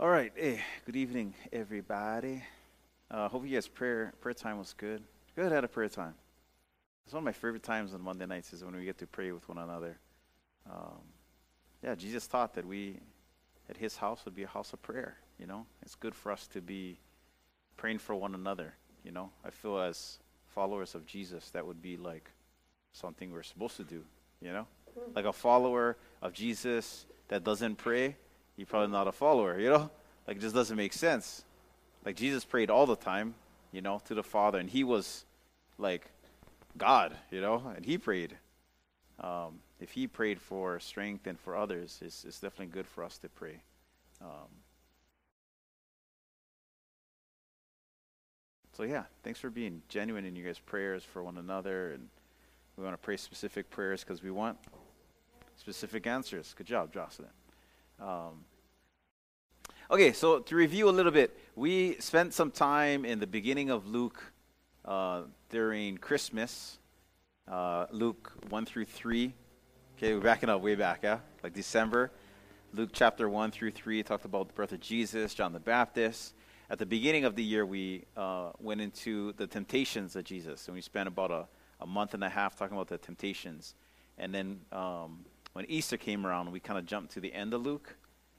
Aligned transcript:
All 0.00 0.08
right. 0.08 0.32
Hey, 0.34 0.60
good 0.86 0.96
evening, 0.96 1.34
everybody. 1.52 2.42
Uh, 3.10 3.28
hope 3.28 3.46
you 3.46 3.54
guys' 3.54 3.68
prayer 3.68 4.14
prayer 4.20 4.32
time 4.32 4.58
was 4.58 4.72
good. 4.72 5.02
Good 5.36 5.52
had 5.52 5.64
a 5.64 5.68
prayer 5.68 5.88
time. 5.88 6.14
It's 7.04 7.12
one 7.12 7.20
of 7.20 7.24
my 7.24 7.32
favorite 7.32 7.62
times 7.62 7.92
on 7.92 8.00
Monday 8.00 8.24
nights 8.26 8.52
is 8.54 8.64
when 8.64 8.74
we 8.74 8.84
get 8.84 8.98
to 8.98 9.06
pray 9.06 9.30
with 9.32 9.46
one 9.48 9.58
another. 9.58 9.98
Um, 10.68 11.02
yeah, 11.84 11.94
Jesus 11.94 12.26
taught 12.26 12.54
that 12.54 12.66
we, 12.66 13.00
at 13.68 13.76
His 13.76 13.96
house, 13.96 14.24
would 14.24 14.34
be 14.34 14.44
a 14.44 14.48
house 14.48 14.72
of 14.72 14.80
prayer. 14.82 15.18
You 15.38 15.46
know, 15.46 15.66
it's 15.82 15.94
good 15.94 16.14
for 16.14 16.32
us 16.32 16.46
to 16.48 16.62
be 16.62 16.98
praying 17.76 17.98
for 17.98 18.16
one 18.16 18.34
another. 18.34 18.74
You 19.04 19.12
know, 19.12 19.30
I 19.44 19.50
feel 19.50 19.78
as 19.78 20.18
followers 20.46 20.94
of 20.94 21.06
Jesus, 21.06 21.50
that 21.50 21.66
would 21.66 21.82
be 21.82 21.98
like 21.98 22.30
something 22.92 23.30
we're 23.30 23.42
supposed 23.42 23.76
to 23.76 23.84
do. 23.84 24.02
You 24.40 24.52
know, 24.52 24.66
like 25.14 25.26
a 25.26 25.34
follower 25.34 25.98
of 26.22 26.32
Jesus 26.32 27.06
that 27.28 27.44
doesn't 27.44 27.76
pray 27.76 28.16
you're 28.56 28.66
probably 28.66 28.92
not 28.92 29.08
a 29.08 29.12
follower, 29.12 29.58
you 29.58 29.70
know? 29.70 29.90
Like, 30.26 30.36
it 30.36 30.40
just 30.40 30.54
doesn't 30.54 30.76
make 30.76 30.92
sense. 30.92 31.44
Like, 32.04 32.16
Jesus 32.16 32.44
prayed 32.44 32.70
all 32.70 32.86
the 32.86 32.96
time, 32.96 33.34
you 33.72 33.80
know, 33.80 34.00
to 34.06 34.14
the 34.14 34.22
Father, 34.22 34.58
and 34.58 34.68
he 34.68 34.84
was 34.84 35.24
like 35.78 36.10
God, 36.76 37.16
you 37.30 37.40
know, 37.40 37.72
and 37.74 37.84
he 37.84 37.98
prayed. 37.98 38.36
Um, 39.20 39.60
if 39.80 39.92
he 39.92 40.06
prayed 40.06 40.40
for 40.40 40.80
strength 40.80 41.26
and 41.26 41.38
for 41.38 41.56
others, 41.56 41.98
it's, 42.02 42.24
it's 42.24 42.40
definitely 42.40 42.72
good 42.72 42.86
for 42.86 43.04
us 43.04 43.18
to 43.18 43.28
pray. 43.28 43.62
Um, 44.20 44.48
so, 48.72 48.84
yeah, 48.84 49.04
thanks 49.22 49.38
for 49.40 49.50
being 49.50 49.82
genuine 49.88 50.24
in 50.24 50.36
your 50.36 50.46
guys' 50.46 50.58
prayers 50.58 51.04
for 51.04 51.22
one 51.22 51.38
another. 51.38 51.92
And 51.92 52.08
we 52.76 52.84
want 52.84 52.94
to 52.94 53.04
pray 53.04 53.16
specific 53.16 53.70
prayers 53.70 54.02
because 54.02 54.22
we 54.22 54.30
want 54.30 54.58
specific 55.56 56.06
answers. 56.06 56.54
Good 56.56 56.66
job, 56.66 56.92
Jocelyn. 56.92 57.28
Um, 58.02 58.44
okay, 59.88 60.12
so 60.12 60.40
to 60.40 60.56
review 60.56 60.88
a 60.88 60.90
little 60.90 61.12
bit, 61.12 61.38
we 61.54 61.94
spent 62.00 62.34
some 62.34 62.50
time 62.50 63.04
in 63.04 63.20
the 63.20 63.28
beginning 63.28 63.70
of 63.70 63.86
Luke 63.86 64.20
uh, 64.84 65.22
during 65.50 65.98
Christmas, 65.98 66.80
uh, 67.46 67.86
Luke 67.92 68.32
1 68.48 68.66
through 68.66 68.86
3. 68.86 69.32
Okay, 69.96 70.14
we're 70.14 70.20
backing 70.20 70.48
up 70.48 70.60
way 70.62 70.74
back, 70.74 71.04
yeah? 71.04 71.20
Like 71.44 71.52
December. 71.52 72.10
Luke 72.74 72.90
chapter 72.92 73.28
1 73.28 73.52
through 73.52 73.70
3 73.70 74.02
talked 74.02 74.24
about 74.24 74.48
the 74.48 74.54
birth 74.54 74.72
of 74.72 74.80
Jesus, 74.80 75.32
John 75.32 75.52
the 75.52 75.60
Baptist. 75.60 76.34
At 76.70 76.80
the 76.80 76.86
beginning 76.86 77.24
of 77.24 77.36
the 77.36 77.44
year, 77.44 77.64
we 77.64 78.02
uh, 78.16 78.50
went 78.58 78.80
into 78.80 79.32
the 79.34 79.46
temptations 79.46 80.16
of 80.16 80.24
Jesus, 80.24 80.66
and 80.66 80.74
we 80.74 80.80
spent 80.80 81.06
about 81.06 81.30
a, 81.30 81.46
a 81.80 81.86
month 81.86 82.14
and 82.14 82.24
a 82.24 82.28
half 82.28 82.56
talking 82.56 82.76
about 82.76 82.88
the 82.88 82.98
temptations. 82.98 83.76
And 84.18 84.34
then 84.34 84.60
um, 84.72 85.24
when 85.52 85.66
Easter 85.66 85.96
came 85.96 86.26
around, 86.26 86.50
we 86.50 86.60
kind 86.60 86.78
of 86.78 86.86
jumped 86.86 87.12
to 87.12 87.20
the 87.20 87.32
end 87.32 87.52
of 87.54 87.62
Luke 87.62 87.94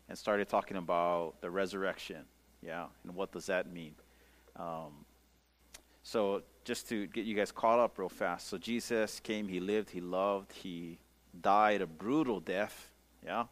and 0.09 0.17
started 0.17 0.49
talking 0.49 0.77
about 0.77 1.35
the 1.41 1.49
resurrection. 1.49 2.25
Yeah, 2.61 2.85
and 3.03 3.15
what 3.15 3.31
does 3.31 3.45
that 3.47 3.71
mean? 3.71 3.95
Um, 4.55 5.05
so, 6.01 6.43
just 6.65 6.89
to 6.89 7.07
get 7.07 7.25
you 7.25 7.35
guys 7.35 7.51
caught 7.51 7.79
up 7.79 7.97
real 7.97 8.09
fast. 8.09 8.47
So, 8.47 8.57
Jesus 8.57 9.19
came, 9.19 9.47
he 9.47 9.59
lived, 9.59 9.89
he 9.89 10.01
loved, 10.01 10.51
he 10.53 10.97
died 11.39 11.81
a 11.81 11.87
brutal 11.87 12.39
death. 12.39 12.89
Yeah. 13.23 13.45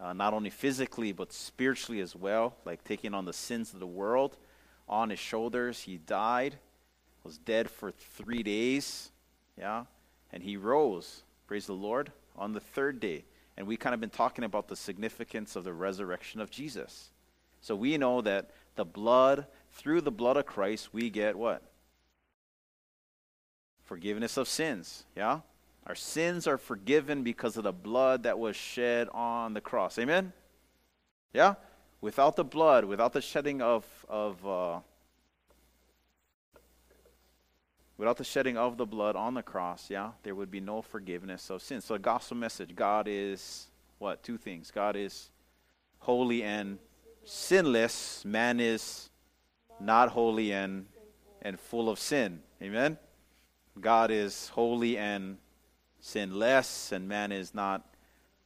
Uh, 0.00 0.12
not 0.12 0.32
only 0.32 0.50
physically, 0.50 1.12
but 1.12 1.32
spiritually 1.32 2.00
as 2.00 2.16
well, 2.16 2.56
like 2.64 2.82
taking 2.82 3.14
on 3.14 3.24
the 3.24 3.32
sins 3.32 3.72
of 3.74 3.80
the 3.80 3.86
world 3.86 4.36
on 4.88 5.10
his 5.10 5.18
shoulders. 5.18 5.82
He 5.82 5.98
died, 5.98 6.56
was 7.22 7.38
dead 7.38 7.70
for 7.70 7.90
three 7.90 8.42
days. 8.42 9.10
Yeah. 9.58 9.84
And 10.32 10.42
he 10.42 10.56
rose. 10.56 11.22
Praise 11.46 11.66
the 11.66 11.74
Lord 11.74 12.10
on 12.36 12.52
the 12.52 12.60
third 12.60 13.00
day. 13.00 13.24
And 13.56 13.66
we 13.66 13.76
kind 13.76 13.94
of 13.94 14.00
been 14.00 14.10
talking 14.10 14.44
about 14.44 14.68
the 14.68 14.76
significance 14.76 15.56
of 15.56 15.64
the 15.64 15.72
resurrection 15.72 16.40
of 16.40 16.50
Jesus. 16.50 17.10
So 17.60 17.76
we 17.76 17.96
know 17.98 18.20
that 18.22 18.50
the 18.76 18.84
blood, 18.84 19.46
through 19.72 20.00
the 20.00 20.10
blood 20.10 20.36
of 20.36 20.46
Christ, 20.46 20.92
we 20.92 21.10
get 21.10 21.36
what? 21.36 21.62
Forgiveness 23.84 24.36
of 24.36 24.48
sins. 24.48 25.04
Yeah? 25.14 25.40
Our 25.86 25.94
sins 25.94 26.46
are 26.46 26.58
forgiven 26.58 27.22
because 27.22 27.56
of 27.56 27.64
the 27.64 27.72
blood 27.72 28.22
that 28.22 28.38
was 28.38 28.56
shed 28.56 29.08
on 29.12 29.54
the 29.54 29.60
cross. 29.60 29.98
Amen? 29.98 30.32
Yeah? 31.32 31.54
Without 32.00 32.36
the 32.36 32.44
blood, 32.44 32.84
without 32.84 33.12
the 33.12 33.20
shedding 33.20 33.60
of, 33.60 33.84
of 34.08 34.46
uh, 34.46 34.80
Without 37.98 38.16
the 38.16 38.24
shedding 38.24 38.56
of 38.56 38.76
the 38.76 38.86
blood 38.86 39.16
on 39.16 39.34
the 39.34 39.42
cross, 39.42 39.90
yeah, 39.90 40.12
there 40.22 40.34
would 40.34 40.50
be 40.50 40.60
no 40.60 40.82
forgiveness 40.82 41.50
of 41.50 41.62
sins. 41.62 41.84
So, 41.84 41.94
the 41.94 42.00
gospel 42.00 42.36
message 42.36 42.74
God 42.74 43.06
is 43.08 43.68
what? 43.98 44.22
Two 44.22 44.38
things. 44.38 44.70
God 44.70 44.96
is 44.96 45.30
holy 46.00 46.42
and 46.42 46.78
sinless. 47.24 48.24
Man 48.24 48.58
is 48.60 49.10
not 49.78 50.08
holy 50.08 50.52
and, 50.52 50.86
and 51.42 51.58
full 51.58 51.88
of 51.88 51.98
sin. 51.98 52.40
Amen? 52.60 52.98
God 53.80 54.10
is 54.10 54.48
holy 54.48 54.98
and 54.98 55.38
sinless, 56.00 56.92
and 56.92 57.08
man 57.08 57.32
is 57.32 57.54
not 57.54 57.86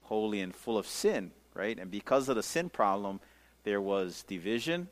holy 0.03 0.41
and 0.41 0.55
full 0.55 0.79
of 0.79 0.87
sin, 0.87 1.33
right? 1.55 1.79
And 1.79 1.91
because 1.91 2.29
of 2.29 2.37
the 2.37 2.43
sin 2.43 2.69
problem, 2.69 3.21
there 3.65 3.81
was 3.81 4.23
division, 4.23 4.89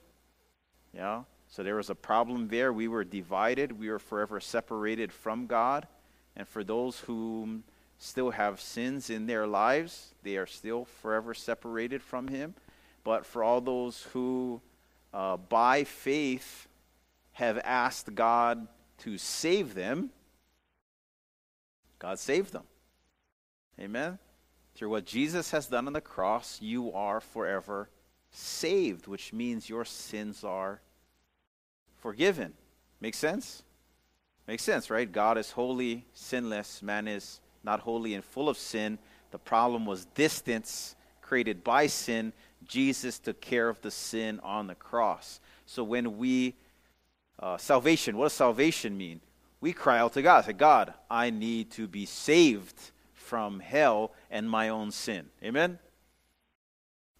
yeah, 0.92 1.22
so 1.54 1.62
there 1.62 1.76
was 1.76 1.88
a 1.88 1.94
problem 1.94 2.48
there. 2.48 2.72
We 2.72 2.88
were 2.88 3.04
divided. 3.04 3.78
We 3.78 3.88
were 3.88 4.00
forever 4.00 4.40
separated 4.40 5.12
from 5.12 5.46
God. 5.46 5.86
And 6.34 6.48
for 6.48 6.64
those 6.64 6.98
who 6.98 7.62
still 7.96 8.30
have 8.30 8.60
sins 8.60 9.08
in 9.08 9.26
their 9.26 9.46
lives, 9.46 10.14
they 10.24 10.36
are 10.36 10.48
still 10.48 10.84
forever 10.84 11.32
separated 11.32 12.02
from 12.02 12.26
Him. 12.26 12.54
But 13.04 13.24
for 13.24 13.44
all 13.44 13.60
those 13.60 14.02
who, 14.12 14.62
uh, 15.12 15.36
by 15.36 15.84
faith, 15.84 16.66
have 17.34 17.58
asked 17.58 18.12
God 18.16 18.66
to 18.98 19.16
save 19.16 19.74
them, 19.74 20.10
God 22.00 22.18
saved 22.18 22.52
them. 22.52 22.64
Amen? 23.78 24.18
Through 24.74 24.90
what 24.90 25.06
Jesus 25.06 25.52
has 25.52 25.68
done 25.68 25.86
on 25.86 25.92
the 25.92 26.00
cross, 26.00 26.60
you 26.60 26.92
are 26.92 27.20
forever 27.20 27.90
saved, 28.32 29.06
which 29.06 29.32
means 29.32 29.68
your 29.68 29.84
sins 29.84 30.42
are 30.42 30.80
forgiven. 32.04 32.52
Makes 33.00 33.16
sense? 33.16 33.62
Makes 34.46 34.62
sense, 34.62 34.90
right? 34.90 35.10
God 35.10 35.38
is 35.38 35.50
holy, 35.50 36.04
sinless. 36.12 36.82
Man 36.82 37.08
is 37.08 37.40
not 37.62 37.80
holy 37.80 38.12
and 38.12 38.22
full 38.22 38.50
of 38.50 38.58
sin. 38.58 38.98
The 39.30 39.38
problem 39.38 39.86
was 39.86 40.04
distance 40.04 40.96
created 41.22 41.64
by 41.64 41.86
sin. 41.86 42.34
Jesus 42.68 43.18
took 43.18 43.40
care 43.40 43.70
of 43.70 43.80
the 43.80 43.90
sin 43.90 44.38
on 44.42 44.66
the 44.66 44.74
cross. 44.74 45.40
So 45.64 45.82
when 45.82 46.18
we, 46.18 46.56
uh, 47.38 47.56
salvation, 47.56 48.18
what 48.18 48.26
does 48.26 48.34
salvation 48.34 48.98
mean? 48.98 49.22
We 49.62 49.72
cry 49.72 49.98
out 49.98 50.12
to 50.12 50.20
God, 50.20 50.44
say, 50.44 50.52
God, 50.52 50.92
I 51.10 51.30
need 51.30 51.70
to 51.70 51.88
be 51.88 52.04
saved 52.04 52.78
from 53.14 53.60
hell 53.60 54.12
and 54.30 54.48
my 54.50 54.68
own 54.68 54.90
sin. 54.90 55.30
Amen? 55.42 55.78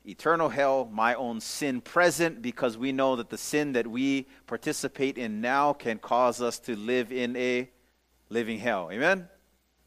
Eternal 0.06 0.50
hell, 0.50 0.86
my 0.92 1.14
own 1.14 1.40
sin 1.40 1.80
present, 1.80 2.42
because 2.42 2.76
we 2.76 2.92
know 2.92 3.16
that 3.16 3.30
the 3.30 3.38
sin 3.38 3.72
that 3.72 3.86
we 3.86 4.26
participate 4.46 5.16
in 5.16 5.40
now 5.40 5.72
can 5.72 5.98
cause 5.98 6.42
us 6.42 6.58
to 6.58 6.76
live 6.76 7.10
in 7.10 7.34
a 7.36 7.70
living 8.28 8.58
hell. 8.58 8.90
Amen? 8.92 9.28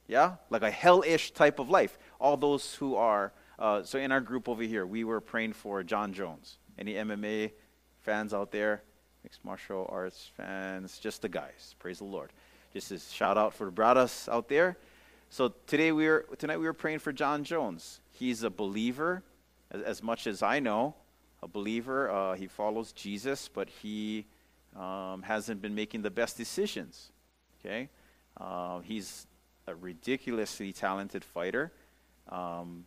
Yeah? 0.07 0.35
Like 0.49 0.63
a 0.63 0.71
hellish 0.71 1.31
type 1.31 1.59
of 1.59 1.69
life. 1.69 1.99
All 2.19 2.35
those 2.35 2.73
who 2.75 2.95
are, 2.95 3.31
uh, 3.59 3.83
so 3.83 3.99
in 3.99 4.11
our 4.11 4.19
group 4.19 4.49
over 4.49 4.63
here, 4.63 4.87
we 4.87 5.03
were 5.03 5.21
praying 5.21 5.53
for 5.53 5.83
Jon 5.83 6.13
Jones. 6.13 6.57
Any 6.79 6.95
MMA 6.95 7.51
fans 8.01 8.33
out 8.33 8.51
there? 8.51 8.81
Mixed 9.23 9.45
martial 9.45 9.87
arts 9.91 10.31
fans? 10.35 10.97
Just 10.97 11.21
the 11.21 11.29
guys. 11.29 11.75
Praise 11.77 11.99
the 11.99 12.05
Lord. 12.05 12.33
Just 12.73 12.91
a 12.91 12.97
shout 12.97 13.37
out 13.37 13.53
for 13.53 13.65
the 13.65 13.71
brothers 13.71 14.27
out 14.31 14.49
there. 14.49 14.77
So 15.29 15.53
today 15.67 15.91
we 15.91 16.07
were, 16.07 16.25
tonight 16.39 16.57
we 16.57 16.65
were 16.65 16.73
praying 16.73 16.99
for 16.99 17.13
Jon 17.13 17.43
Jones. 17.43 17.99
He's 18.11 18.41
a 18.41 18.49
believer 18.49 19.23
as, 19.71 19.81
as 19.81 20.03
much 20.03 20.27
as 20.27 20.41
I 20.41 20.59
know, 20.59 20.95
a 21.41 21.47
believer. 21.47 22.09
Uh, 22.09 22.33
he 22.35 22.47
follows 22.47 22.91
Jesus, 22.91 23.49
but 23.53 23.69
he 23.69 24.25
um, 24.75 25.21
hasn't 25.21 25.61
been 25.61 25.75
making 25.75 26.01
the 26.01 26.11
best 26.11 26.37
decisions. 26.37 27.11
Okay, 27.59 27.89
uh, 28.39 28.79
he's 28.79 29.27
a 29.67 29.75
ridiculously 29.75 30.71
talented 30.71 31.23
fighter, 31.23 31.71
um, 32.29 32.85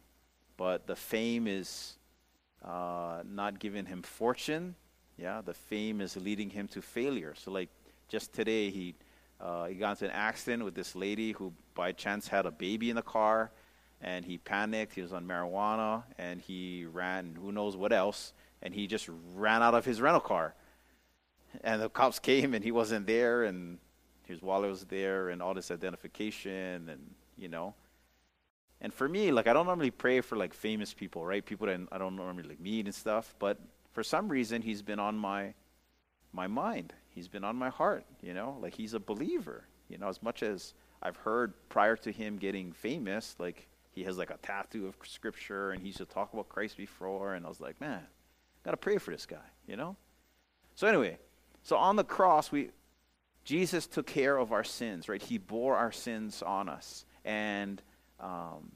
but 0.57 0.87
the 0.87 0.97
fame 0.97 1.47
is 1.47 1.99
uh, 2.65 3.23
not 3.29 3.59
giving 3.59 3.87
him 3.87 4.03
fortune. 4.03 4.75
Yeah, 5.19 5.43
the 5.45 5.55
fame 5.55 6.01
is 6.01 6.17
leading 6.17 6.51
him 6.51 6.69
to 6.69 6.81
failure. 6.81 7.35
So, 7.37 7.51
like 7.51 7.69
just 8.09 8.33
today, 8.33 8.71
he 8.71 8.95
uh, 9.41 9.67
he 9.67 9.75
got 9.75 9.93
into 9.93 10.05
an 10.05 10.11
accident 10.11 10.65
with 10.65 10.75
this 10.75 10.95
lady 10.95 11.33
who, 11.33 11.53
by 11.75 11.93
chance, 11.93 12.29
had 12.29 12.47
a 12.47 12.51
baby 12.51 12.91
in 12.91 12.97
the 12.97 13.03
car 13.03 13.51
and 14.01 14.25
he 14.25 14.39
panicked. 14.39 14.95
He 14.95 15.03
was 15.03 15.13
on 15.13 15.27
marijuana, 15.27 16.05
and 16.19 16.41
he 16.41 16.87
ran 16.87 17.37
who 17.41 17.53
knows 17.53 17.77
what 17.77 17.93
else, 17.93 18.33
and 18.63 18.75
he 18.75 18.87
just 18.87 19.09
ran 19.35 19.63
out 19.63 19.75
of 19.75 19.85
his 19.85 20.01
rental 20.01 20.21
car. 20.21 20.55
And 21.63 21.83
the 21.83 21.89
cops 21.89 22.19
came, 22.19 22.55
and 22.55 22.65
he 22.65 22.73
wasn't 22.73 23.07
there, 23.07 23.45
and 23.45 23.79
his 24.27 24.41
wallet 24.41 24.71
was 24.71 24.85
there, 24.85 25.31
and 25.31 25.43
all 25.43 25.55
this 25.55 25.71
identification, 25.71 26.89
and 26.89 27.15
you 27.37 27.49
know. 27.49 27.75
And 28.81 28.95
for 28.95 29.09
me, 29.09 29.31
like 29.31 29.47
I 29.47 29.53
don't 29.53 29.67
normally 29.67 29.91
pray 29.91 30.21
for 30.21 30.37
like 30.37 30.55
famous 30.55 30.95
people, 30.95 31.25
right? 31.25 31.45
People 31.45 31.67
that 31.67 31.81
I 31.93 31.99
don't 31.99 32.17
normally 32.17 32.49
like 32.49 32.61
meet 32.61 32.87
and 32.87 32.95
stuff, 32.95 33.35
but 33.39 33.59
for 33.93 34.03
some 34.03 34.29
reason, 34.29 34.63
he's 34.63 34.83
been 34.83 34.99
on 34.99 35.19
my 35.19 35.55
my 36.33 36.47
mind. 36.47 36.95
He's 37.11 37.29
been 37.29 37.45
on 37.45 37.57
my 37.57 37.69
heart, 37.69 38.05
you 38.23 38.33
know, 38.33 38.57
like 38.61 38.75
he's 38.75 38.95
a 38.95 39.01
believer. 39.01 39.65
You 39.89 39.99
know, 39.99 40.09
as 40.09 40.23
much 40.23 40.43
as 40.43 40.75
I've 41.03 41.17
heard 41.17 41.53
prior 41.69 41.97
to 41.97 42.13
him 42.13 42.37
getting 42.37 42.73
famous, 42.73 43.35
like 43.39 43.67
he 43.93 44.05
has 44.05 44.17
like 44.19 44.31
a 44.31 44.39
tattoo 44.39 44.87
of 44.87 44.95
scripture 45.05 45.73
and 45.73 45.81
he 45.81 45.89
used 45.89 45.99
to 45.99 46.05
talk 46.05 46.33
about 46.33 46.49
Christ 46.49 46.77
before, 46.77 47.35
and 47.35 47.45
I 47.45 47.49
was 47.49 47.61
like, 47.61 47.81
man, 47.81 48.01
gotta 48.65 48.77
pray 48.77 48.99
for 48.99 49.11
this 49.11 49.27
guy, 49.27 49.37
you 49.67 49.77
know? 49.77 49.97
So 50.75 50.87
anyway, 50.87 51.19
so 51.63 51.77
on 51.77 51.97
the 51.97 52.05
cross, 52.05 52.51
we 52.51 52.71
Jesus 53.45 53.87
took 53.87 54.07
care 54.07 54.37
of 54.37 54.53
our 54.53 54.65
sins, 54.65 55.09
right? 55.09 55.21
He 55.21 55.39
bore 55.39 55.77
our 55.77 55.93
sins 55.93 56.43
on 56.43 56.69
us. 56.69 57.05
And 57.25 57.83
um, 58.19 58.73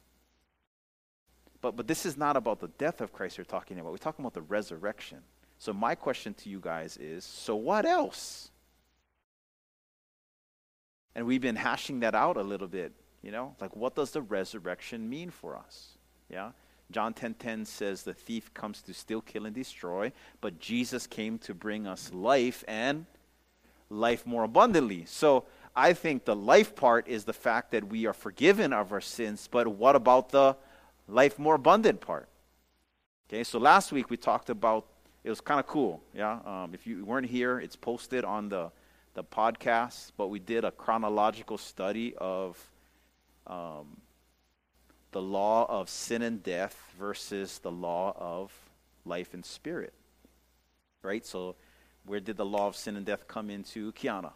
but 1.61 1.76
but 1.76 1.87
this 1.87 2.05
is 2.05 2.16
not 2.16 2.37
about 2.37 2.61
the 2.61 2.69
death 2.69 3.00
of 3.00 3.12
Christ 3.12 3.38
we're 3.38 3.44
talking 3.44 3.78
about. 3.78 3.93
We're 3.93 3.99
talking 3.99 4.25
about 4.25 4.34
the 4.34 4.43
resurrection. 4.43 5.19
So 5.58 5.72
my 5.72 5.94
question 5.94 6.34
to 6.34 6.49
you 6.49 6.61
guys 6.61 6.96
is, 6.96 7.25
so 7.25 7.56
what 7.56 7.87
else? 7.87 8.50
And 11.14 11.26
we've 11.26 11.40
been 11.40 11.56
hashing 11.56 12.00
that 12.00 12.14
out 12.14 12.37
a 12.37 12.43
little 12.43 12.66
bit, 12.66 12.93
you 13.25 13.32
know? 13.32 13.56
Like 13.61 13.75
what 13.75 13.94
does 13.94 14.11
the 14.11 14.23
resurrection 14.23 15.09
mean 15.09 15.31
for 15.31 15.56
us? 15.56 15.99
Yeah? 16.31 16.50
John 16.91 17.15
10:10 17.15 17.19
10, 17.19 17.35
10 17.35 17.65
says 17.65 18.03
the 18.03 18.15
thief 18.15 18.53
comes 18.53 18.82
to 18.82 18.94
steal, 18.94 19.23
kill 19.23 19.47
and 19.47 19.55
destroy, 19.55 20.12
but 20.41 20.61
Jesus 20.61 21.06
came 21.06 21.38
to 21.38 21.55
bring 21.55 21.87
us 21.87 22.12
life 22.12 22.62
and 22.69 23.06
life 23.88 24.26
more 24.26 24.44
abundantly. 24.44 25.05
So 25.06 25.44
I 25.75 25.94
think 25.94 26.25
the 26.25 26.37
life 26.37 26.76
part 26.76 27.09
is 27.09 27.25
the 27.25 27.32
fact 27.32 27.73
that 27.73 27.88
we 27.88 28.06
are 28.06 28.12
forgiven 28.12 28.73
of 28.73 28.93
our 28.93 29.00
sins, 29.00 29.49
but 29.50 29.67
what 29.67 29.97
about 29.97 30.29
the 30.29 30.56
life 31.09 31.38
more 31.38 31.55
abundant 31.55 32.00
part? 32.00 32.29
Okay, 33.29 33.43
so 33.43 33.59
last 33.59 33.91
week 33.91 34.11
we 34.11 34.17
talked 34.17 34.50
about 34.50 34.87
it 35.25 35.31
was 35.31 35.41
kind 35.41 35.59
of 35.59 35.67
cool. 35.67 36.03
Yeah, 36.12 36.38
um, 36.44 36.75
if 36.75 36.87
you 36.87 37.03
weren't 37.06 37.26
here, 37.26 37.59
it's 37.59 37.76
posted 37.76 38.25
on 38.25 38.50
the 38.50 38.71
the 39.15 39.25
podcast. 39.25 40.12
But 40.17 40.29
we 40.29 40.38
did 40.38 40.65
a 40.65 40.71
chronological 40.71 41.56
study 41.56 42.15
of 42.19 42.59
um, 43.46 44.00
the 45.12 45.23
law 45.23 45.67
of 45.69 45.88
sin 45.88 46.23
and 46.23 46.43
death 46.43 46.76
versus 46.99 47.58
the 47.58 47.70
law 47.70 48.14
of 48.17 48.52
life 49.05 49.35
and 49.35 49.44
spirit. 49.44 49.93
Right. 51.02 51.25
So, 51.25 51.56
where 52.06 52.20
did 52.20 52.37
the 52.37 52.44
law 52.44 52.67
of 52.67 52.76
sin 52.76 52.96
and 52.96 53.06
death 53.06 53.29
come 53.29 53.50
into 53.50 53.93
Kiana? 53.93 54.32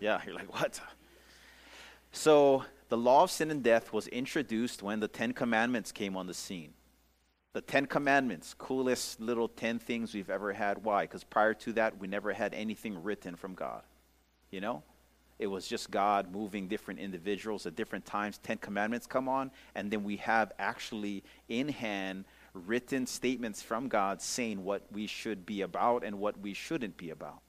Yeah, 0.00 0.20
you're 0.24 0.34
like, 0.34 0.52
what? 0.52 0.80
So, 2.12 2.64
the 2.88 2.96
law 2.96 3.22
of 3.22 3.30
sin 3.30 3.50
and 3.50 3.62
death 3.62 3.92
was 3.92 4.08
introduced 4.08 4.82
when 4.82 4.98
the 5.00 5.08
Ten 5.08 5.32
Commandments 5.32 5.92
came 5.92 6.16
on 6.16 6.26
the 6.26 6.34
scene. 6.34 6.72
The 7.52 7.60
Ten 7.60 7.86
Commandments, 7.86 8.54
coolest 8.54 9.20
little 9.20 9.48
10 9.48 9.80
things 9.80 10.14
we've 10.14 10.30
ever 10.30 10.52
had. 10.52 10.84
Why? 10.84 11.02
Because 11.02 11.24
prior 11.24 11.54
to 11.54 11.72
that, 11.72 11.98
we 11.98 12.06
never 12.06 12.32
had 12.32 12.54
anything 12.54 13.02
written 13.02 13.34
from 13.34 13.54
God. 13.54 13.82
You 14.50 14.60
know? 14.60 14.82
It 15.40 15.46
was 15.46 15.66
just 15.66 15.90
God 15.90 16.30
moving 16.30 16.68
different 16.68 17.00
individuals 17.00 17.64
at 17.64 17.74
different 17.74 18.04
times. 18.04 18.38
Ten 18.38 18.58
Commandments 18.58 19.06
come 19.06 19.26
on, 19.26 19.50
and 19.74 19.90
then 19.90 20.04
we 20.04 20.18
have 20.18 20.52
actually 20.58 21.24
in 21.48 21.70
hand 21.70 22.26
written 22.52 23.06
statements 23.06 23.62
from 23.62 23.88
God 23.88 24.20
saying 24.20 24.62
what 24.62 24.82
we 24.92 25.06
should 25.06 25.46
be 25.46 25.62
about 25.62 26.04
and 26.04 26.18
what 26.18 26.38
we 26.38 26.52
shouldn't 26.52 26.98
be 26.98 27.08
about. 27.08 27.40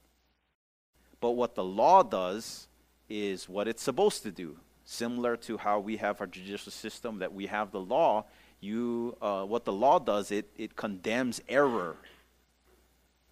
But 1.20 1.32
what 1.32 1.54
the 1.54 1.64
law 1.64 2.02
does 2.02 2.66
is 3.10 3.46
what 3.46 3.68
it's 3.68 3.82
supposed 3.82 4.22
to 4.22 4.30
do 4.30 4.56
similar 4.84 5.36
to 5.36 5.58
how 5.58 5.78
we 5.78 5.98
have 5.98 6.20
our 6.20 6.26
judicial 6.26 6.72
system 6.72 7.18
that 7.18 7.32
we 7.32 7.46
have 7.46 7.70
the 7.72 7.80
law 7.80 8.24
you 8.62 9.16
uh, 9.20 9.44
what 9.44 9.64
the 9.64 9.72
law 9.72 9.98
does 9.98 10.30
it 10.30 10.48
it 10.56 10.76
condemns 10.76 11.42
error. 11.48 11.96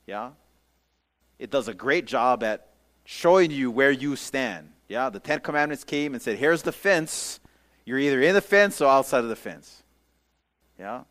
Yeah? 0.06 0.32
It 1.38 1.50
does 1.50 1.68
a 1.68 1.74
great 1.74 2.04
job 2.04 2.42
at 2.42 2.68
showing 3.04 3.50
you 3.50 3.70
where 3.70 3.92
you 3.92 4.16
stand. 4.16 4.72
Yeah? 4.88 5.08
The 5.08 5.20
ten 5.20 5.40
commandments 5.40 5.84
came 5.84 6.12
and 6.14 6.22
said 6.22 6.36
here's 6.36 6.62
the 6.62 6.72
fence. 6.72 7.40
You're 7.86 7.98
either 7.98 8.20
in 8.20 8.34
the 8.34 8.40
fence 8.40 8.80
or 8.80 8.90
outside 8.90 9.20
of 9.20 9.28
the 9.28 9.36
fence. 9.36 9.82
Yeah? 10.78 11.04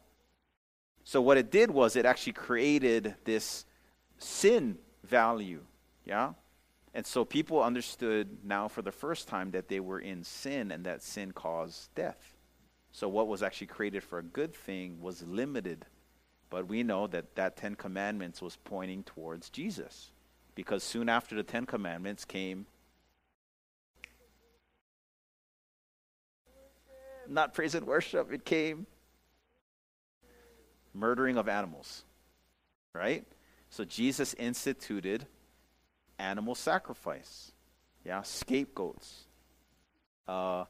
So 1.03 1.21
what 1.21 1.37
it 1.37 1.49
did 1.49 1.71
was 1.71 1.95
it 1.95 2.05
actually 2.05 2.33
created 2.33 3.15
this 3.23 3.65
sin 4.17 4.77
value. 5.03 5.61
Yeah? 6.05 6.33
And 6.93 7.05
so 7.05 7.23
people 7.23 7.63
understood 7.63 8.39
now 8.43 8.67
for 8.67 8.81
the 8.81 8.91
first 8.91 9.27
time 9.27 9.51
that 9.51 9.69
they 9.69 9.79
were 9.79 9.99
in 9.99 10.23
sin 10.23 10.71
and 10.71 10.85
that 10.85 11.01
sin 11.01 11.31
caused 11.31 11.93
death. 11.95 12.35
So 12.91 13.07
what 13.07 13.27
was 13.27 13.43
actually 13.43 13.67
created 13.67 14.03
for 14.03 14.19
a 14.19 14.23
good 14.23 14.53
thing 14.53 15.01
was 15.01 15.23
limited. 15.23 15.85
But 16.49 16.67
we 16.67 16.83
know 16.83 17.07
that 17.07 17.35
that 17.35 17.55
10 17.57 17.75
commandments 17.75 18.41
was 18.41 18.57
pointing 18.63 19.03
towards 19.03 19.49
Jesus. 19.49 20.11
Because 20.55 20.83
soon 20.83 21.07
after 21.09 21.35
the 21.35 21.43
10 21.43 21.65
commandments 21.65 22.25
came 22.25 22.65
not 27.27 27.53
praise 27.53 27.75
and 27.75 27.85
worship, 27.85 28.33
it 28.33 28.43
came 28.43 28.87
murdering 30.93 31.37
of 31.37 31.47
animals. 31.47 32.03
Right? 32.93 33.23
So 33.69 33.85
Jesus 33.85 34.33
instituted 34.33 35.27
animal 36.17 36.55
sacrifice. 36.55 37.51
Yeah, 38.05 38.23
scapegoats, 38.23 39.25
uh, 40.27 40.65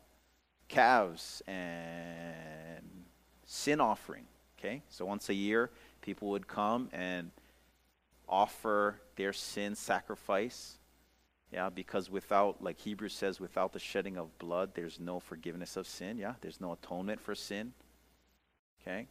calves, 0.70 1.42
and 1.48 2.86
sin 3.46 3.82
offering. 3.82 4.26
Okay, 4.58 4.82
so 4.90 5.06
once 5.06 5.30
a 5.30 5.34
year, 5.34 5.70
people 6.02 6.30
would 6.30 6.48
come 6.48 6.90
and 6.94 7.32
offer 8.28 9.02
their 9.16 9.34
sin 9.34 9.76
sacrifice. 9.76 10.78
Yeah, 11.52 11.70
because 11.70 12.12
without, 12.12 12.64
like 12.64 12.80
Hebrews 12.80 13.14
says, 13.14 13.40
without 13.40 13.74
the 13.74 13.80
shedding 13.80 14.18
of 14.18 14.38
blood, 14.38 14.72
there's 14.76 15.00
no 15.00 15.20
forgiveness 15.20 15.76
of 15.76 15.88
sin. 15.88 16.18
Yeah, 16.18 16.36
there's 16.42 16.62
no 16.62 16.74
atonement 16.74 17.20
for 17.20 17.34
sin. 17.36 17.74
Okay, 18.82 19.08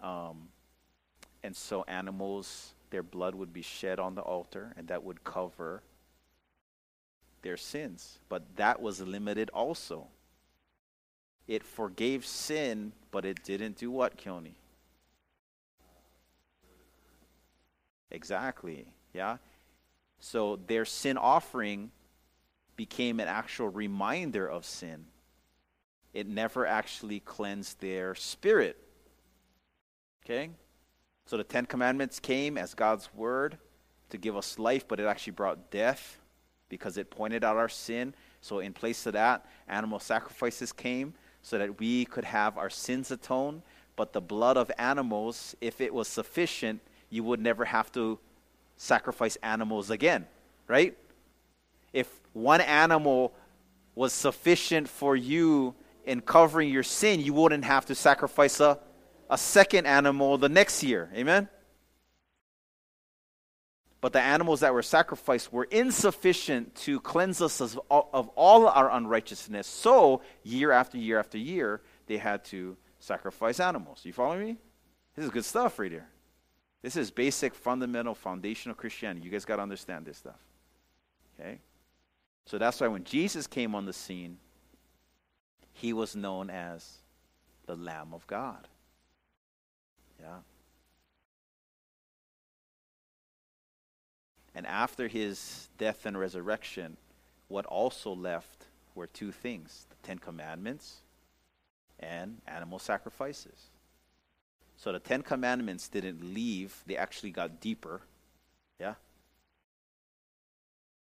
um, 0.00 0.48
and 1.42 1.56
so 1.56 1.84
animals 1.86 2.74
their 2.90 3.02
blood 3.02 3.34
would 3.34 3.52
be 3.52 3.62
shed 3.62 3.98
on 3.98 4.14
the 4.14 4.22
altar, 4.22 4.74
and 4.76 4.88
that 4.88 5.04
would 5.04 5.22
cover 5.24 5.82
their 7.42 7.56
sins. 7.56 8.18
But 8.28 8.56
that 8.56 8.80
was 8.80 9.00
limited 9.00 9.50
also. 9.50 10.08
It 11.48 11.64
forgave 11.64 12.26
sin, 12.26 12.92
but 13.10 13.24
it 13.24 13.42
didn't 13.42 13.78
do 13.78 13.90
what, 13.90 14.18
Keone? 14.18 14.52
Exactly. 18.10 18.86
Yeah. 19.14 19.38
So 20.20 20.60
their 20.66 20.84
sin 20.84 21.16
offering 21.16 21.90
became 22.76 23.18
an 23.18 23.28
actual 23.28 23.68
reminder 23.68 24.46
of 24.46 24.64
sin. 24.64 25.06
It 26.12 26.26
never 26.26 26.66
actually 26.66 27.20
cleansed 27.20 27.80
their 27.80 28.14
spirit. 28.14 28.76
Okay? 30.24 30.50
So 31.26 31.36
the 31.36 31.44
Ten 31.44 31.66
Commandments 31.66 32.20
came 32.20 32.58
as 32.58 32.74
God's 32.74 33.08
word 33.14 33.58
to 34.10 34.18
give 34.18 34.36
us 34.36 34.58
life, 34.58 34.86
but 34.86 35.00
it 35.00 35.06
actually 35.06 35.32
brought 35.32 35.70
death 35.70 36.18
because 36.68 36.98
it 36.98 37.10
pointed 37.10 37.44
out 37.44 37.56
our 37.56 37.68
sin. 37.68 38.14
So, 38.40 38.60
in 38.60 38.72
place 38.72 39.04
of 39.06 39.14
that, 39.14 39.46
animal 39.66 39.98
sacrifices 39.98 40.72
came 40.72 41.14
so 41.48 41.58
that 41.58 41.78
we 41.80 42.04
could 42.04 42.24
have 42.24 42.58
our 42.58 42.70
sins 42.70 43.10
atoned. 43.10 43.62
But 43.96 44.12
the 44.12 44.20
blood 44.20 44.56
of 44.56 44.70
animals, 44.78 45.56
if 45.60 45.80
it 45.80 45.92
was 45.92 46.06
sufficient, 46.06 46.80
you 47.10 47.24
would 47.24 47.40
never 47.40 47.64
have 47.64 47.90
to 47.92 48.18
sacrifice 48.76 49.36
animals 49.42 49.90
again, 49.90 50.26
right? 50.66 50.96
If 51.92 52.08
one 52.32 52.60
animal 52.60 53.32
was 53.94 54.12
sufficient 54.12 54.88
for 54.88 55.16
you 55.16 55.74
in 56.04 56.20
covering 56.20 56.70
your 56.70 56.82
sin, 56.82 57.20
you 57.20 57.32
wouldn't 57.32 57.64
have 57.64 57.86
to 57.86 57.94
sacrifice 57.94 58.60
a 58.60 58.78
a 59.30 59.38
second 59.38 59.86
animal 59.86 60.38
the 60.38 60.48
next 60.48 60.82
year. 60.82 61.10
Amen? 61.14 61.48
But 64.00 64.12
the 64.12 64.20
animals 64.20 64.60
that 64.60 64.72
were 64.72 64.82
sacrificed 64.82 65.52
were 65.52 65.64
insufficient 65.64 66.74
to 66.76 67.00
cleanse 67.00 67.42
us 67.42 67.60
of 67.60 68.28
all 68.36 68.68
our 68.68 68.90
unrighteousness. 68.92 69.66
So, 69.66 70.22
year 70.44 70.70
after 70.70 70.98
year 70.98 71.18
after 71.18 71.36
year, 71.36 71.82
they 72.06 72.16
had 72.16 72.44
to 72.46 72.76
sacrifice 73.00 73.58
animals. 73.58 74.02
You 74.04 74.12
follow 74.12 74.38
me? 74.38 74.56
This 75.16 75.24
is 75.24 75.30
good 75.32 75.44
stuff 75.44 75.78
right 75.80 75.90
here. 75.90 76.06
This 76.80 76.96
is 76.96 77.10
basic, 77.10 77.54
fundamental, 77.54 78.14
foundational 78.14 78.76
Christianity. 78.76 79.24
You 79.24 79.32
guys 79.32 79.44
got 79.44 79.56
to 79.56 79.62
understand 79.62 80.06
this 80.06 80.18
stuff. 80.18 80.38
Okay? 81.38 81.58
So 82.46 82.56
that's 82.56 82.80
why 82.80 82.86
when 82.86 83.02
Jesus 83.02 83.48
came 83.48 83.74
on 83.74 83.84
the 83.84 83.92
scene, 83.92 84.38
he 85.72 85.92
was 85.92 86.14
known 86.14 86.50
as 86.50 86.98
the 87.66 87.74
Lamb 87.74 88.14
of 88.14 88.26
God. 88.26 88.68
Yeah. 90.20 90.38
And 94.54 94.66
after 94.66 95.08
his 95.08 95.68
death 95.78 96.06
and 96.06 96.18
resurrection, 96.18 96.96
what 97.48 97.66
also 97.66 98.12
left 98.14 98.66
were 98.94 99.06
two 99.06 99.32
things 99.32 99.86
the 99.88 99.96
Ten 100.06 100.18
Commandments 100.18 100.98
and 102.00 102.38
animal 102.46 102.78
sacrifices. 102.78 103.70
So 104.76 104.92
the 104.92 104.98
Ten 104.98 105.22
Commandments 105.22 105.88
didn't 105.88 106.34
leave, 106.34 106.74
they 106.86 106.96
actually 106.96 107.30
got 107.30 107.60
deeper. 107.60 108.02
Yeah? 108.78 108.94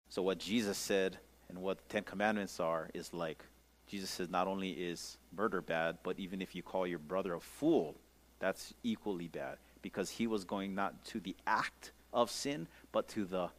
So 0.09 0.21
what 0.21 0.39
Jesus 0.39 0.77
said 0.77 1.17
and 1.49 1.59
what 1.59 1.77
the 1.77 1.93
Ten 1.93 2.03
Commandments 2.03 2.59
are 2.59 2.89
is 2.93 3.13
like 3.13 3.43
Jesus 3.87 4.09
says 4.09 4.29
not 4.29 4.47
only 4.47 4.71
is 4.71 5.17
murder 5.35 5.61
bad, 5.61 5.97
but 6.03 6.19
even 6.19 6.41
if 6.41 6.55
you 6.55 6.63
call 6.63 6.87
your 6.87 6.99
brother 6.99 7.33
a 7.33 7.39
fool, 7.39 7.95
that's 8.39 8.73
equally 8.83 9.27
bad 9.27 9.57
because 9.81 10.09
he 10.09 10.25
was 10.25 10.43
going 10.43 10.73
not 10.73 11.05
to 11.05 11.19
the 11.19 11.35
act 11.45 11.91
of 12.15 12.31
sin, 12.31 12.67
but 12.91 13.07
to 13.09 13.25
the 13.25 13.49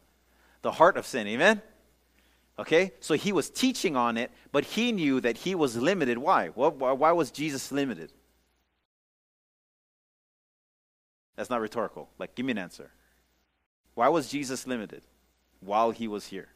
the 0.61 0.71
heart 0.73 0.97
of 0.97 1.05
sin. 1.05 1.27
Amen. 1.27 1.61
Okay? 2.59 2.91
So 2.99 3.13
he 3.13 3.31
was 3.31 3.49
teaching 3.49 3.95
on 3.95 4.17
it, 4.17 4.31
but 4.51 4.65
he 4.65 4.91
knew 4.91 5.21
that 5.21 5.37
he 5.37 5.55
was 5.55 5.77
limited. 5.77 6.17
Why? 6.17 6.47
Why 6.49 7.11
was 7.11 7.31
Jesus 7.31 7.71
limited? 7.71 8.11
That's 11.37 11.49
not 11.49 11.61
rhetorical. 11.61 12.09
Like, 12.17 12.33
give 12.35 12.45
me 12.45 12.51
an 12.51 12.57
answer. 12.57 12.89
Why 13.93 14.09
was 14.09 14.27
Jesus 14.27 14.65
limited 14.67 15.03
while 15.59 15.91
he 15.91 16.07
was 16.07 16.25
here? 16.25 16.49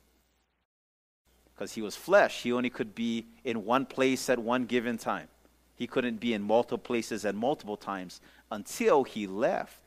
Because 1.54 1.74
he 1.74 1.84
was 1.84 1.96
flesh. 1.96 2.42
He 2.42 2.52
only 2.52 2.72
could 2.72 2.96
be 2.96 3.28
in 3.44 3.64
one 3.64 3.86
place 3.86 4.30
at 4.30 4.40
one 4.40 4.66
given 4.66 4.98
time. 4.98 5.28
He 5.76 5.86
couldn't 5.86 6.20
be 6.20 6.34
in 6.34 6.42
multiple 6.42 6.80
places 6.80 7.26
at 7.26 7.36
multiple 7.36 7.78
times 7.78 8.22
until 8.52 9.04
he 9.04 9.28
left. 9.28 9.81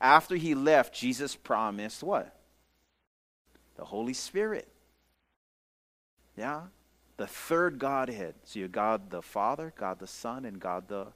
After 0.00 0.36
he 0.36 0.54
left, 0.54 0.94
Jesus 0.94 1.36
promised 1.36 2.02
what? 2.02 2.34
The 3.76 3.84
Holy 3.84 4.14
Spirit. 4.14 4.68
Yeah? 6.36 6.62
The 7.16 7.26
third 7.26 7.78
Godhead. 7.78 8.34
So 8.44 8.58
you 8.58 8.68
God 8.68 9.10
the 9.10 9.22
Father, 9.22 9.72
God 9.78 9.98
the 9.98 10.06
Son, 10.06 10.44
and 10.44 10.60
God 10.60 10.88
the, 10.88 11.08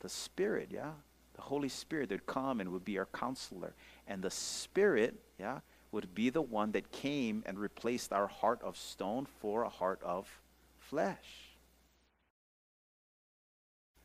the 0.00 0.08
Spirit. 0.08 0.70
Yeah? 0.72 0.92
The 1.34 1.42
Holy 1.42 1.68
Spirit 1.68 2.08
that 2.10 2.26
come 2.26 2.60
and 2.60 2.70
would 2.70 2.84
be 2.84 2.98
our 2.98 3.06
counselor. 3.06 3.74
And 4.06 4.22
the 4.22 4.30
Spirit, 4.30 5.14
yeah, 5.38 5.60
would 5.92 6.14
be 6.14 6.30
the 6.30 6.42
one 6.42 6.72
that 6.72 6.90
came 6.90 7.42
and 7.46 7.58
replaced 7.58 8.12
our 8.12 8.26
heart 8.26 8.60
of 8.62 8.76
stone 8.76 9.26
for 9.40 9.62
a 9.62 9.68
heart 9.68 10.00
of 10.02 10.28
flesh. 10.78 11.54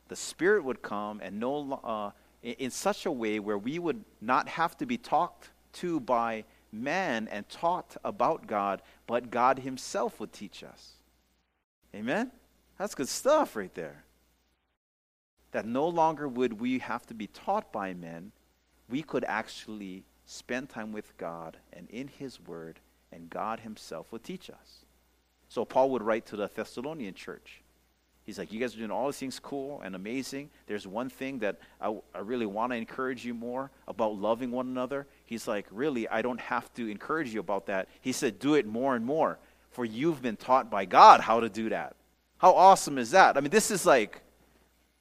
The 0.08 0.16
Spirit 0.16 0.64
would 0.64 0.80
come 0.80 1.20
and 1.20 1.40
no, 1.40 1.80
uh, 1.82 2.10
in, 2.44 2.52
in 2.54 2.70
such 2.70 3.06
a 3.06 3.10
way 3.10 3.40
where 3.40 3.58
we 3.58 3.80
would 3.80 4.04
not 4.20 4.48
have 4.48 4.76
to 4.76 4.86
be 4.86 4.96
talked 4.96 5.50
to 5.72 5.98
by 5.98 6.44
man 6.70 7.26
and 7.32 7.48
taught 7.48 7.96
about 8.04 8.46
God, 8.46 8.82
but 9.08 9.30
God 9.30 9.58
Himself 9.60 10.20
would 10.20 10.32
teach 10.32 10.62
us. 10.62 10.92
Amen? 11.94 12.30
That's 12.78 12.94
good 12.94 13.08
stuff 13.08 13.56
right 13.56 13.74
there. 13.74 14.04
That 15.52 15.66
no 15.66 15.88
longer 15.88 16.28
would 16.28 16.60
we 16.60 16.78
have 16.80 17.06
to 17.06 17.14
be 17.14 17.28
taught 17.28 17.72
by 17.72 17.94
men, 17.94 18.32
we 18.88 19.02
could 19.02 19.24
actually 19.24 20.04
spend 20.26 20.68
time 20.68 20.92
with 20.92 21.16
God 21.16 21.56
and 21.72 21.88
in 21.90 22.08
His 22.08 22.40
Word, 22.40 22.80
and 23.10 23.30
God 23.30 23.60
Himself 23.60 24.10
would 24.12 24.24
teach 24.24 24.50
us. 24.50 24.84
So 25.48 25.64
Paul 25.64 25.90
would 25.90 26.02
write 26.02 26.26
to 26.26 26.36
the 26.36 26.50
Thessalonian 26.52 27.14
church 27.14 27.62
He's 28.24 28.38
like, 28.38 28.52
You 28.52 28.60
guys 28.60 28.74
are 28.74 28.78
doing 28.78 28.90
all 28.90 29.06
these 29.06 29.18
things 29.18 29.38
cool 29.38 29.80
and 29.82 29.94
amazing. 29.94 30.50
There's 30.66 30.86
one 30.86 31.08
thing 31.08 31.40
that 31.40 31.58
I, 31.80 31.94
I 32.14 32.20
really 32.20 32.46
want 32.46 32.72
to 32.72 32.76
encourage 32.76 33.24
you 33.24 33.34
more 33.34 33.70
about 33.86 34.16
loving 34.16 34.50
one 34.50 34.66
another. 34.66 35.06
He's 35.24 35.46
like, 35.46 35.66
Really, 35.70 36.08
I 36.08 36.22
don't 36.22 36.40
have 36.40 36.72
to 36.74 36.90
encourage 36.90 37.32
you 37.32 37.40
about 37.40 37.66
that. 37.66 37.88
He 38.00 38.12
said, 38.12 38.38
Do 38.38 38.54
it 38.54 38.66
more 38.66 38.96
and 38.96 39.04
more, 39.04 39.38
for 39.70 39.84
you've 39.84 40.22
been 40.22 40.36
taught 40.36 40.70
by 40.70 40.84
God 40.84 41.20
how 41.20 41.40
to 41.40 41.48
do 41.48 41.68
that. 41.68 41.96
How 42.38 42.52
awesome 42.52 42.98
is 42.98 43.12
that? 43.12 43.36
I 43.36 43.40
mean, 43.40 43.50
this 43.50 43.70
is 43.70 43.86
like, 43.86 44.22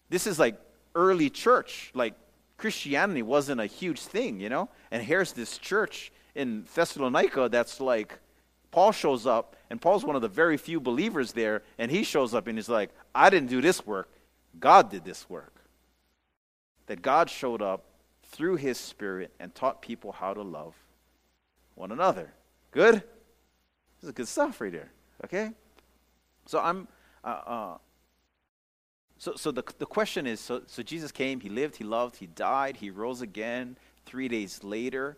this 0.09 0.27
is 0.27 0.39
like 0.39 0.59
early 0.95 1.29
church. 1.29 1.91
Like, 1.93 2.13
Christianity 2.57 3.21
wasn't 3.21 3.59
a 3.59 3.65
huge 3.65 4.01
thing, 4.01 4.39
you 4.39 4.49
know? 4.49 4.69
And 4.91 5.03
here's 5.03 5.33
this 5.33 5.57
church 5.57 6.11
in 6.35 6.65
Thessalonica 6.73 7.49
that's 7.49 7.81
like, 7.81 8.19
Paul 8.73 8.91
shows 8.91 9.27
up, 9.27 9.55
and 9.69 9.79
Paul's 9.79 10.03
one 10.03 10.15
of 10.15 10.23
the 10.23 10.27
very 10.27 10.57
few 10.57 10.79
believers 10.79 11.33
there, 11.33 11.61
and 11.77 11.91
he 11.91 12.03
shows 12.03 12.33
up 12.33 12.47
and 12.47 12.57
he's 12.57 12.67
like, 12.67 12.89
I 13.13 13.29
didn't 13.29 13.49
do 13.49 13.61
this 13.61 13.85
work. 13.85 14.09
God 14.59 14.89
did 14.89 15.05
this 15.05 15.29
work. 15.29 15.53
That 16.87 17.03
God 17.03 17.29
showed 17.29 17.61
up 17.61 17.85
through 18.31 18.55
his 18.55 18.79
spirit 18.79 19.31
and 19.39 19.53
taught 19.53 19.83
people 19.83 20.11
how 20.11 20.33
to 20.33 20.41
love 20.41 20.73
one 21.75 21.91
another. 21.91 22.33
Good? 22.71 22.95
This 22.95 24.07
is 24.07 24.11
good 24.11 24.27
stuff 24.27 24.59
right 24.59 24.71
there. 24.71 24.91
Okay? 25.23 25.51
So 26.47 26.59
I'm 26.59 26.87
uh, 27.23 27.27
uh, 27.27 27.77
so 29.19 29.35
so 29.35 29.51
the 29.51 29.63
the 29.77 29.85
question 29.85 30.25
is 30.25 30.39
so 30.39 30.63
so 30.65 30.81
Jesus 30.81 31.11
came, 31.11 31.41
he 31.41 31.49
lived, 31.49 31.75
he 31.75 31.83
loved, 31.83 32.17
he 32.17 32.25
died, 32.25 32.77
he 32.77 32.89
rose 32.89 33.21
again 33.21 33.77
3 34.07 34.27
days 34.29 34.63
later. 34.63 35.15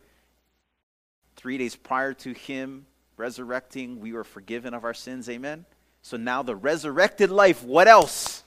3 1.38 1.58
days 1.58 1.78
prior 1.78 2.14
to 2.16 2.34
him 2.34 2.86
resurrecting, 3.18 4.00
we 4.00 4.14
were 4.14 4.24
forgiven 4.24 4.74
of 4.74 4.84
our 4.84 4.94
sins. 4.94 5.30
Amen. 5.30 5.66
So 6.02 6.18
now 6.18 6.44
the 6.44 6.56
resurrected 6.56 7.32
life, 7.32 7.64
what 7.64 7.88
else? 7.88 8.44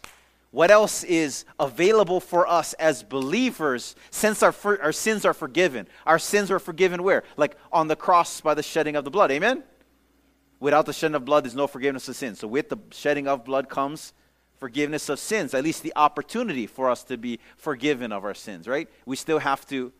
What 0.50 0.70
else 0.70 1.04
is 1.04 1.44
available 1.60 2.20
for 2.20 2.46
us 2.46 2.72
as 2.74 3.02
believers 3.02 3.94
since 4.10 4.42
our, 4.42 4.54
our 4.80 4.92
sins 4.92 5.24
are 5.24 5.34
forgiven? 5.34 5.88
Our 6.06 6.18
sins 6.18 6.50
were 6.50 6.58
forgiven 6.58 7.02
where? 7.02 7.22
Like 7.36 7.56
on 7.70 7.88
the 7.88 7.96
cross 7.96 8.40
by 8.40 8.54
the 8.54 8.62
shedding 8.62 8.96
of 8.96 9.04
the 9.04 9.10
blood. 9.10 9.30
Amen? 9.30 9.62
Without 10.60 10.86
the 10.86 10.92
shedding 10.92 11.14
of 11.14 11.24
blood, 11.24 11.44
there's 11.44 11.54
no 11.54 11.66
forgiveness 11.66 12.08
of 12.08 12.16
sins. 12.16 12.38
So 12.38 12.48
with 12.48 12.68
the 12.68 12.78
shedding 12.90 13.28
of 13.28 13.44
blood 13.44 13.68
comes 13.68 14.12
forgiveness 14.58 15.08
of 15.08 15.18
sins, 15.18 15.54
at 15.54 15.62
least 15.62 15.82
the 15.82 15.92
opportunity 15.94 16.66
for 16.66 16.90
us 16.90 17.04
to 17.04 17.16
be 17.16 17.38
forgiven 17.56 18.10
of 18.10 18.24
our 18.24 18.34
sins, 18.34 18.66
right? 18.66 18.88
We 19.06 19.16
still 19.16 19.38
have 19.38 19.66
to 19.68 19.92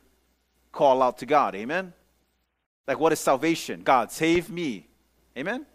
call 0.73 1.03
out 1.03 1.19
to 1.19 1.27
God. 1.27 1.55
Amen? 1.55 1.93
Like, 2.89 2.99
what 2.99 3.13
is 3.13 3.21
salvation? 3.21 3.83
God, 3.83 4.11
save 4.11 4.49
me. 4.49 4.89
Amen? 5.37 5.67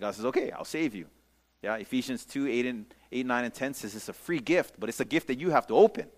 God 0.00 0.12
says, 0.12 0.24
okay, 0.24 0.50
I'll 0.50 0.64
save 0.64 0.92
you. 0.92 1.06
Yeah, 1.62 1.76
Ephesians 1.76 2.24
2 2.24 2.48
8, 2.48 2.66
and, 2.66 2.86
8 3.12 3.24
9, 3.24 3.44
and 3.44 3.54
10 3.54 3.74
says 3.74 3.94
it's 3.94 4.08
a 4.08 4.12
free 4.12 4.40
gift, 4.40 4.74
but 4.76 4.88
it's 4.88 4.98
a 4.98 5.04
gift 5.04 5.28
that 5.28 5.38
you 5.38 5.50
have 5.50 5.68
to 5.68 5.74
open. 5.74 6.08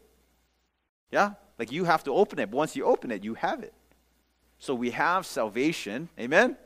Yeah? 1.11 1.35
Like, 1.59 1.71
you 1.71 1.85
have 1.85 2.03
to 2.05 2.15
open 2.15 2.39
it. 2.39 2.51
But 2.51 2.57
once 2.57 2.75
you 2.75 2.87
open 2.87 3.11
it, 3.11 3.23
you 3.23 3.35
have 3.35 3.63
it. 3.63 3.75
So 4.59 4.75
we 4.75 4.93
have 4.93 5.27
salvation. 5.27 6.09
Amen? 6.19 6.57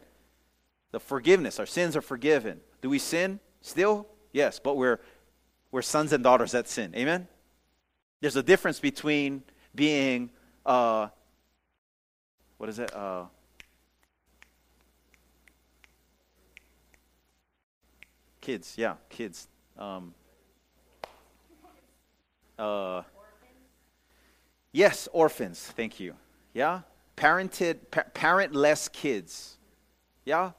The 0.92 1.00
forgiveness. 1.00 1.58
Our 1.58 1.66
sins 1.66 1.96
are 1.96 2.00
forgiven. 2.00 2.60
Do 2.80 2.88
we 2.88 3.00
sin 3.00 3.40
still? 3.60 4.06
Yes, 4.32 4.60
but 4.60 4.76
we're, 4.76 5.00
we're 5.72 5.82
sons 5.82 6.12
and 6.12 6.22
daughters 6.22 6.52
that 6.52 6.68
sin. 6.68 6.94
Amen? 6.94 7.26
There's 8.20 8.36
a 8.36 8.42
difference 8.42 8.78
between 8.78 9.42
being, 9.74 10.30
uh, 10.64 11.08
what 12.58 12.68
is 12.68 12.78
it? 12.78 12.94
Uh, 12.94 13.24
Kids, 18.48 18.72
yeah, 18.78 18.94
kids. 19.10 19.46
Um, 19.78 20.14
uh, 22.58 23.02
yes, 24.72 25.06
orphans. 25.12 25.60
Thank 25.76 26.00
you. 26.00 26.14
Yeah, 26.54 26.80
parented, 27.14 27.76
pa- 27.90 28.06
parentless 28.14 28.90
kids. 28.90 29.58
Yeah, 30.24 30.52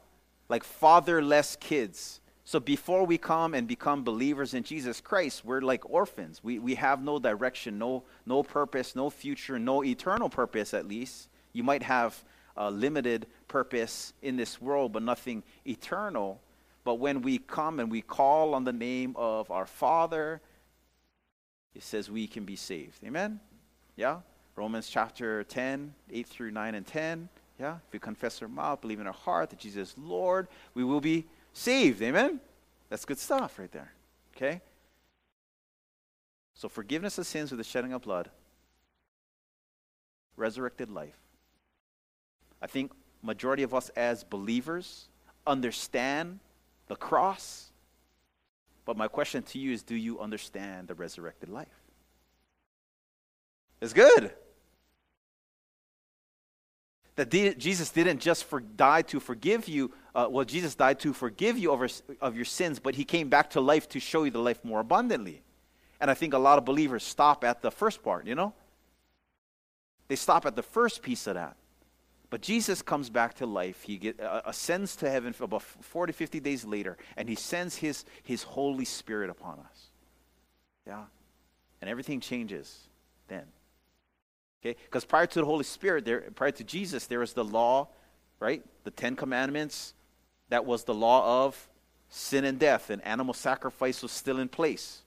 like 0.50 0.63
fatherless 0.63 1.55
kids. 1.60 2.22
So 2.46 2.60
before 2.60 3.08
we 3.08 3.17
come 3.17 3.55
and 3.55 3.67
become 3.67 4.03
believers 4.03 4.53
in 4.53 4.62
Jesus 4.62 5.01
Christ, 5.01 5.43
we're 5.43 5.62
like 5.62 5.89
orphans. 5.89 6.43
We, 6.43 6.60
we 6.60 6.75
have 6.75 7.01
no 7.01 7.17
direction, 7.17 7.79
no, 7.79 8.03
no 8.24 8.43
purpose, 8.43 8.96
no 8.96 9.10
future, 9.10 9.58
no 9.58 9.84
eternal 9.84 10.29
purpose, 10.29 10.75
at 10.75 10.88
least. 10.88 11.27
You 11.53 11.63
might 11.63 11.81
have 11.81 12.24
a 12.55 12.69
limited 12.69 13.25
purpose 13.48 14.13
in 14.22 14.38
this 14.38 14.62
world, 14.62 14.93
but 14.93 15.01
nothing 15.01 15.41
eternal. 15.65 16.39
But 16.89 16.96
when 16.96 17.22
we 17.22 17.38
come 17.38 17.79
and 17.79 17.91
we 17.91 18.01
call 18.01 18.55
on 18.55 18.63
the 18.63 18.74
name 18.74 19.13
of 19.15 19.51
our 19.51 19.67
Father, 19.67 20.41
it 21.75 21.84
says 21.84 22.10
we 22.10 22.25
can 22.25 22.46
be 22.46 22.55
saved. 22.55 23.03
Amen? 23.05 23.39
Yeah? 23.96 24.22
Romans 24.55 24.89
chapter 24.89 25.43
10, 25.43 25.93
8 26.12 26.25
through 26.25 26.50
9 26.50 26.74
and 26.74 26.88
10. 26.88 27.29
Yeah? 27.60 27.75
If 27.75 27.93
we 27.93 28.00
confess 28.00 28.41
our 28.41 28.48
mouth, 28.48 28.81
believe 28.81 29.00
in 29.00 29.05
our 29.05 29.13
heart 29.13 29.51
that 29.51 29.60
Jesus 29.60 29.91
is 29.91 29.98
Lord, 30.00 30.48
we 30.74 30.84
will 30.84 31.00
be 31.00 31.27
saved. 31.53 32.01
Amen? 32.01 32.39
That's 32.89 33.05
good 33.05 33.19
stuff 33.19 33.60
right 33.60 33.72
there. 33.72 33.93
Okay? 34.36 34.60
So 36.55 36.69
forgiveness 36.69 37.19
of 37.19 37.27
sins 37.27 37.51
with 37.51 37.60
the 37.60 37.63
shedding 37.63 37.93
of 37.93 38.01
blood, 38.01 38.31
resurrected 40.36 40.89
life. 40.89 41.19
I 42.63 42.65
think 42.65 42.93
majority 43.22 43.62
of 43.62 43.75
us 43.75 43.89
as 43.89 44.24
believers 44.24 45.08
understand 45.46 46.39
the 46.89 46.96
cross. 46.96 47.72
But 48.86 48.98
my 48.98 49.08
question 49.08 49.43
to 49.43 49.60
you 49.60 49.72
is 49.72 49.84
do 49.84 49.96
you 49.96 50.19
understand 50.19 50.89
the 50.89 50.96
resurrected 50.96 51.48
life? 51.48 51.67
It's 53.79 53.93
good. 53.93 54.34
That 57.15 57.29
Jesus 57.58 57.89
didn't 57.91 58.19
just 58.19 58.46
for, 58.46 58.60
die 58.60 59.03
to 59.03 59.19
forgive 59.19 59.67
you. 59.67 59.91
Uh, 60.15 60.27
well, 60.29 60.46
Jesus 60.46 60.75
died 60.75 61.00
to 61.01 61.13
forgive 61.13 61.58
you 61.58 61.72
of, 61.72 62.01
of 62.19 62.36
your 62.36 62.46
sins, 62.46 62.79
but 62.79 62.96
he 62.96 63.05
came 63.05 63.29
back 63.29 63.51
to 63.51 63.62
life 63.62 63.88
to 63.89 64.00
show 64.00 64.24
you 64.24 64.31
the 64.31 64.39
life 64.39 64.63
more 64.65 64.79
abundantly. 64.79 65.43
And 66.01 66.10
I 66.10 66.13
think 66.13 66.34
a 66.34 66.38
lot 66.38 66.58
of 66.58 66.65
believers 66.65 67.03
stop 67.03 67.43
at 67.43 67.62
the 67.62 67.72
first 67.72 68.03
part, 68.03 68.25
you 68.25 68.36
know? 68.36 68.53
They 70.08 70.15
stop 70.15 70.46
at 70.46 70.55
the 70.55 70.63
first 70.63 71.01
piece 71.01 71.27
of 71.27 71.36
that. 71.36 71.55
But 72.29 72.41
Jesus 72.41 72.81
comes 72.81 73.09
back 73.09 73.36
to 73.36 73.45
life. 73.45 73.81
He 73.81 73.98
get, 73.98 74.19
uh, 74.19 74.41
ascends 74.45 74.95
to 74.98 75.09
heaven 75.09 75.33
about 75.39 75.63
40, 75.63 76.13
50 76.13 76.39
days 76.39 76.63
later, 76.63 76.98
and 77.17 77.27
he 77.27 77.36
sends 77.36 77.75
his, 77.75 78.05
his 78.24 78.43
Holy 78.43 78.86
Spirit 78.86 79.29
upon 79.29 79.59
us. 79.59 79.88
Yeah? 80.86 81.03
And 81.81 81.89
everything 81.89 82.19
changes 82.19 82.88
then. 83.27 83.45
Okay? 84.62 84.77
Because 84.86 85.05
prior 85.05 85.25
to 85.25 85.39
the 85.39 85.45
Holy 85.45 85.63
Spirit, 85.63 86.05
there, 86.05 86.21
prior 86.36 86.51
to 86.51 86.63
Jesus, 86.63 87.07
there 87.07 87.19
was 87.19 87.33
the 87.33 87.43
law, 87.43 87.88
right? 88.39 88.63
The 88.83 88.91
Ten 88.91 89.15
Commandments. 89.15 89.93
That 90.50 90.65
was 90.65 90.83
the 90.83 90.93
law 90.93 91.45
of 91.45 91.67
sin 92.09 92.43
and 92.45 92.59
death, 92.59 92.89
and 92.89 93.03
animal 93.05 93.33
sacrifice 93.33 94.01
was 94.03 94.12
still 94.12 94.39
in 94.39 94.50
place. 94.50 95.03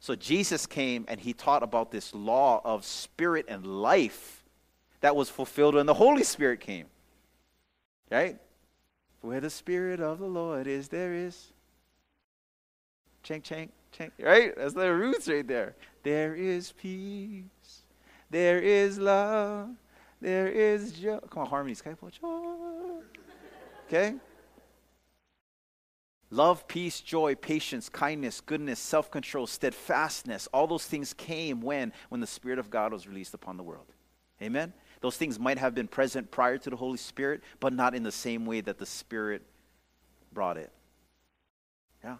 So 0.00 0.14
Jesus 0.14 0.66
came 0.66 1.04
and 1.08 1.18
he 1.18 1.32
taught 1.32 1.62
about 1.62 1.90
this 1.90 2.14
law 2.14 2.60
of 2.64 2.84
spirit 2.84 3.46
and 3.48 3.66
life 3.66 4.44
that 5.00 5.14
was 5.14 5.28
fulfilled 5.28 5.74
when 5.74 5.86
the 5.86 5.94
Holy 5.94 6.24
Spirit 6.24 6.60
came. 6.60 6.86
Right? 8.10 8.38
Where 9.20 9.40
the 9.40 9.50
Spirit 9.50 10.00
of 10.00 10.18
the 10.18 10.26
Lord 10.26 10.66
is, 10.66 10.88
there 10.88 11.12
is. 11.12 11.52
Chank, 13.22 13.42
chank, 13.44 13.72
chank. 13.90 14.12
Right? 14.20 14.54
That's 14.56 14.74
the 14.74 14.92
roots 14.92 15.28
right 15.28 15.46
there. 15.46 15.74
There 16.02 16.34
is 16.34 16.72
peace. 16.72 17.82
There 18.30 18.60
is 18.60 18.98
love. 18.98 19.70
There 20.20 20.48
is 20.48 20.92
joy. 20.92 21.18
Come 21.30 21.42
on, 21.42 21.48
harmonies. 21.48 21.82
Okay? 23.86 24.14
Love, 26.30 26.66
peace, 26.66 27.00
joy, 27.00 27.34
patience, 27.34 27.88
kindness, 27.88 28.40
goodness, 28.40 28.80
self 28.80 29.10
control, 29.10 29.46
steadfastness, 29.46 30.48
all 30.52 30.66
those 30.66 30.84
things 30.84 31.14
came 31.14 31.60
when? 31.60 31.92
When 32.08 32.20
the 32.20 32.26
Spirit 32.26 32.58
of 32.58 32.68
God 32.68 32.92
was 32.92 33.06
released 33.06 33.34
upon 33.34 33.56
the 33.56 33.62
world. 33.62 33.86
Amen? 34.42 34.72
Those 35.06 35.16
things 35.16 35.38
might 35.38 35.58
have 35.58 35.72
been 35.72 35.86
present 35.86 36.32
prior 36.32 36.58
to 36.58 36.68
the 36.68 36.74
Holy 36.74 36.98
Spirit, 36.98 37.40
but 37.60 37.72
not 37.72 37.94
in 37.94 38.02
the 38.02 38.10
same 38.10 38.44
way 38.44 38.60
that 38.60 38.78
the 38.78 38.86
Spirit 38.86 39.42
brought 40.32 40.56
it. 40.56 40.72
Yeah? 42.02 42.16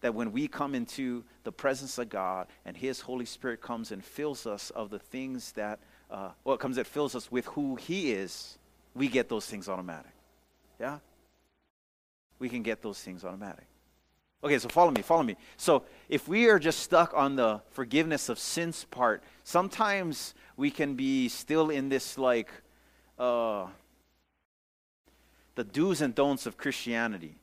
That 0.00 0.14
when 0.14 0.32
we 0.32 0.48
come 0.48 0.74
into 0.74 1.24
the 1.44 1.52
presence 1.52 1.98
of 1.98 2.08
God 2.08 2.46
and 2.64 2.74
His 2.74 3.02
Holy 3.02 3.26
Spirit 3.26 3.60
comes 3.60 3.92
and 3.92 4.02
fills 4.02 4.46
us 4.46 4.70
of 4.70 4.88
the 4.88 4.98
things 4.98 5.52
that, 5.52 5.80
uh, 6.10 6.30
well, 6.42 6.54
it 6.54 6.58
comes 6.58 6.78
and 6.78 6.86
fills 6.86 7.14
us 7.14 7.30
with 7.30 7.44
who 7.44 7.76
He 7.76 8.12
is, 8.12 8.56
we 8.94 9.06
get 9.08 9.28
those 9.28 9.44
things 9.44 9.68
automatic. 9.68 10.14
Yeah? 10.80 11.00
we 12.38 12.48
can 12.48 12.62
get 12.62 12.80
those 12.80 12.98
things 12.98 13.26
automatic. 13.26 13.66
Okay, 14.42 14.58
so 14.58 14.68
follow 14.68 14.92
me, 14.92 15.02
follow 15.02 15.24
me. 15.24 15.36
So 15.56 15.82
if 16.08 16.28
we 16.28 16.48
are 16.48 16.60
just 16.60 16.80
stuck 16.80 17.12
on 17.14 17.34
the 17.34 17.60
forgiveness 17.70 18.28
of 18.28 18.38
sins 18.38 18.84
part, 18.84 19.22
sometimes 19.42 20.34
we 20.56 20.70
can 20.70 20.94
be 20.94 21.28
still 21.28 21.70
in 21.70 21.88
this 21.88 22.16
like 22.16 22.50
uh, 23.18 23.66
the 25.56 25.64
do's 25.64 26.00
and 26.00 26.14
don'ts 26.14 26.46
of 26.46 26.56
Christianity. 26.56 27.34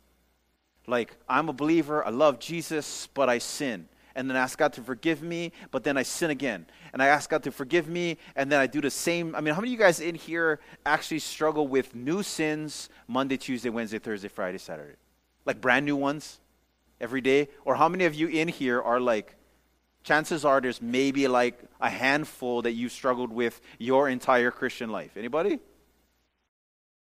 Like, 0.87 1.17
I'm 1.27 1.49
a 1.49 1.53
believer, 1.53 2.05
I 2.05 2.11
love 2.11 2.39
Jesus, 2.39 3.09
but 3.13 3.27
I 3.27 3.39
sin 3.39 3.89
and 4.15 4.29
then 4.29 4.37
ask 4.37 4.57
God 4.57 4.71
to 4.73 4.81
forgive 4.81 5.21
me, 5.21 5.51
but 5.71 5.83
then 5.83 5.97
I 5.97 6.03
sin 6.03 6.29
again. 6.29 6.65
And 6.93 7.03
I 7.03 7.07
ask 7.07 7.29
God 7.29 7.43
to 7.43 7.51
forgive 7.51 7.89
me, 7.89 8.17
and 8.37 8.49
then 8.49 8.61
I 8.61 8.67
do 8.67 8.79
the 8.79 8.89
same. 8.89 9.35
I 9.35 9.41
mean, 9.41 9.53
how 9.53 9.59
many 9.59 9.73
of 9.73 9.73
you 9.73 9.85
guys 9.85 9.99
in 9.99 10.15
here 10.15 10.61
actually 10.85 11.19
struggle 11.19 11.67
with 11.67 11.93
new 11.93 12.23
sins 12.23 12.87
Monday, 13.09 13.35
Tuesday, 13.35 13.69
Wednesday, 13.69 13.99
Thursday, 13.99 14.29
Friday, 14.29 14.57
Saturday? 14.57 14.95
Like 15.43 15.59
brand 15.59 15.85
new 15.85 15.97
ones 15.97 16.39
every 17.05 17.21
day? 17.21 17.47
Or 17.63 17.75
how 17.75 17.87
many 17.87 18.05
of 18.05 18.15
you 18.15 18.27
in 18.27 18.47
here 18.47 18.81
are 18.81 18.99
like, 18.99 19.35
chances 20.03 20.43
are 20.43 20.59
there's 20.59 20.81
maybe 20.81 21.27
like 21.27 21.57
a 21.79 21.89
handful 21.89 22.63
that 22.63 22.73
you've 22.73 22.91
struggled 22.91 23.31
with 23.31 23.61
your 23.77 24.09
entire 24.09 24.49
Christian 24.49 24.89
life? 24.89 25.15
Anybody? 25.15 25.59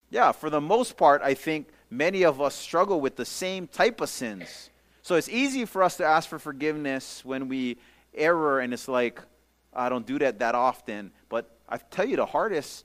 Yeah, 0.08 0.32
for 0.32 0.50
the 0.50 0.60
most 0.60 0.96
part, 0.96 1.20
I 1.22 1.34
think 1.34 1.68
many 1.90 2.24
of 2.24 2.40
us 2.40 2.54
struggle 2.54 3.00
with 3.00 3.16
the 3.16 3.24
same 3.24 3.66
type 3.66 4.00
of 4.00 4.08
sins. 4.08 4.70
So 5.02 5.16
it's 5.16 5.28
easy 5.28 5.64
for 5.64 5.82
us 5.82 5.96
to 5.96 6.04
ask 6.04 6.28
for 6.28 6.38
forgiveness 6.38 7.24
when 7.24 7.48
we 7.48 7.76
error, 8.14 8.60
and 8.60 8.72
it's 8.72 8.88
like, 8.88 9.20
I 9.74 9.88
don't 9.88 10.06
do 10.06 10.18
that 10.20 10.38
that 10.38 10.54
often. 10.54 11.10
But 11.28 11.50
I 11.68 11.78
tell 11.78 12.06
you, 12.06 12.16
the 12.16 12.26
hardest 12.26 12.84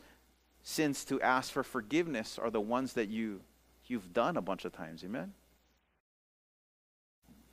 sins 0.63 1.05
to 1.05 1.21
ask 1.21 1.51
for 1.51 1.63
forgiveness 1.63 2.39
are 2.39 2.49
the 2.49 2.61
ones 2.61 2.93
that 2.93 3.09
you, 3.09 3.41
you've 3.85 4.13
done 4.13 4.37
a 4.37 4.41
bunch 4.41 4.65
of 4.65 4.73
times. 4.73 5.03
Amen? 5.03 5.33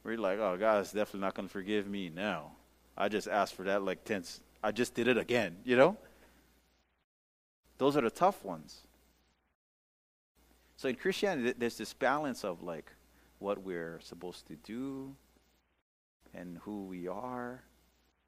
We're 0.03 0.17
like, 0.17 0.39
oh, 0.39 0.57
God, 0.57 0.61
God's 0.61 0.93
definitely 0.93 1.21
not 1.21 1.35
going 1.35 1.49
to 1.49 1.53
forgive 1.53 1.87
me 1.87 2.11
now. 2.11 2.53
I 2.97 3.09
just 3.09 3.29
asked 3.29 3.55
for 3.55 3.65
that 3.65 3.83
like 3.83 4.05
tense. 4.05 4.41
I 4.63 4.73
just 4.73 4.95
did 4.95 5.09
it 5.09 5.17
again, 5.17 5.57
you 5.65 5.77
know? 5.77 5.97
Those 7.79 7.97
are 7.97 8.03
the 8.03 8.11
tough 8.11 8.45
ones. 8.45 8.79
So 10.77 10.89
in 10.89 10.97
Christianity, 10.97 11.55
there's 11.59 11.77
this 11.77 11.93
balance 11.93 12.45
of 12.45 12.63
like, 12.63 12.91
what 13.41 13.63
we're 13.63 13.99
supposed 14.03 14.47
to 14.47 14.55
do 14.55 15.17
and 16.33 16.59
who 16.59 16.85
we 16.85 17.09
are. 17.09 17.63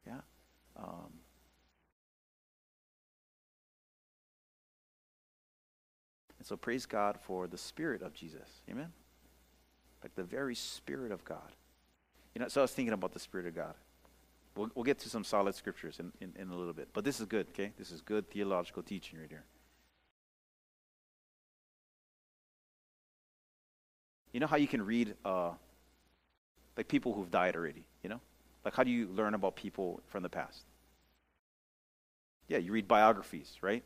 Yeah. 0.07 0.21
Um, 0.77 1.13
and 6.39 6.47
so 6.47 6.57
praise 6.57 6.87
God 6.87 7.19
for 7.21 7.47
the 7.47 7.59
Spirit 7.59 8.03
of 8.03 8.15
Jesus. 8.15 8.63
Amen. 8.69 8.93
Like 10.03 10.15
the 10.17 10.25
very 10.25 10.55
Spirit 10.55 11.13
of 11.13 11.25
God. 11.25 11.53
You 12.35 12.41
know, 12.41 12.49
so 12.49 12.61
I 12.61 12.65
was 12.65 12.73
thinking 12.73 12.93
about 12.93 13.13
the 13.13 13.19
Spirit 13.19 13.47
of 13.47 13.55
God. 13.55 13.75
We'll, 14.55 14.71
we'll 14.75 14.85
get 14.85 14.99
to 15.01 15.09
some 15.09 15.25
solid 15.25 15.55
scriptures 15.55 15.99
in, 15.99 16.13
in, 16.21 16.33
in 16.41 16.51
a 16.51 16.57
little 16.57 16.73
bit. 16.73 16.89
But 16.93 17.05
this 17.05 17.21
is 17.21 17.27
good, 17.27 17.47
okay? 17.51 17.73
This 17.79 17.91
is 17.91 18.01
good 18.01 18.31
theological 18.31 18.83
teaching 18.83 19.19
right 19.19 19.29
here. 19.29 19.45
You 24.33 24.41
know 24.41 24.47
how 24.47 24.57
you 24.57 24.69
can 24.69 24.85
read 24.85 25.15
uh, 25.25 25.51
like 26.77 26.89
people 26.89 27.13
who've 27.13 27.31
died 27.31 27.55
already, 27.55 27.85
you 28.03 28.09
know? 28.09 28.21
Like 28.65 28.75
how 28.75 28.83
do 28.83 28.91
you 28.91 29.09
learn 29.09 29.35
about 29.35 29.57
people 29.57 30.01
from 30.09 30.23
the 30.23 30.29
past? 30.29 30.63
Yeah, 32.49 32.59
you 32.59 32.73
read 32.73 32.89
biographies, 32.89 33.57
right? 33.61 33.83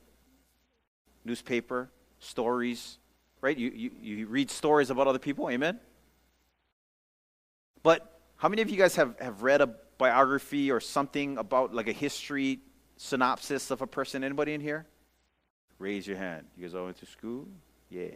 Newspaper, 1.25 1.91
stories, 2.21 2.99
right? 3.41 3.57
You, 3.57 3.71
you, 3.75 3.91
you 4.01 4.27
read 4.27 4.51
stories 4.51 4.91
about 4.91 5.07
other 5.07 5.19
people, 5.19 5.51
amen? 5.51 5.81
But 7.83 8.16
how 8.37 8.49
many 8.49 8.63
of 8.63 8.71
you 8.71 8.77
guys 8.77 8.97
have, 8.97 9.19
have 9.19 9.43
read 9.43 9.61
a 9.61 9.69
biography 9.99 10.71
or 10.71 10.81
something 10.81 11.39
about 11.39 11.75
like 11.75 11.89
a 11.89 11.93
history 11.93 12.61
synopsis 12.97 13.71
of 13.71 13.83
a 13.83 13.87
person? 13.87 14.23
Anybody 14.23 14.53
in 14.53 14.61
here? 14.61 14.87
Raise 15.79 16.07
your 16.07 16.17
hand. 16.17 16.47
You 16.57 16.65
guys 16.65 16.75
all 16.75 16.85
went 16.85 16.99
to 16.99 17.07
school? 17.07 17.47
Yes. 17.91 18.13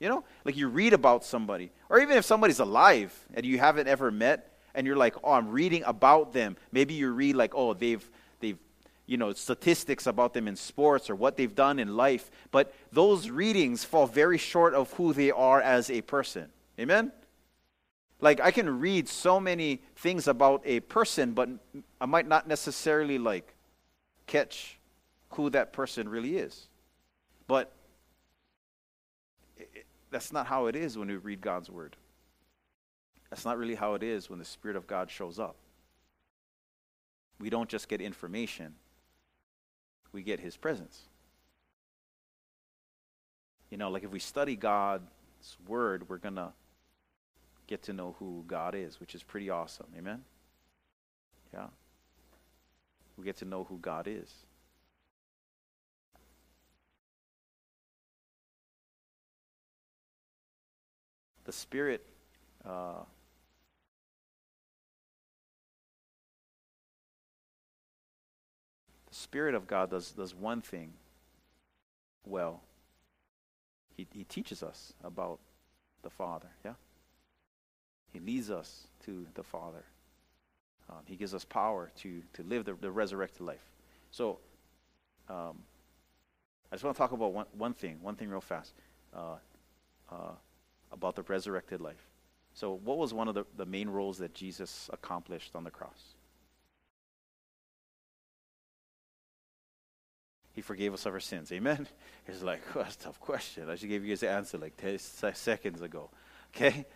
You 0.00 0.08
know, 0.08 0.24
like 0.44 0.56
you 0.56 0.68
read 0.68 0.92
about 0.92 1.24
somebody, 1.24 1.70
or 1.88 2.00
even 2.00 2.16
if 2.16 2.24
somebody's 2.24 2.58
alive 2.58 3.18
and 3.32 3.46
you 3.46 3.58
haven't 3.58 3.88
ever 3.88 4.10
met, 4.10 4.50
and 4.74 4.86
you're 4.86 4.96
like, 4.96 5.14
oh, 5.22 5.32
I'm 5.32 5.50
reading 5.50 5.84
about 5.86 6.32
them. 6.32 6.56
Maybe 6.72 6.94
you 6.94 7.10
read 7.12 7.36
like, 7.36 7.54
oh, 7.54 7.74
they've 7.74 8.04
they've 8.40 8.58
you 9.06 9.16
know 9.16 9.32
statistics 9.32 10.06
about 10.06 10.34
them 10.34 10.48
in 10.48 10.56
sports 10.56 11.08
or 11.08 11.14
what 11.14 11.36
they've 11.36 11.54
done 11.54 11.78
in 11.78 11.96
life, 11.96 12.30
but 12.50 12.74
those 12.92 13.30
readings 13.30 13.84
fall 13.84 14.06
very 14.06 14.36
short 14.36 14.74
of 14.74 14.92
who 14.94 15.12
they 15.12 15.30
are 15.30 15.60
as 15.60 15.90
a 15.90 16.02
person. 16.02 16.50
Amen. 16.78 17.12
Like 18.24 18.40
I 18.40 18.52
can 18.52 18.80
read 18.80 19.06
so 19.06 19.38
many 19.38 19.82
things 19.96 20.28
about 20.28 20.62
a 20.64 20.80
person, 20.80 21.34
but 21.34 21.50
I 22.00 22.06
might 22.06 22.26
not 22.26 22.48
necessarily 22.48 23.18
like 23.18 23.54
catch 24.26 24.78
who 25.32 25.50
that 25.50 25.74
person 25.74 26.08
really 26.08 26.38
is. 26.38 26.68
But 27.46 27.70
that's 30.10 30.32
not 30.32 30.46
how 30.46 30.68
it 30.68 30.74
is 30.74 30.96
when 30.96 31.08
we 31.08 31.16
read 31.16 31.42
God's 31.42 31.68
word. 31.68 31.96
That's 33.28 33.44
not 33.44 33.58
really 33.58 33.74
how 33.74 33.92
it 33.92 34.02
is 34.02 34.30
when 34.30 34.38
the 34.38 34.44
Spirit 34.46 34.78
of 34.78 34.86
God 34.86 35.10
shows 35.10 35.38
up. 35.38 35.56
We 37.38 37.50
don't 37.50 37.68
just 37.68 37.88
get 37.88 38.00
information, 38.00 38.74
we 40.12 40.22
get 40.22 40.40
His 40.40 40.56
presence. 40.56 40.98
You 43.68 43.76
know, 43.76 43.90
like 43.90 44.02
if 44.02 44.10
we 44.10 44.18
study 44.18 44.56
God's 44.56 45.02
word, 45.68 46.08
we're 46.08 46.16
going 46.16 46.36
to 46.36 46.54
get 47.66 47.82
to 47.84 47.92
know 47.92 48.16
who 48.18 48.44
God 48.46 48.74
is, 48.74 49.00
which 49.00 49.14
is 49.14 49.22
pretty 49.22 49.50
awesome. 49.50 49.86
Amen? 49.96 50.22
Yeah. 51.52 51.66
We 53.16 53.24
get 53.24 53.36
to 53.38 53.44
know 53.44 53.64
who 53.64 53.78
God 53.78 54.06
is. 54.08 54.30
the 61.44 61.52
Spirit 61.52 62.04
uh, 62.64 63.02
the 69.08 69.14
Spirit 69.14 69.54
of 69.54 69.66
God 69.66 69.90
does, 69.90 70.12
does 70.12 70.34
one 70.34 70.62
thing 70.62 70.92
Well, 72.26 72.62
he, 73.96 74.06
he 74.12 74.24
teaches 74.24 74.62
us 74.62 74.94
about 75.04 75.38
the 76.02 76.10
Father, 76.10 76.48
yeah? 76.64 76.72
He 78.14 78.20
leads 78.20 78.48
us 78.48 78.86
to 79.04 79.26
the 79.34 79.42
Father. 79.42 79.84
Um, 80.88 81.00
he 81.04 81.16
gives 81.16 81.34
us 81.34 81.44
power 81.44 81.90
to, 81.96 82.22
to 82.34 82.42
live 82.44 82.64
the, 82.64 82.74
the 82.74 82.90
resurrected 82.90 83.40
life. 83.40 83.64
So, 84.12 84.38
um, 85.28 85.58
I 86.70 86.76
just 86.76 86.84
want 86.84 86.96
to 86.96 86.98
talk 86.98 87.10
about 87.10 87.32
one, 87.32 87.46
one 87.58 87.74
thing, 87.74 87.98
one 88.00 88.14
thing 88.14 88.28
real 88.28 88.40
fast 88.40 88.72
uh, 89.14 89.36
uh, 90.10 90.32
about 90.92 91.16
the 91.16 91.22
resurrected 91.22 91.80
life. 91.80 92.08
So, 92.52 92.78
what 92.84 92.98
was 92.98 93.12
one 93.12 93.26
of 93.26 93.34
the, 93.34 93.44
the 93.56 93.66
main 93.66 93.90
roles 93.90 94.18
that 94.18 94.32
Jesus 94.32 94.88
accomplished 94.92 95.56
on 95.56 95.64
the 95.64 95.70
cross? 95.70 96.14
He 100.52 100.60
forgave 100.60 100.94
us 100.94 101.04
of 101.04 101.14
our 101.14 101.20
sins. 101.20 101.50
Amen? 101.50 101.88
He's 102.28 102.44
like, 102.44 102.62
oh, 102.76 102.78
that's 102.82 102.94
a 102.94 102.98
tough 103.00 103.18
question. 103.18 103.68
I 103.68 103.74
should 103.74 103.88
give 103.88 104.04
you 104.04 104.10
his 104.10 104.22
answer 104.22 104.56
like 104.56 104.76
10 104.76 104.98
seconds 105.34 105.82
ago. 105.82 106.10
Okay? 106.54 106.86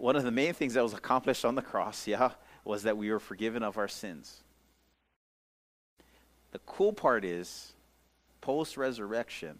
One 0.00 0.16
of 0.16 0.24
the 0.24 0.30
main 0.30 0.54
things 0.54 0.72
that 0.74 0.82
was 0.82 0.94
accomplished 0.94 1.44
on 1.44 1.56
the 1.56 1.62
cross, 1.62 2.06
yeah, 2.06 2.30
was 2.64 2.84
that 2.84 2.96
we 2.96 3.10
were 3.10 3.20
forgiven 3.20 3.62
of 3.62 3.76
our 3.76 3.86
sins. 3.86 4.40
The 6.52 6.58
cool 6.60 6.94
part 6.94 7.22
is, 7.22 7.74
post 8.40 8.78
resurrection, 8.78 9.58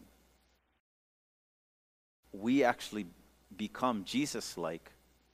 we 2.33 2.63
actually 2.63 3.05
become 3.55 4.03
Jesus 4.03 4.57
like, 4.57 4.89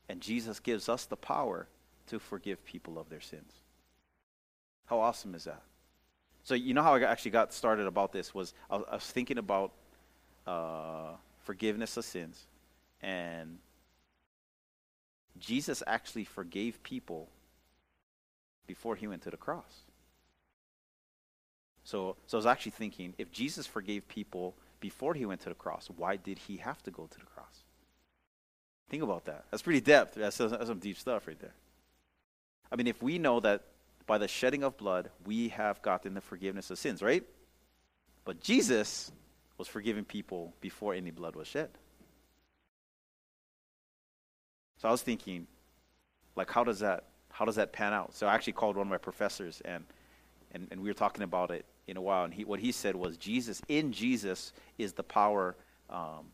and 0.10 0.20
Jesus 0.20 0.60
gives 0.60 0.89
us 0.89 1.06
the 1.06 1.15
power 1.15 1.70
to 2.08 2.20
forgive 2.20 2.65
people 2.65 3.00
of 3.00 3.08
their 3.10 3.22
sins. 3.22 3.54
How 4.88 5.00
awesome 5.00 5.36
is 5.36 5.46
that? 5.46 5.62
So, 6.43 6.54
you 6.54 6.74
know 6.74 6.84
how 6.84 6.96
I 6.96 7.04
actually 7.04 7.32
got 7.32 7.54
started 7.54 7.88
about 7.88 8.12
this 8.12 8.36
was 8.36 8.54
I 8.70 8.76
was, 8.76 9.04
thinking 9.06 9.38
about 9.38 9.72
uh, 10.46 11.12
forgiveness 11.43 11.96
of 11.96 12.04
sins, 12.04 12.46
and 13.02 13.58
Jesus 15.39 15.84
actually 15.88 16.26
forgave 16.26 16.82
people 16.84 17.30
before 18.65 18.95
he 18.95 19.08
went 19.08 19.23
to 19.23 19.30
the 19.30 19.38
cross. 19.38 19.84
So, 21.84 22.17
so 22.28 22.38
I 22.38 22.39
was 22.39 22.45
actually 22.45 22.73
thinking 22.73 23.13
if 23.17 23.32
Jesus 23.32 23.65
forgave 23.65 24.08
people 24.08 24.56
before 24.80 25.13
he 25.13 25.26
went 25.26 25.41
to 25.41 25.50
the 25.50 25.56
cross, 25.56 25.89
why 25.95 26.17
did 26.17 26.38
he 26.39 26.58
have 26.58 26.84
to 26.84 26.91
go 26.91 27.08
to 27.10 27.19
the 27.19 27.26
cross? 27.26 27.63
Think 28.89 29.04
about 29.04 29.26
that. 29.26 29.45
That's 29.52 29.63
pretty 29.63 29.82
depth. 29.82 30.15
That's, 30.15 30.38
that's 30.38 30.67
some 30.67 30.80
deep 30.80 30.97
stuff 30.97 31.28
right 31.28 31.39
there. 31.39 31.54
I 32.71 32.76
mean, 32.76 32.88
if 32.88 33.02
we 33.02 33.17
know 33.19 33.39
that 33.39 33.63
by 34.06 34.17
the 34.17 34.28
shedding 34.28 34.63
of 34.63 34.78
blood, 34.78 35.10
we 35.26 35.50
have 35.50 35.82
gotten 35.82 36.13
the 36.13 36.21
forgiveness 36.21 36.69
of 36.71 36.78
sins, 36.78 37.02
right? 37.02 37.23
But 38.26 38.41
Jesus 38.41 39.12
was 39.58 39.67
forgiving 39.67 40.06
people 40.06 40.54
before 40.62 40.93
any 40.93 41.12
blood 41.12 41.36
was 41.36 41.47
shed. 41.47 41.69
So 44.78 44.88
I 44.88 44.92
was 44.92 45.02
thinking, 45.02 45.48
like, 46.36 46.52
how 46.52 46.63
does 46.63 46.80
that 46.80 47.06
how 47.30 47.46
does 47.46 47.56
that 47.56 47.72
pan 47.72 47.94
out? 47.94 48.16
So 48.16 48.26
I 48.26 48.34
actually 48.34 48.54
called 48.54 48.78
one 48.78 48.88
of 48.88 48.92
my 48.92 48.98
professors 48.98 49.62
and 49.66 49.84
and, 50.52 50.68
and 50.72 50.82
we 50.82 50.90
were 50.90 50.94
talking 50.94 51.24
about 51.24 51.52
it 51.52 51.66
in 51.88 51.98
a 51.98 52.02
while, 52.02 52.24
and 52.24 52.34
he, 52.34 52.46
what 52.46 52.60
he 52.60 52.72
said 52.72 52.96
was 52.96 53.18
Jesus 53.18 53.62
in 53.68 53.92
Jesus 53.92 54.54
is 54.78 54.94
the 54.94 55.04
power 55.04 55.56
um, 55.90 56.26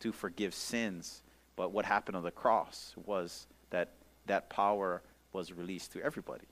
to 0.00 0.12
forgive 0.12 0.54
sins. 0.54 1.22
But 1.56 1.72
what 1.72 1.84
happened 1.84 2.16
on 2.16 2.22
the 2.22 2.30
cross 2.30 2.94
was 3.06 3.46
that 3.70 3.92
that 4.26 4.48
power 4.50 5.02
was 5.32 5.52
released 5.52 5.92
to 5.92 6.02
everybody. 6.02 6.46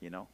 You 0.00 0.10
know, 0.10 0.28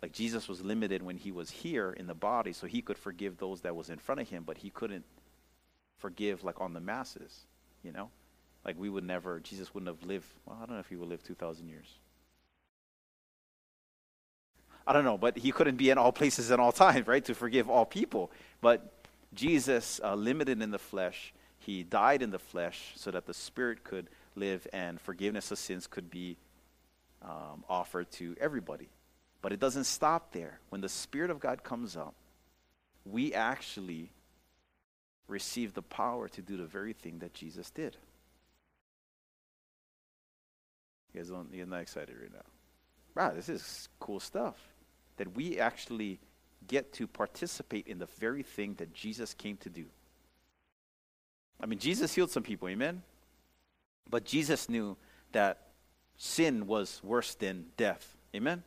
like 0.00 0.12
Jesus 0.12 0.48
was 0.48 0.60
limited 0.60 1.02
when 1.02 1.16
he 1.16 1.32
was 1.32 1.50
here 1.50 1.92
in 1.92 2.06
the 2.06 2.14
body, 2.14 2.52
so 2.52 2.66
he 2.66 2.82
could 2.82 2.98
forgive 2.98 3.38
those 3.38 3.60
that 3.62 3.74
was 3.74 3.90
in 3.90 3.98
front 3.98 4.20
of 4.20 4.28
him, 4.28 4.44
but 4.46 4.58
he 4.58 4.70
couldn't 4.70 5.04
forgive 5.98 6.44
like 6.44 6.60
on 6.60 6.72
the 6.72 6.80
masses. 6.80 7.46
You 7.82 7.92
know, 7.92 8.10
like 8.64 8.78
we 8.78 8.88
would 8.88 9.04
never. 9.04 9.40
Jesus 9.40 9.72
wouldn't 9.72 9.88
have 9.88 10.06
lived. 10.06 10.26
Well, 10.44 10.56
I 10.56 10.66
don't 10.66 10.74
know 10.74 10.80
if 10.80 10.88
he 10.88 10.96
would 10.96 11.08
live 11.08 11.22
two 11.22 11.34
thousand 11.34 11.68
years. 11.68 11.86
I 14.86 14.92
don't 14.94 15.04
know, 15.04 15.18
but 15.18 15.36
he 15.36 15.52
couldn't 15.52 15.76
be 15.76 15.90
in 15.90 15.98
all 15.98 16.12
places 16.12 16.50
at 16.50 16.58
all 16.58 16.72
times, 16.72 17.06
right, 17.06 17.24
to 17.26 17.34
forgive 17.34 17.68
all 17.68 17.84
people. 17.84 18.30
But 18.62 18.90
Jesus, 19.34 20.00
uh, 20.02 20.14
limited 20.14 20.62
in 20.62 20.70
the 20.70 20.78
flesh, 20.78 21.34
he 21.58 21.82
died 21.82 22.22
in 22.22 22.30
the 22.30 22.38
flesh 22.38 22.92
so 22.96 23.10
that 23.10 23.26
the 23.26 23.34
Spirit 23.34 23.84
could 23.84 24.08
live 24.34 24.66
and 24.72 24.98
forgiveness 24.98 25.50
of 25.50 25.58
sins 25.58 25.86
could 25.86 26.10
be 26.10 26.38
um, 27.20 27.64
offered 27.68 28.10
to 28.12 28.34
everybody. 28.40 28.88
But 29.42 29.52
it 29.52 29.60
doesn't 29.60 29.84
stop 29.84 30.32
there. 30.32 30.58
When 30.70 30.80
the 30.80 30.88
Spirit 30.88 31.30
of 31.30 31.38
God 31.38 31.62
comes 31.62 31.94
up, 31.94 32.14
we 33.04 33.34
actually 33.34 34.10
receive 35.26 35.74
the 35.74 35.82
power 35.82 36.28
to 36.28 36.40
do 36.40 36.56
the 36.56 36.64
very 36.64 36.94
thing 36.94 37.18
that 37.18 37.34
Jesus 37.34 37.68
did. 37.68 37.98
You 41.12 41.20
guys 41.20 41.30
don't, 41.30 41.52
you're 41.52 41.66
not 41.66 41.80
excited 41.80 42.14
right 42.20 42.32
now. 42.32 42.40
Wow, 43.14 43.32
this 43.34 43.48
is 43.48 43.88
cool 43.98 44.20
stuff 44.20 44.56
that 45.16 45.34
we 45.34 45.58
actually 45.58 46.20
get 46.66 46.92
to 46.94 47.06
participate 47.06 47.86
in 47.86 47.98
the 47.98 48.06
very 48.18 48.42
thing 48.42 48.74
that 48.74 48.92
Jesus 48.94 49.34
came 49.34 49.56
to 49.58 49.68
do. 49.68 49.86
I 51.60 51.66
mean, 51.66 51.78
Jesus 51.78 52.14
healed 52.14 52.30
some 52.30 52.42
people, 52.42 52.68
amen? 52.68 53.02
But 54.08 54.24
Jesus 54.24 54.68
knew 54.68 54.96
that 55.32 55.58
sin 56.16 56.66
was 56.66 57.00
worse 57.02 57.34
than 57.34 57.66
death, 57.76 58.16
amen? 58.34 58.62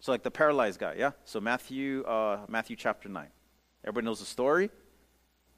So, 0.00 0.12
like 0.12 0.22
the 0.22 0.30
paralyzed 0.30 0.78
guy, 0.78 0.94
yeah? 0.96 1.10
So, 1.24 1.40
Matthew, 1.40 2.04
uh, 2.04 2.46
Matthew 2.48 2.76
chapter 2.76 3.08
9. 3.08 3.26
Everybody 3.84 4.04
knows 4.06 4.20
the 4.20 4.26
story? 4.26 4.70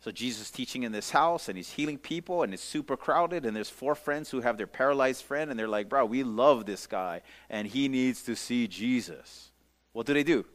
So 0.01 0.11
Jesus 0.11 0.51
teaching 0.51 0.83
in 0.83 0.93
this 0.93 1.11
house 1.11 1.49
and 1.49 1.59
he's 1.59 1.73
healing 1.73 1.99
people 1.99 2.43
and 2.43 2.55
it's 2.55 2.63
super 2.63 2.97
crowded 2.97 3.45
and 3.45 3.55
there's 3.55 3.69
four 3.69 3.95
friends 3.95 4.31
who 4.31 4.41
have 4.41 4.57
their 4.57 4.67
paralyzed 4.67 5.23
friend 5.23 5.51
and 5.51 5.61
they're 5.61 5.69
like, 5.69 5.91
"Bro, 5.91 6.07
we 6.07 6.23
love 6.23 6.65
this 6.65 6.87
guy 6.87 7.21
and 7.51 7.69
he 7.69 7.87
needs 7.87 8.23
to 8.23 8.35
see 8.35 8.67
Jesus." 8.67 9.53
What 9.93 10.07
do 10.07 10.15
they 10.15 10.23
do? 10.23 10.47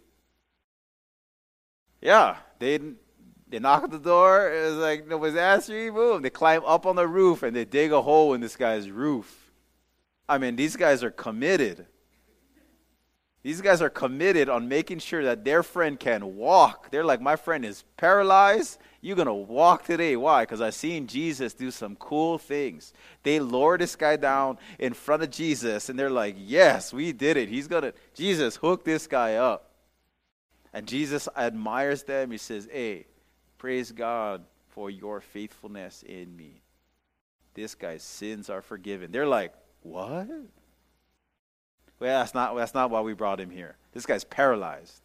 Yeah, 2.02 2.38
they 2.58 2.80
they 3.48 3.60
knock 3.60 3.84
at 3.84 3.92
the 3.92 4.00
door. 4.00 4.50
It's 4.50 4.78
like 4.78 5.08
nobody's 5.08 5.38
answering. 5.38 5.94
Boom! 5.94 6.24
They 6.24 6.32
climb 6.32 6.64
up 6.66 6.88
on 6.88 6.96
the 6.96 7.08
roof 7.08 7.44
and 7.44 7.56
they 7.56 7.66
dig 7.66 7.92
a 7.92 8.02
hole 8.02 8.34
in 8.34 8.42
this 8.42 8.56
guy's 8.56 8.90
roof. 8.90 9.52
I 10.28 10.40
mean, 10.40 10.56
these 10.56 10.76
guys 10.76 11.04
are 11.04 11.12
committed. 11.12 11.86
These 13.44 13.62
guys 13.62 13.80
are 13.80 13.92
committed 13.92 14.50
on 14.50 14.68
making 14.68 14.98
sure 15.00 15.24
that 15.24 15.46
their 15.46 15.62
friend 15.62 16.00
can 16.00 16.36
walk. 16.36 16.90
They're 16.90 17.06
like, 17.06 17.22
my 17.22 17.36
friend 17.36 17.64
is 17.64 17.84
paralyzed. 17.96 18.80
You're 19.06 19.16
going 19.16 19.28
to 19.28 19.34
walk 19.36 19.86
today. 19.86 20.16
Why? 20.16 20.42
Because 20.42 20.62
I've 20.62 20.74
seen 20.74 21.06
Jesus 21.06 21.54
do 21.54 21.70
some 21.70 21.96
cool 21.98 22.40
things. 22.40 22.92
They 23.22 23.40
lower 23.40 23.78
this 23.78 23.96
guy 23.96 24.16
down 24.16 24.58
in 24.80 24.96
front 24.96 25.22
of 25.22 25.30
Jesus, 25.30 25.90
and 25.90 26.00
they're 26.00 26.10
like, 26.10 26.36
yes, 26.40 26.92
we 26.92 27.14
did 27.14 27.38
it. 27.38 27.48
He's 27.48 27.68
going 27.68 27.84
to, 27.84 27.94
Jesus, 28.16 28.56
hook 28.56 28.84
this 28.84 29.06
guy 29.06 29.36
up. 29.36 29.70
And 30.74 30.88
Jesus 30.88 31.30
admires 31.38 32.02
them. 32.02 32.32
He 32.32 32.40
says, 32.40 32.68
hey, 32.72 33.06
praise 33.60 33.92
God 33.92 34.44
for 34.70 34.90
your 34.90 35.22
faithfulness 35.22 36.02
in 36.02 36.36
me. 36.36 36.64
This 37.54 37.76
guy's 37.76 38.02
sins 38.02 38.50
are 38.50 38.64
forgiven. 38.64 39.12
They're 39.12 39.28
like, 39.28 39.54
what? 39.84 40.28
Well, 42.00 42.20
that's 42.20 42.34
not, 42.34 42.56
that's 42.56 42.74
not 42.74 42.90
why 42.90 43.02
we 43.02 43.14
brought 43.14 43.40
him 43.40 43.52
here. 43.52 43.76
This 43.94 44.08
guy's 44.08 44.24
paralyzed. 44.24 45.04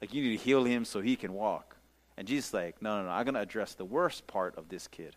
Like, 0.00 0.14
you 0.14 0.22
need 0.22 0.38
to 0.38 0.44
heal 0.44 0.62
him 0.62 0.84
so 0.84 1.00
he 1.00 1.16
can 1.16 1.32
walk. 1.32 1.75
And 2.16 2.26
Jesus 2.26 2.54
like, 2.54 2.80
no, 2.80 2.98
no, 2.98 3.06
no, 3.06 3.10
I'm 3.10 3.24
going 3.24 3.34
to 3.34 3.40
address 3.40 3.74
the 3.74 3.84
worst 3.84 4.26
part 4.26 4.56
of 4.56 4.68
this 4.68 4.88
kid. 4.88 5.16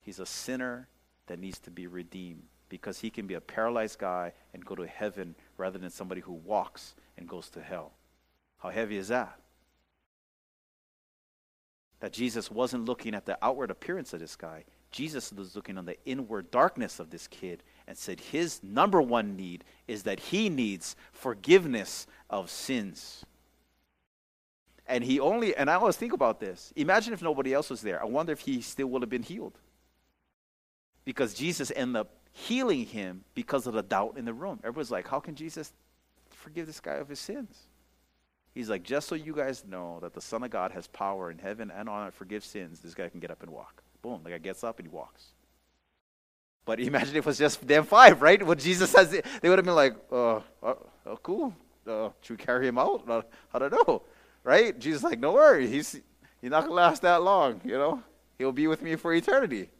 He's 0.00 0.18
a 0.18 0.26
sinner 0.26 0.88
that 1.26 1.38
needs 1.38 1.58
to 1.60 1.70
be 1.70 1.86
redeemed 1.86 2.42
because 2.68 3.00
he 3.00 3.10
can 3.10 3.26
be 3.26 3.34
a 3.34 3.40
paralyzed 3.40 3.98
guy 3.98 4.32
and 4.52 4.64
go 4.64 4.74
to 4.74 4.86
heaven 4.86 5.34
rather 5.56 5.78
than 5.78 5.90
somebody 5.90 6.20
who 6.20 6.32
walks 6.32 6.94
and 7.16 7.28
goes 7.28 7.48
to 7.50 7.62
hell. 7.62 7.92
How 8.58 8.70
heavy 8.70 8.96
is 8.96 9.08
that? 9.08 9.38
That 12.00 12.12
Jesus 12.12 12.50
wasn't 12.50 12.84
looking 12.84 13.14
at 13.14 13.24
the 13.24 13.38
outward 13.42 13.70
appearance 13.70 14.12
of 14.12 14.20
this 14.20 14.36
guy. 14.36 14.64
Jesus 14.90 15.32
was 15.32 15.54
looking 15.54 15.78
on 15.78 15.86
the 15.86 15.96
inward 16.04 16.50
darkness 16.50 17.00
of 17.00 17.10
this 17.10 17.26
kid 17.28 17.62
and 17.86 17.96
said 17.96 18.20
his 18.20 18.62
number 18.62 19.00
one 19.00 19.36
need 19.36 19.64
is 19.86 20.02
that 20.04 20.20
he 20.20 20.48
needs 20.48 20.96
forgiveness 21.12 22.06
of 22.30 22.50
sins. 22.50 23.24
And 24.88 25.02
he 25.02 25.18
only, 25.18 25.56
and 25.56 25.68
I 25.68 25.74
always 25.74 25.96
think 25.96 26.12
about 26.12 26.38
this. 26.38 26.72
Imagine 26.76 27.12
if 27.12 27.20
nobody 27.20 27.52
else 27.52 27.70
was 27.70 27.82
there. 27.82 28.00
I 28.00 28.04
wonder 28.06 28.32
if 28.32 28.40
he 28.40 28.60
still 28.60 28.86
would 28.88 29.02
have 29.02 29.10
been 29.10 29.22
healed. 29.22 29.58
Because 31.04 31.34
Jesus 31.34 31.72
ended 31.74 31.96
up 31.96 32.10
healing 32.32 32.86
him 32.86 33.24
because 33.34 33.66
of 33.66 33.74
the 33.74 33.82
doubt 33.82 34.16
in 34.16 34.24
the 34.24 34.34
room. 34.34 34.60
Everybody's 34.62 34.90
like, 34.90 35.08
how 35.08 35.20
can 35.20 35.34
Jesus 35.34 35.72
forgive 36.30 36.66
this 36.66 36.80
guy 36.80 36.94
of 36.94 37.08
his 37.08 37.18
sins? 37.18 37.56
He's 38.54 38.70
like, 38.70 38.84
just 38.84 39.08
so 39.08 39.14
you 39.14 39.34
guys 39.34 39.64
know 39.64 39.98
that 40.02 40.14
the 40.14 40.20
Son 40.20 40.42
of 40.42 40.50
God 40.50 40.70
has 40.72 40.86
power 40.86 41.30
in 41.30 41.38
heaven 41.38 41.70
and 41.70 41.88
on 41.88 42.06
earth 42.06 42.14
forgive 42.14 42.44
sins, 42.44 42.80
this 42.80 42.94
guy 42.94 43.08
can 43.08 43.20
get 43.20 43.30
up 43.30 43.42
and 43.42 43.50
walk. 43.50 43.82
Boom, 44.02 44.20
the 44.22 44.30
guy 44.30 44.38
gets 44.38 44.62
up 44.64 44.78
and 44.78 44.88
he 44.88 44.94
walks. 44.94 45.26
But 46.64 46.80
imagine 46.80 47.16
if 47.16 47.24
it 47.24 47.26
was 47.26 47.38
just 47.38 47.66
them 47.66 47.84
five, 47.84 48.22
right? 48.22 48.42
What 48.42 48.58
Jesus 48.58 48.90
says, 48.90 49.10
they 49.10 49.48
would 49.48 49.58
have 49.58 49.64
been 49.64 49.74
like, 49.74 49.96
oh 50.10 50.42
cool. 51.22 51.54
Uh, 51.86 52.10
should 52.20 52.38
we 52.38 52.44
carry 52.44 52.66
him 52.66 52.78
out? 52.78 53.08
Uh, 53.08 53.22
I 53.54 53.58
don't 53.60 53.72
know. 53.72 54.02
Right? 54.46 54.78
Jesus 54.78 54.98
is 54.98 55.04
like, 55.04 55.18
no 55.18 55.32
worry. 55.32 55.66
He's, 55.66 56.00
he's 56.40 56.50
not 56.50 56.66
to 56.66 56.72
last 56.72 57.02
that 57.02 57.20
long, 57.20 57.60
you 57.64 57.72
know? 57.72 58.00
He'll 58.38 58.52
be 58.52 58.68
with 58.68 58.80
me 58.80 58.94
for 58.94 59.12
eternity. 59.12 59.70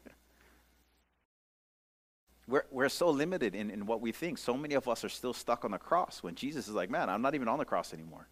We're, 2.49 2.65
we're 2.73 2.89
so 2.89 3.11
limited 3.11 3.55
in, 3.55 3.71
in 3.71 3.87
what 3.87 4.01
we 4.01 4.11
think. 4.11 4.39
So 4.39 4.57
many 4.57 4.75
of 4.75 4.89
us 4.89 5.05
are 5.05 5.09
still 5.09 5.33
stuck 5.33 5.65
on 5.65 5.71
the 5.71 5.79
cross 5.79 6.21
when 6.21 6.35
Jesus 6.35 6.67
is 6.67 6.75
like, 6.75 6.91
man, 6.91 7.09
I'm 7.09 7.23
not 7.23 7.37
even 7.37 7.47
on 7.47 7.61
the 7.61 7.65
cross 7.65 7.95
anymore. 7.95 8.27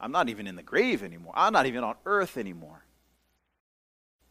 I'm 0.00 0.10
not 0.10 0.28
even 0.28 0.48
in 0.48 0.56
the 0.56 0.64
grave 0.64 1.04
anymore. 1.04 1.34
I'm 1.36 1.52
not 1.52 1.66
even 1.66 1.84
on 1.84 1.94
earth 2.06 2.36
anymore. 2.36 2.84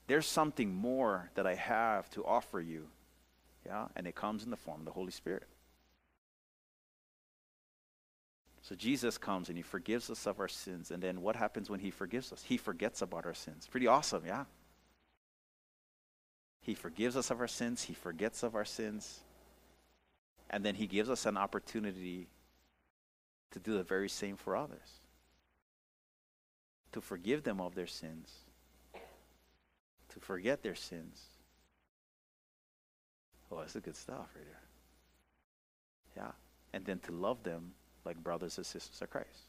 There's 0.08 0.28
something 0.28 0.74
more 0.74 1.32
that 1.36 1.48
I 1.48 1.56
have 1.56 2.10
to 2.10 2.26
offer 2.26 2.60
you. 2.60 2.90
Yeah? 3.66 3.86
And 3.96 4.06
it 4.06 4.16
comes 4.16 4.44
in 4.44 4.52
the 4.52 4.58
form 4.58 4.82
of 4.82 4.86
the 4.86 4.92
Holy 4.92 5.12
Spirit. 5.12 5.48
So 8.70 8.76
Jesus 8.76 9.18
comes 9.18 9.50
and 9.50 9.58
he 9.58 9.64
forgives 9.64 10.12
us 10.12 10.28
of 10.28 10.40
our 10.40 10.48
sins. 10.48 10.92
And 10.92 11.02
then 11.02 11.22
what 11.22 11.36
happens 11.36 11.72
when 11.72 11.80
he 11.80 11.90
forgives 11.90 12.32
us? 12.32 12.44
He 12.44 12.56
forgets 12.56 13.02
about 13.02 13.26
our 13.26 13.34
sins. 13.34 13.68
Pretty 13.68 13.88
awesome, 13.88 14.22
yeah? 14.28 14.44
He 16.62 16.76
forgives 16.76 17.18
us 17.18 17.32
of 17.32 17.40
our 17.40 17.48
sins, 17.48 17.82
He 17.82 17.96
forgets 17.96 18.44
of 18.44 18.54
our 18.54 18.66
sins, 18.66 19.22
and 20.52 20.64
then 20.64 20.76
He 20.76 20.86
gives 20.86 21.10
us 21.10 21.26
an 21.26 21.36
opportunity 21.36 22.28
to 23.52 23.60
do 23.60 23.76
the 23.76 23.82
very 23.82 24.10
same 24.10 24.36
for 24.36 24.56
others. 24.56 25.00
To 26.92 27.02
forgive 27.02 27.42
them 27.42 27.60
of 27.60 27.74
their 27.74 27.88
sins, 27.88 28.32
to 30.10 30.20
forget 30.20 30.62
their 30.62 30.76
sins. 30.76 31.24
Oh, 33.52 33.62
that's 33.62 33.74
the 33.74 33.80
good 33.80 33.96
stuff 33.96 34.30
right 34.36 34.46
there. 34.46 36.24
Yeah. 36.24 36.32
And 36.72 36.86
then 36.86 37.00
to 37.00 37.12
love 37.12 37.42
them 37.42 37.72
like 38.06 38.18
brothers 38.24 38.58
and 38.58 38.66
sisters 38.66 39.02
of 39.02 39.10
Christ. 39.10 39.48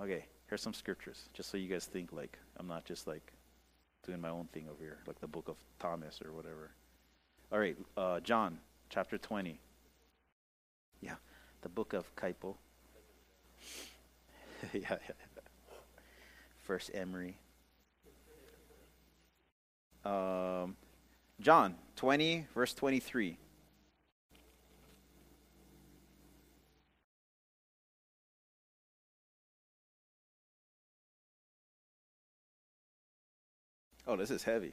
Okay, 0.00 0.24
here's 0.48 0.62
some 0.62 0.74
scriptures, 0.74 1.28
just 1.34 1.50
so 1.50 1.56
you 1.56 1.68
guys 1.68 1.86
think 1.86 2.12
like 2.12 2.38
I'm 2.56 2.66
not 2.66 2.84
just 2.84 3.06
like 3.06 3.32
doing 4.06 4.20
my 4.20 4.30
own 4.30 4.48
thing 4.52 4.66
over 4.70 4.82
here, 4.82 4.98
like 5.06 5.20
the 5.20 5.26
book 5.26 5.48
of 5.48 5.56
Thomas 5.78 6.20
or 6.22 6.32
whatever. 6.32 6.70
All 7.52 7.58
right, 7.58 7.76
uh, 7.96 8.20
John 8.20 8.58
chapter 8.88 9.18
20. 9.18 9.58
Yeah, 11.00 11.14
the 11.62 11.68
book 11.68 11.92
of 11.92 12.14
Kaipo. 12.16 12.56
yeah, 14.72 14.80
yeah. 14.90 14.96
First 16.62 16.90
Emery. 16.94 17.36
Um, 20.04 20.76
John 21.40 21.74
20, 21.96 22.46
verse 22.54 22.74
23. 22.74 23.36
Oh, 34.10 34.16
this 34.16 34.32
is 34.32 34.42
heavy. 34.42 34.72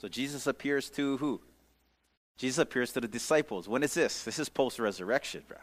So 0.00 0.06
Jesus 0.06 0.46
appears 0.46 0.88
to 0.90 1.16
who? 1.16 1.40
Jesus 2.36 2.58
appears 2.58 2.92
to 2.92 3.00
the 3.00 3.08
disciples. 3.08 3.68
When 3.68 3.82
is 3.82 3.92
this? 3.92 4.22
This 4.22 4.38
is 4.38 4.48
post 4.48 4.78
resurrection, 4.78 5.42
bro. 5.48 5.58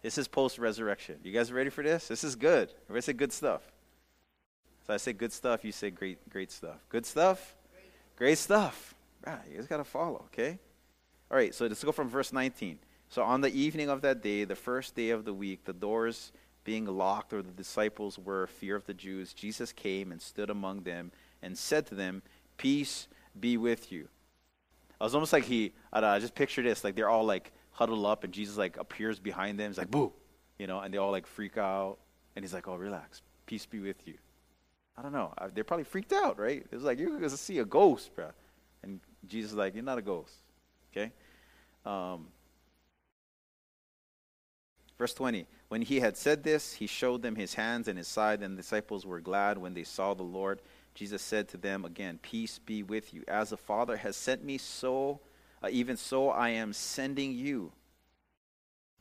This 0.00 0.16
is 0.16 0.26
post 0.26 0.58
resurrection. 0.58 1.16
You 1.22 1.32
guys 1.32 1.52
ready 1.52 1.68
for 1.68 1.84
this? 1.84 2.08
This 2.08 2.24
is 2.24 2.34
good. 2.34 2.72
Everybody 2.84 3.02
say 3.02 3.12
good 3.12 3.32
stuff. 3.34 3.60
So 4.86 4.94
I 4.94 4.96
say 4.96 5.12
good 5.12 5.34
stuff, 5.34 5.66
you 5.66 5.72
say 5.72 5.90
great, 5.90 6.26
great 6.30 6.50
stuff. 6.50 6.78
Good 6.88 7.04
stuff? 7.04 7.54
Great, 7.74 7.92
great 8.16 8.38
stuff. 8.38 8.94
You 9.50 9.56
guys 9.56 9.66
got 9.66 9.76
to 9.76 9.84
follow, 9.84 10.24
okay? 10.32 10.58
All 11.30 11.36
right, 11.36 11.54
so 11.54 11.66
let's 11.66 11.84
go 11.84 11.92
from 11.92 12.08
verse 12.08 12.32
19. 12.32 12.78
So 13.10 13.22
on 13.22 13.42
the 13.42 13.52
evening 13.52 13.90
of 13.90 14.00
that 14.00 14.22
day, 14.22 14.44
the 14.44 14.56
first 14.56 14.94
day 14.94 15.10
of 15.10 15.26
the 15.26 15.34
week, 15.34 15.66
the 15.66 15.74
doors 15.74 16.32
being 16.64 16.86
locked, 16.86 17.34
or 17.34 17.42
the 17.42 17.52
disciples 17.52 18.18
were 18.18 18.46
fear 18.46 18.76
of 18.76 18.86
the 18.86 18.94
Jews, 18.94 19.34
Jesus 19.34 19.74
came 19.74 20.10
and 20.10 20.22
stood 20.22 20.48
among 20.48 20.84
them 20.84 21.12
and 21.42 21.56
said 21.56 21.86
to 21.86 21.94
them, 21.94 22.22
Peace 22.56 23.08
be 23.38 23.56
with 23.56 23.92
you. 23.92 24.08
I 25.00 25.04
was 25.04 25.14
almost 25.14 25.32
like 25.32 25.44
he, 25.44 25.72
I, 25.92 26.00
know, 26.00 26.08
I 26.08 26.18
just 26.18 26.34
picture 26.34 26.62
this, 26.62 26.82
like 26.82 26.96
they're 26.96 27.08
all 27.08 27.24
like 27.24 27.52
huddled 27.70 28.04
up 28.04 28.24
and 28.24 28.32
Jesus 28.32 28.56
like 28.56 28.76
appears 28.76 29.20
behind 29.20 29.58
them. 29.58 29.70
He's 29.70 29.78
like, 29.78 29.90
boo, 29.90 30.12
you 30.58 30.66
know, 30.66 30.80
and 30.80 30.92
they 30.92 30.98
all 30.98 31.12
like 31.12 31.26
freak 31.26 31.56
out. 31.56 31.98
And 32.34 32.44
he's 32.44 32.52
like, 32.52 32.66
oh, 32.66 32.74
relax. 32.74 33.22
Peace 33.46 33.66
be 33.66 33.78
with 33.78 34.06
you. 34.06 34.14
I 34.96 35.02
don't 35.02 35.12
know. 35.12 35.32
They're 35.54 35.64
probably 35.64 35.84
freaked 35.84 36.12
out, 36.12 36.38
right? 36.38 36.66
It's 36.72 36.82
like, 36.82 36.98
you're 36.98 37.10
going 37.10 37.22
to 37.22 37.30
see 37.30 37.58
a 37.58 37.64
ghost, 37.64 38.14
bro. 38.16 38.30
And 38.82 39.00
Jesus 39.28 39.52
is 39.52 39.56
like, 39.56 39.74
you're 39.74 39.84
not 39.84 39.98
a 39.98 40.02
ghost. 40.02 40.34
Okay? 40.92 41.12
Um, 41.86 42.26
verse 44.98 45.14
20. 45.14 45.46
When 45.68 45.82
he 45.82 46.00
had 46.00 46.16
said 46.16 46.42
this, 46.42 46.72
he 46.74 46.88
showed 46.88 47.22
them 47.22 47.36
his 47.36 47.54
hands 47.54 47.86
and 47.86 47.96
his 47.96 48.08
side, 48.08 48.42
and 48.42 48.54
the 48.54 48.62
disciples 48.62 49.06
were 49.06 49.20
glad 49.20 49.56
when 49.56 49.74
they 49.74 49.84
saw 49.84 50.14
the 50.14 50.24
Lord. 50.24 50.60
Jesus 50.98 51.22
said 51.22 51.46
to 51.50 51.56
them 51.56 51.84
again, 51.84 52.18
Peace 52.20 52.58
be 52.58 52.82
with 52.82 53.14
you. 53.14 53.22
As 53.28 53.50
the 53.50 53.56
Father 53.56 53.98
has 53.98 54.16
sent 54.16 54.42
me, 54.42 54.58
so 54.58 55.20
uh, 55.62 55.68
even 55.70 55.96
so 55.96 56.28
I 56.28 56.48
am 56.48 56.72
sending 56.72 57.34
you. 57.34 57.70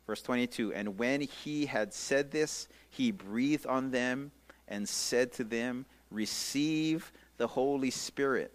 Verse 0.06 0.22
22 0.22 0.76
And 0.76 1.00
when 1.00 1.22
he 1.22 1.66
had 1.66 1.96
said 1.96 2.30
this, 2.30 2.68
he 2.88 3.10
breathed 3.10 3.66
on 3.66 3.90
them 3.90 4.32
and 4.68 4.88
said 4.88 5.32
to 5.34 5.44
them, 5.44 5.88
Receive 6.12 7.12
the 7.38 7.48
Holy 7.48 7.90
Spirit. 7.90 8.54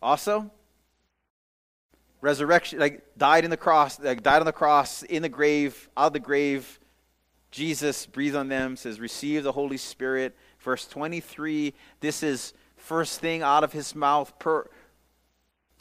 Also, 0.00 0.48
resurrection, 2.20 2.78
like 2.78 3.02
died 3.18 3.42
in 3.42 3.50
the 3.50 3.56
cross, 3.56 3.98
like 3.98 4.22
died 4.22 4.38
on 4.38 4.46
the 4.46 4.52
cross, 4.52 5.02
in 5.02 5.22
the 5.22 5.28
grave, 5.28 5.90
out 5.96 6.06
of 6.06 6.12
the 6.12 6.20
grave. 6.20 6.78
Jesus 7.50 8.06
breathed 8.06 8.36
on 8.36 8.46
them, 8.46 8.76
says, 8.76 9.00
Receive 9.00 9.42
the 9.42 9.50
Holy 9.50 9.78
Spirit 9.78 10.36
verse 10.62 10.86
23, 10.86 11.74
this 12.00 12.22
is 12.22 12.54
first 12.76 13.20
thing 13.20 13.42
out 13.42 13.64
of 13.64 13.72
his 13.72 13.94
mouth 13.94 14.38
per 14.38 14.66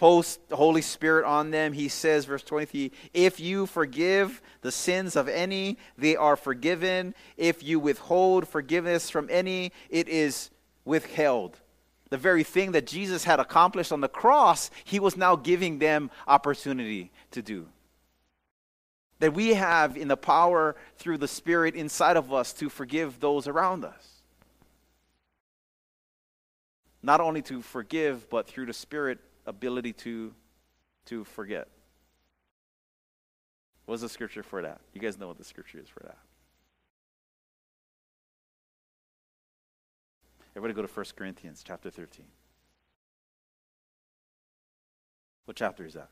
post 0.02 0.40
the 0.50 0.56
Holy 0.56 0.82
Spirit 0.82 1.26
on 1.26 1.52
them. 1.52 1.74
He 1.74 1.88
says, 1.88 2.26
verse 2.26 2.42
23, 2.42 2.92
if 3.14 3.40
you 3.40 3.68
forgive 3.68 4.42
the 4.62 4.72
sins 4.72 5.16
of 5.16 5.28
any, 5.28 5.78
they 5.96 6.16
are 6.16 6.36
forgiven. 6.36 7.14
If 7.38 7.62
you 7.62 7.80
withhold 7.80 8.48
forgiveness 8.48 9.12
from 9.12 9.28
any, 9.30 9.72
it 9.92 10.08
is 10.08 10.50
withheld. 10.86 11.56
The 12.10 12.18
very 12.18 12.44
thing 12.44 12.72
that 12.72 12.88
Jesus 12.88 13.26
had 13.26 13.40
accomplished 13.40 13.92
on 13.92 14.02
the 14.02 14.10
cross, 14.10 14.72
he 14.84 15.00
was 15.00 15.16
now 15.16 15.36
giving 15.36 15.78
them 15.78 16.10
opportunity 16.28 17.12
to 17.30 17.44
do. 17.44 17.68
That 19.20 19.36
we 19.36 19.54
have 19.54 19.98
in 19.98 20.08
the 20.08 20.18
power 20.18 20.76
through 20.98 21.20
the 21.20 21.28
Spirit 21.28 21.76
inside 21.76 22.18
of 22.18 22.34
us 22.34 22.54
to 22.54 22.70
forgive 22.70 23.20
those 23.20 23.48
around 23.48 23.86
us 23.86 24.11
not 27.04 27.22
only 27.22 27.42
to 27.44 27.62
forgive, 27.62 28.30
but 28.30 28.48
through 28.48 28.68
the 28.68 28.74
Spirit, 28.74 29.20
ability 29.46 29.94
to, 29.94 30.34
to 31.06 31.24
forget. 31.24 31.68
What's 33.86 34.02
the 34.02 34.10
scripture 34.10 34.44
for 34.44 34.62
that? 34.62 34.82
You 34.94 35.02
guys 35.02 35.18
know 35.18 35.28
what 35.28 35.38
the 35.38 35.44
scripture 35.44 35.80
is 35.80 35.90
for 35.90 36.02
that. 36.04 36.18
Everybody 40.56 40.74
go 40.74 40.86
to 40.86 40.94
1 40.94 41.06
Corinthians 41.16 41.64
chapter 41.66 41.90
13. 41.90 42.26
What 45.46 45.58
chapter 45.58 45.86
is 45.86 45.94
that? 45.94 46.10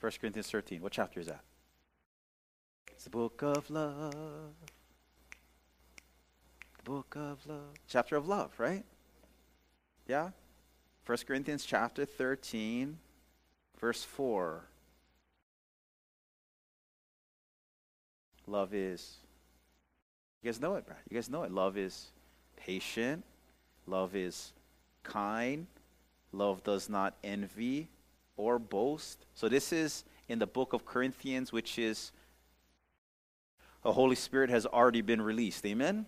1 0.00 0.12
Corinthians 0.20 0.50
13. 0.50 0.82
What 0.82 0.92
chapter 0.92 1.20
is 1.20 1.26
that? 1.26 1.42
It's 2.90 3.04
the 3.04 3.10
book 3.10 3.42
of 3.42 3.70
love 3.70 4.54
book 6.88 7.16
of 7.16 7.46
love. 7.46 7.74
Chapter 7.86 8.16
of 8.16 8.26
love, 8.26 8.50
right? 8.56 8.82
Yeah? 10.06 10.30
1 11.04 11.18
Corinthians 11.26 11.66
chapter 11.66 12.06
13, 12.06 12.96
verse 13.78 14.04
4. 14.04 14.64
Love 18.46 18.72
is. 18.72 19.16
You 20.42 20.50
guys 20.50 20.62
know 20.62 20.76
it, 20.76 20.86
bro. 20.86 20.96
You 21.10 21.16
guys 21.16 21.28
know 21.28 21.42
it. 21.42 21.52
Love 21.52 21.76
is 21.76 22.06
patient. 22.56 23.22
Love 23.86 24.16
is 24.16 24.54
kind. 25.02 25.66
Love 26.32 26.64
does 26.64 26.88
not 26.88 27.16
envy 27.22 27.88
or 28.38 28.58
boast. 28.58 29.26
So 29.34 29.50
this 29.50 29.74
is 29.74 30.04
in 30.26 30.38
the 30.38 30.46
book 30.46 30.72
of 30.72 30.86
Corinthians, 30.86 31.52
which 31.52 31.78
is 31.78 32.12
the 33.82 33.92
Holy 33.92 34.16
Spirit 34.16 34.48
has 34.48 34.64
already 34.64 35.02
been 35.02 35.20
released. 35.20 35.66
Amen? 35.66 36.06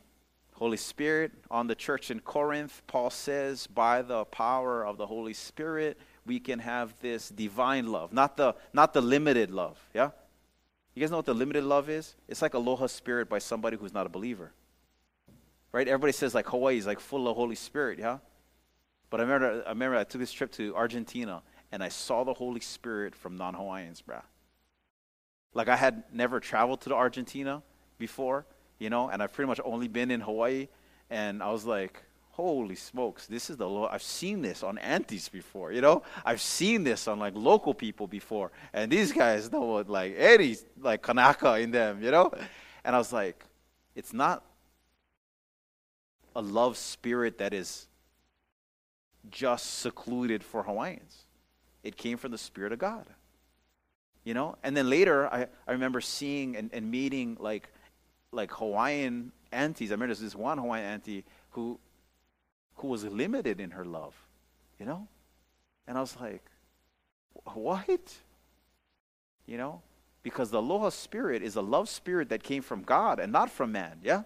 Holy 0.61 0.77
Spirit 0.77 1.33
on 1.51 1.69
the 1.69 1.75
church 1.75 2.11
in 2.11 2.21
Corinth. 2.21 2.83
Paul 2.87 3.09
says, 3.09 3.67
by 3.67 4.03
the 4.03 4.27
power 4.27 4.85
of 4.85 4.99
the 4.99 5.07
Holy 5.07 5.33
Spirit, 5.33 5.99
we 6.27 6.39
can 6.39 6.59
have 6.59 6.93
this 7.01 7.31
divine 7.31 7.87
love, 7.87 8.13
not 8.13 8.37
the, 8.37 8.55
not 8.75 8.93
the 8.93 9.01
limited 9.01 9.51
love. 9.51 9.79
Yeah? 9.95 10.11
You 10.95 11.01
guys 11.01 11.11
know 11.11 11.17
what 11.17 11.25
the 11.25 11.33
limited 11.33 11.65
love 11.65 11.89
is? 11.89 12.15
It's 12.29 12.43
like 12.43 12.53
aloha 12.53 12.89
spirit 12.89 13.31
by 13.31 13.39
somebody 13.39 13.79
who's 13.79 13.95
not 13.95 14.05
a 14.05 14.11
believer. 14.11 14.53
Right? 15.73 15.89
Everybody 15.89 16.13
says 16.13 16.35
like 16.35 16.47
Hawaii 16.49 16.77
is 16.77 16.87
like 16.87 17.01
full 17.01 17.27
of 17.27 17.37
Holy 17.37 17.55
Spirit, 17.55 17.99
yeah? 17.99 18.19
But 19.09 19.21
I 19.21 19.23
remember, 19.23 19.63
I 19.65 19.71
remember 19.71 19.97
I 19.97 20.05
took 20.05 20.21
this 20.21 20.31
trip 20.31 20.53
to 20.53 20.77
Argentina 20.77 21.41
and 21.73 21.83
I 21.83 21.89
saw 21.89 22.23
the 22.23 22.35
Holy 22.35 22.61
Spirit 22.61 23.15
from 23.15 23.39
non 23.39 23.55
Hawaiians, 23.55 24.03
bruh. 24.07 24.23
Like 25.55 25.69
I 25.69 25.77
had 25.77 26.03
never 26.13 26.39
traveled 26.39 26.83
to 26.83 26.91
the 26.91 26.97
Argentina 26.97 27.63
before, 27.97 28.45
you 28.81 28.91
know, 28.91 29.09
and 29.11 29.23
I've 29.23 29.33
pretty 29.33 29.47
much 29.47 29.61
only 29.65 29.87
been 29.87 30.11
in 30.11 30.21
Hawaii. 30.21 30.67
And 31.11 31.43
I 31.43 31.53
was 31.53 31.65
like, 31.65 32.03
holy 32.31 32.75
smokes, 32.75 33.27
this 33.27 33.51
is 33.51 33.59
the 33.59 33.69
Lord. 33.69 33.91
I've 33.93 34.03
seen 34.03 34.41
this 34.41 34.63
on 34.63 34.79
aunties 34.79 35.29
before, 35.29 35.73
you 35.73 35.83
know? 35.83 36.03
I've 36.25 36.41
seen 36.41 36.83
this 36.83 37.07
on 37.07 37.19
like 37.19 37.35
local 37.37 37.75
people 37.75 38.07
before. 38.07 38.51
And 38.73 38.91
these 38.91 39.13
guys 39.13 39.53
know 39.53 39.61
what 39.61 39.89
like 39.89 40.17
any 40.17 40.57
like 40.81 41.03
Kanaka 41.03 41.61
in 41.61 41.71
them, 41.71 42.03
you 42.03 42.11
know? 42.11 42.33
And 42.85 42.97
I 42.97 42.99
was 42.99 43.13
like, 43.13 43.45
it's 43.95 44.13
not 44.13 44.43
a 46.35 46.41
love 46.41 46.77
spirit 46.77 47.39
that 47.39 47.53
is 47.53 47.87
just 49.31 49.81
secluded 49.81 50.43
for 50.43 50.63
Hawaiians. 50.63 51.25
It 51.83 51.97
came 51.97 52.17
from 52.17 52.33
the 52.33 52.39
Spirit 52.39 52.73
of 52.73 52.79
God. 52.79 53.07
You 54.25 54.33
know? 54.33 54.57
And 54.63 54.75
then 54.75 54.89
later 54.89 55.27
I, 55.33 55.49
I 55.67 55.73
remember 55.73 56.01
seeing 56.01 56.57
and, 56.57 56.71
and 56.73 56.91
meeting 56.91 57.37
like 57.39 57.71
like 58.33 58.53
Hawaiian 58.53 59.33
aunties. 59.53 59.91
I 59.91 59.95
remember 59.95 60.15
this 60.15 60.35
one 60.35 60.59
Hawaiian 60.59 60.87
auntie 60.87 61.25
who 61.51 61.79
who 62.77 62.89
was 62.89 63.05
limited 63.05 63.61
in 63.61 63.73
her 63.73 63.85
love, 63.85 64.15
you 64.79 64.87
know? 64.87 65.07
And 65.87 65.99
I 65.99 66.01
was 66.01 66.17
like, 66.19 66.43
what? 67.45 68.15
You 69.47 69.59
know? 69.59 69.83
Because 70.23 70.51
the 70.51 70.61
Aloha 70.61 70.89
spirit 70.89 71.43
is 71.43 71.57
a 71.57 71.61
love 71.61 71.89
spirit 71.89 72.31
that 72.31 72.43
came 72.43 72.63
from 72.63 72.83
God 72.83 73.21
and 73.21 73.33
not 73.33 73.51
from 73.51 73.73
man, 73.73 73.99
yeah? 74.03 74.23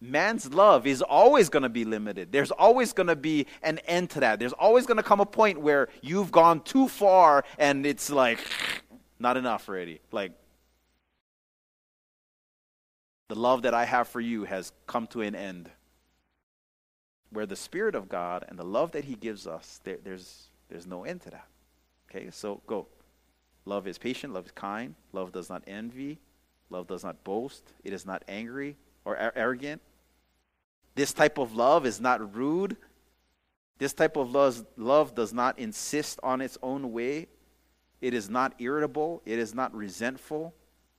Man's 0.00 0.54
love 0.54 0.86
is 0.86 1.02
always 1.02 1.48
going 1.48 1.64
to 1.64 1.68
be 1.68 1.84
limited. 1.84 2.30
There's 2.30 2.52
always 2.52 2.92
going 2.92 3.08
to 3.08 3.16
be 3.16 3.46
an 3.62 3.78
end 3.80 4.10
to 4.10 4.20
that. 4.20 4.38
There's 4.38 4.52
always 4.52 4.86
going 4.86 4.96
to 4.96 5.02
come 5.02 5.20
a 5.20 5.26
point 5.26 5.60
where 5.60 5.88
you've 6.00 6.30
gone 6.30 6.60
too 6.60 6.88
far 6.88 7.44
and 7.58 7.84
it's 7.84 8.08
like 8.08 8.38
not 9.18 9.36
enough 9.36 9.68
already. 9.68 10.00
Like 10.12 10.32
the 13.28 13.34
love 13.34 13.62
that 13.62 13.74
I 13.74 13.84
have 13.84 14.08
for 14.08 14.20
you 14.20 14.44
has 14.44 14.72
come 14.86 15.06
to 15.08 15.20
an 15.20 15.34
end 15.34 15.70
where 17.30 17.46
the 17.46 17.56
Spirit 17.56 17.94
of 17.94 18.08
God 18.08 18.44
and 18.48 18.58
the 18.58 18.64
love 18.64 18.92
that 18.92 19.04
He 19.04 19.14
gives 19.14 19.46
us, 19.46 19.80
there, 19.84 19.98
there's, 20.02 20.48
there's 20.68 20.86
no 20.86 21.04
end 21.04 21.20
to 21.22 21.30
that. 21.30 21.46
Okay, 22.10 22.30
so 22.30 22.62
go. 22.66 22.86
Love 23.66 23.86
is 23.86 23.98
patient, 23.98 24.32
love 24.32 24.46
is 24.46 24.52
kind, 24.52 24.94
love 25.12 25.30
does 25.30 25.50
not 25.50 25.62
envy, 25.66 26.18
love 26.70 26.86
does 26.86 27.04
not 27.04 27.22
boast, 27.22 27.74
it 27.84 27.92
is 27.92 28.06
not 28.06 28.24
angry 28.26 28.76
or 29.04 29.16
arrogant. 29.36 29.82
This 30.94 31.12
type 31.12 31.38
of 31.38 31.54
love 31.54 31.84
is 31.84 32.00
not 32.00 32.34
rude. 32.34 32.76
This 33.78 33.92
type 33.92 34.16
of 34.16 34.32
love, 34.32 34.66
love 34.76 35.14
does 35.14 35.32
not 35.32 35.58
insist 35.58 36.18
on 36.22 36.40
its 36.40 36.58
own 36.62 36.92
way. 36.92 37.28
It 38.00 38.14
is 38.14 38.28
not 38.28 38.54
irritable. 38.58 39.22
It 39.24 39.38
is 39.38 39.54
not 39.54 39.72
resentful. 39.74 40.54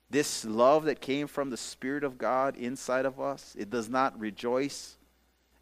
This 0.10 0.44
love 0.44 0.86
that 0.86 1.02
came 1.02 1.28
from 1.28 1.52
the 1.52 1.58
Spirit 1.58 2.04
of 2.04 2.18
God 2.18 2.58
inside 2.58 3.06
of 3.06 3.20
us, 3.20 3.56
it 3.58 3.70
does 3.70 3.90
not 3.90 4.20
rejoice 4.20 4.98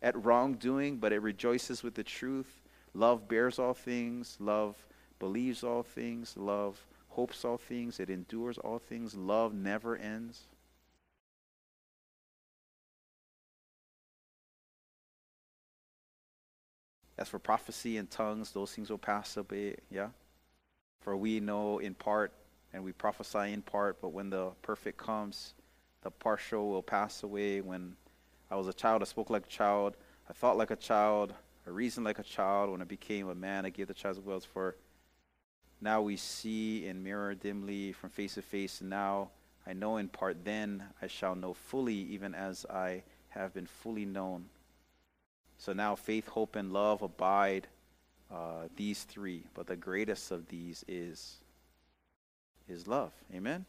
at 0.02 0.24
wrongdoing, 0.24 0.98
but 0.98 1.12
it 1.12 1.22
rejoices 1.22 1.84
with 1.84 1.96
the 1.96 2.04
truth. 2.04 2.62
Love 2.94 3.28
bears 3.28 3.60
all 3.60 3.74
things. 3.74 4.38
Love 4.40 4.76
believes 5.20 5.64
all 5.64 5.84
things. 5.84 6.36
Love 6.38 6.86
hopes 7.10 7.44
all 7.44 7.58
things. 7.58 8.00
It 8.00 8.10
endures 8.10 8.58
all 8.58 8.80
things. 8.80 9.16
Love 9.16 9.54
never 9.54 9.98
ends. 9.98 10.44
As 17.18 17.28
for 17.28 17.40
prophecy 17.40 17.98
and 17.98 18.10
tongues, 18.10 18.52
those 18.52 18.72
things 18.72 18.90
will 18.90 19.00
pass 19.00 19.36
away. 19.36 19.76
Yeah? 19.90 20.10
For 21.02 21.18
we 21.18 21.40
know 21.40 21.80
in 21.80 21.96
part 21.96 22.32
and 22.78 22.86
we 22.86 22.92
prophesy 22.92 23.54
in 23.54 23.64
part, 23.64 24.00
but 24.02 24.10
when 24.10 24.30
the 24.30 24.52
perfect 24.62 25.00
comes, 25.00 25.56
the 26.04 26.12
partial 26.12 26.70
will 26.70 26.84
pass 26.84 27.24
away. 27.24 27.60
When 27.60 27.96
I 28.52 28.56
was 28.56 28.68
a 28.68 28.74
child, 28.74 29.02
I 29.02 29.06
spoke 29.06 29.32
like 29.32 29.48
a 29.48 29.50
child. 29.50 29.98
I 30.30 30.34
thought 30.34 30.58
like 30.58 30.70
a 30.70 30.76
child. 30.76 31.34
I 31.66 31.72
reasoned 31.72 32.06
like 32.06 32.20
a 32.20 32.24
child. 32.24 32.70
When 32.70 32.80
I 32.80 32.86
became 32.86 33.30
a 33.30 33.36
man, 33.36 33.66
I 33.66 33.72
gave 33.72 33.88
the 33.88 33.96
child's 33.96 34.20
wills. 34.20 34.46
For 34.46 34.76
now 35.82 36.04
we 36.04 36.18
see 36.18 36.86
in 36.86 37.02
mirror 37.02 37.34
dimly 37.34 37.94
from 37.94 38.12
face 38.12 38.36
to 38.36 38.44
face. 38.44 38.80
And 38.80 38.92
now 38.92 39.32
I 39.66 39.74
know 39.74 39.98
in 39.98 40.08
part. 40.08 40.46
Then 40.46 40.84
I 41.02 41.08
shall 41.08 41.34
know 41.34 41.56
fully, 41.56 41.96
even 41.96 42.36
as 42.36 42.64
I 42.70 43.02
have 43.30 43.56
been 43.56 43.66
fully 43.66 44.06
known. 44.06 44.46
So 45.58 45.74
now 45.74 45.96
faith, 45.96 46.28
hope, 46.28 46.56
and 46.56 46.72
love 46.72 47.02
abide. 47.02 47.68
Uh, 48.30 48.68
these 48.76 49.04
three, 49.04 49.46
but 49.56 49.66
the 49.66 49.76
greatest 49.76 50.32
of 50.32 50.48
these 50.50 50.86
is 50.88 51.38
is 52.68 52.88
love. 52.88 53.12
Amen. 53.34 53.66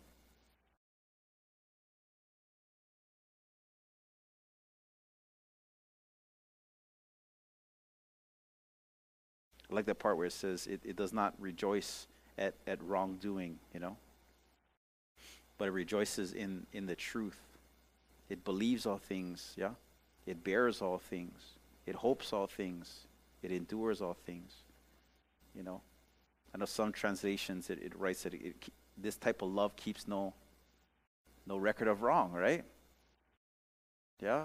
I 9.71 9.75
like 9.75 9.87
that 9.87 9.99
part 9.99 10.17
where 10.17 10.27
it 10.27 10.33
says 10.33 10.67
it, 10.67 10.81
it 10.85 10.97
does 10.97 11.13
not 11.13 11.35
rejoice 11.39 12.07
at, 12.39 12.55
at 12.67 12.83
wrongdoing, 12.83 13.59
you 13.75 13.81
know, 13.81 13.97
but 15.59 15.69
it 15.69 15.73
rejoices 15.73 16.33
in, 16.33 16.67
in 16.73 16.87
the 16.87 16.95
truth. 16.95 17.39
It 18.31 18.45
believes 18.45 18.87
all 18.87 18.99
things, 18.99 19.55
yeah? 19.57 19.71
It 20.27 20.43
bears 20.43 20.81
all 20.81 20.99
things. 20.99 21.41
It 21.87 21.97
hopes 21.97 22.33
all 22.33 22.47
things. 22.47 23.07
It 23.43 23.53
endures 23.53 24.01
all 24.01 24.17
things, 24.27 24.53
you 25.55 25.63
know. 25.63 25.81
I 26.55 26.59
know 26.59 26.65
some 26.65 26.93
translations 26.93 27.71
it, 27.71 27.79
it 27.83 27.99
writes 27.99 28.23
that 28.23 28.35
it, 28.35 28.43
it, 28.45 28.73
this 29.01 29.17
type 29.17 29.43
of 29.43 29.51
love 29.51 29.77
keeps 29.77 30.07
no 30.07 30.35
no 31.47 31.57
record 31.57 31.89
of 31.89 32.03
wrong, 32.03 32.33
right? 32.33 32.65
Yeah? 34.21 34.45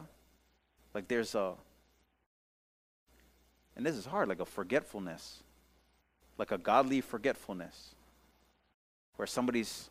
Like 0.93 1.07
there's 1.07 1.35
a 1.35 1.53
and 3.75 3.85
this 3.85 3.95
is 3.95 4.05
hard, 4.05 4.29
like 4.29 4.39
a 4.39 4.45
forgetfulness, 4.45 5.41
like 6.37 6.51
a 6.51 6.57
godly 6.57 7.01
forgetfulness, 7.01 7.95
where 9.15 9.27
somebody's 9.27 9.89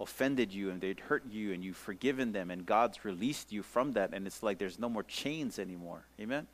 offended 0.00 0.52
you 0.52 0.70
and 0.70 0.80
they'd 0.80 1.00
hurt 1.00 1.24
you 1.30 1.52
and 1.52 1.64
you've 1.64 1.76
forgiven 1.76 2.32
them 2.32 2.50
and 2.50 2.66
God's 2.66 3.04
released 3.04 3.52
you 3.52 3.62
from 3.62 3.92
that 3.92 4.10
and 4.12 4.26
it's 4.26 4.42
like 4.42 4.58
there's 4.58 4.78
no 4.78 4.88
more 4.88 5.02
chains 5.04 5.58
anymore. 5.58 6.04
Amen? 6.20 6.46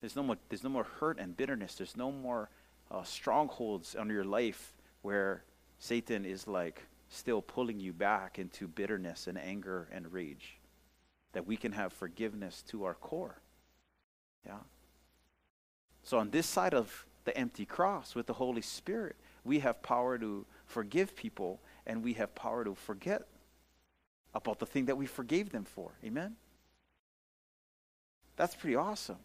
There's 0.00 0.16
no 0.16 0.22
more, 0.22 0.36
there's 0.48 0.64
no 0.64 0.70
more 0.70 0.84
hurt 0.84 1.18
and 1.18 1.36
bitterness. 1.36 1.76
There's 1.76 1.96
no 1.96 2.10
more 2.10 2.48
uh, 2.90 3.04
strongholds 3.04 3.96
under 3.98 4.12
your 4.12 4.24
life 4.24 4.74
where 5.02 5.44
Satan 5.82 6.24
is 6.24 6.46
like 6.46 6.80
still 7.08 7.42
pulling 7.42 7.80
you 7.80 7.92
back 7.92 8.38
into 8.38 8.68
bitterness 8.68 9.26
and 9.26 9.36
anger 9.36 9.88
and 9.90 10.12
rage. 10.12 10.58
That 11.32 11.44
we 11.44 11.56
can 11.56 11.72
have 11.72 11.92
forgiveness 11.92 12.62
to 12.68 12.84
our 12.84 12.94
core. 12.94 13.40
Yeah? 14.46 14.58
So, 16.04 16.18
on 16.18 16.30
this 16.30 16.46
side 16.46 16.72
of 16.72 17.04
the 17.24 17.36
empty 17.36 17.66
cross 17.66 18.14
with 18.14 18.28
the 18.28 18.32
Holy 18.34 18.62
Spirit, 18.62 19.16
we 19.42 19.58
have 19.58 19.82
power 19.82 20.18
to 20.18 20.46
forgive 20.66 21.16
people 21.16 21.60
and 21.84 22.04
we 22.04 22.12
have 22.12 22.32
power 22.36 22.62
to 22.62 22.76
forget 22.76 23.26
about 24.36 24.60
the 24.60 24.66
thing 24.66 24.84
that 24.84 24.96
we 24.96 25.06
forgave 25.06 25.50
them 25.50 25.64
for. 25.64 25.90
Amen? 26.04 26.36
That's 28.36 28.54
pretty 28.54 28.76
awesome. 28.76 29.18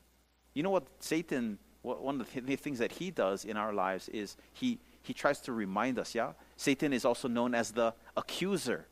You 0.55 0.63
know 0.63 0.71
what 0.71 0.87
Satan, 1.01 1.59
one 1.83 2.19
of 2.19 2.33
the 2.33 2.55
things 2.55 2.79
that 2.79 2.93
he 2.93 3.11
does 3.11 3.45
in 3.45 3.57
our 3.57 3.73
lives 3.73 4.09
is 4.09 4.37
he, 4.53 4.79
he 5.03 5.13
tries 5.13 5.39
to 5.41 5.53
remind 5.53 5.99
us, 5.99 6.15
yeah? 6.15 6.31
Satan 6.57 6.91
is 6.91 7.05
also 7.05 7.27
known 7.27 7.55
as 7.55 7.71
the 7.71 7.93
accuser. 8.17 8.87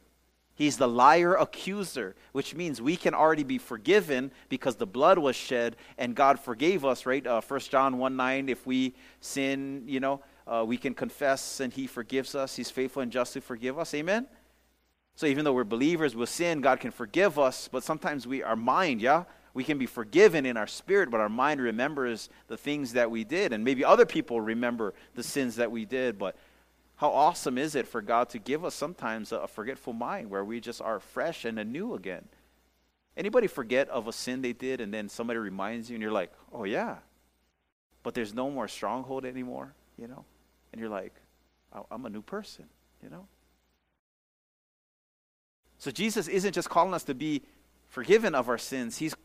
He's 0.54 0.78
the 0.78 0.88
liar 0.88 1.36
accuser, 1.36 2.16
which 2.32 2.56
means 2.56 2.82
we 2.82 2.96
can 2.96 3.14
already 3.14 3.44
be 3.44 3.58
forgiven 3.58 4.32
because 4.48 4.78
the 4.78 4.86
blood 4.86 5.18
was 5.18 5.36
shed 5.36 5.76
and 5.98 6.16
God 6.16 6.40
forgave 6.40 6.86
us, 6.86 7.06
right? 7.06 7.26
Uh, 7.28 7.42
1 7.42 7.60
John 7.62 7.98
1 7.98 8.16
9, 8.16 8.48
if 8.48 8.66
we 8.66 8.96
sin, 9.20 9.84
you 9.86 10.00
know, 10.00 10.22
uh, 10.48 10.64
we 10.66 10.78
can 10.78 10.94
confess 10.94 11.60
and 11.60 11.74
He 11.74 11.88
forgives 11.88 12.36
us. 12.36 12.56
He's 12.56 12.72
faithful 12.72 13.02
and 13.02 13.12
just 13.12 13.34
to 13.34 13.42
forgive 13.42 13.78
us. 13.78 13.94
Amen? 13.94 14.28
So 15.16 15.26
even 15.26 15.44
though 15.44 15.54
we're 15.54 15.66
believers 15.66 16.16
with 16.16 16.30
sin, 16.30 16.62
God 16.62 16.80
can 16.80 16.92
forgive 16.92 17.38
us, 17.38 17.70
but 17.70 17.84
sometimes 17.84 18.26
we, 18.26 18.44
our 18.44 18.56
mind, 18.56 19.02
yeah, 19.02 19.24
we 19.54 19.64
can 19.64 19.78
be 19.78 19.86
forgiven 19.86 20.46
in 20.46 20.58
our 20.58 20.68
spirit, 20.68 21.10
but 21.10 21.22
our 21.22 21.30
mind 21.30 21.62
remembers 21.62 22.30
the 22.48 22.58
things 22.58 22.94
that 22.94 23.10
we 23.10 23.24
did. 23.24 23.54
And 23.54 23.64
maybe 23.64 23.84
other 23.84 24.06
people 24.06 24.42
remember 24.42 24.94
the 25.16 25.24
sins 25.24 25.56
that 25.56 25.72
we 25.72 25.86
did, 25.86 26.20
but 26.20 26.36
how 26.98 27.10
awesome 27.10 27.58
is 27.58 27.76
it 27.76 27.88
for 27.88 28.02
God 28.02 28.30
to 28.30 28.40
give 28.40 28.64
us 28.64 28.74
sometimes 28.74 29.32
a 29.32 29.48
forgetful 29.48 29.94
mind 29.94 30.30
where 30.30 30.46
we 30.46 30.62
just 30.62 30.82
are 30.82 31.00
fresh 31.00 31.44
and 31.44 31.60
anew 31.60 31.94
again? 31.94 32.26
Anybody 33.18 33.48
forget 33.48 33.90
of 33.90 34.08
a 34.08 34.14
sin 34.14 34.42
they 34.42 34.54
did 34.54 34.80
and 34.80 34.94
then 34.94 35.10
somebody 35.10 35.40
reminds 35.40 35.90
you 35.90 35.96
and 35.96 36.02
you're 36.02 36.12
like, 36.12 36.32
oh 36.54 36.64
yeah, 36.64 36.98
but 38.04 38.14
there's 38.14 38.34
no 38.34 38.50
more 38.50 38.68
stronghold 38.68 39.26
anymore, 39.26 39.74
you 39.98 40.08
know? 40.08 40.24
And 40.72 40.80
you're 40.80 40.90
like, 40.90 41.14
I'm 41.92 42.06
a 42.06 42.10
new 42.10 42.22
person, 42.22 42.66
you 43.04 43.10
know? 43.10 43.28
So 45.78 45.92
Jesus 45.92 46.28
isn't 46.28 46.54
just 46.54 46.70
calling 46.70 46.94
us 46.94 47.04
to 47.04 47.14
be 47.14 47.42
forgiven 47.88 48.36
of 48.36 48.48
our 48.48 48.58
sins. 48.58 48.98
He's, 48.98 49.16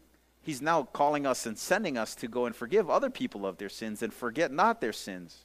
he's 0.42 0.60
now 0.60 0.82
calling 0.82 1.26
us 1.26 1.46
and 1.46 1.56
sending 1.56 1.96
us 1.96 2.14
to 2.16 2.26
go 2.26 2.46
and 2.46 2.54
forgive 2.54 2.90
other 2.90 3.10
people 3.10 3.46
of 3.46 3.58
their 3.58 3.68
sins 3.68 4.02
and 4.02 4.12
forget 4.12 4.50
not 4.52 4.80
their 4.80 4.92
sins. 4.92 5.44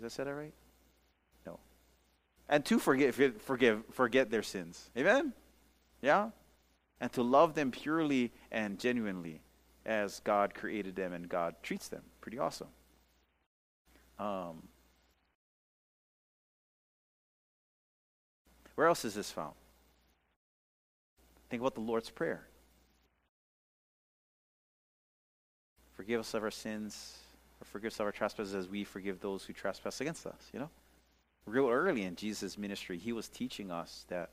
Did 0.00 0.06
I 0.06 0.08
say 0.08 0.24
that 0.24 0.34
right? 0.34 0.54
No. 1.44 1.58
and 2.48 2.64
to 2.64 2.78
forgive, 2.78 3.14
forgive, 3.42 3.82
forget 3.92 4.30
their 4.30 4.42
sins. 4.42 4.88
Amen? 4.96 5.34
Yeah? 6.00 6.30
And 7.02 7.12
to 7.12 7.22
love 7.22 7.54
them 7.54 7.70
purely 7.70 8.32
and 8.50 8.78
genuinely 8.78 9.42
as 9.84 10.20
God 10.20 10.54
created 10.54 10.96
them 10.96 11.12
and 11.12 11.28
God 11.28 11.54
treats 11.62 11.88
them. 11.88 12.00
Pretty 12.22 12.38
awesome. 12.38 12.68
Um, 14.18 14.68
where 18.76 18.86
else 18.86 19.04
is 19.04 19.12
this 19.12 19.30
found? 19.30 19.54
Think 21.50 21.60
about 21.60 21.74
the 21.74 21.82
Lord's 21.82 22.08
Prayer. 22.08 22.46
Forgive 25.92 26.20
us 26.20 26.32
of 26.32 26.42
our 26.42 26.50
sins, 26.50 27.18
or 27.60 27.64
forgive 27.64 27.92
us 27.92 28.00
our 28.00 28.12
trespasses 28.12 28.54
as 28.54 28.68
we 28.68 28.84
forgive 28.84 29.20
those 29.20 29.44
who 29.44 29.52
trespass 29.52 30.00
against 30.00 30.26
us, 30.26 30.48
you 30.52 30.58
know? 30.58 30.70
Real 31.46 31.68
early 31.68 32.02
in 32.02 32.16
Jesus' 32.16 32.56
ministry, 32.56 32.98
he 32.98 33.12
was 33.12 33.28
teaching 33.28 33.70
us 33.70 34.04
that 34.08 34.30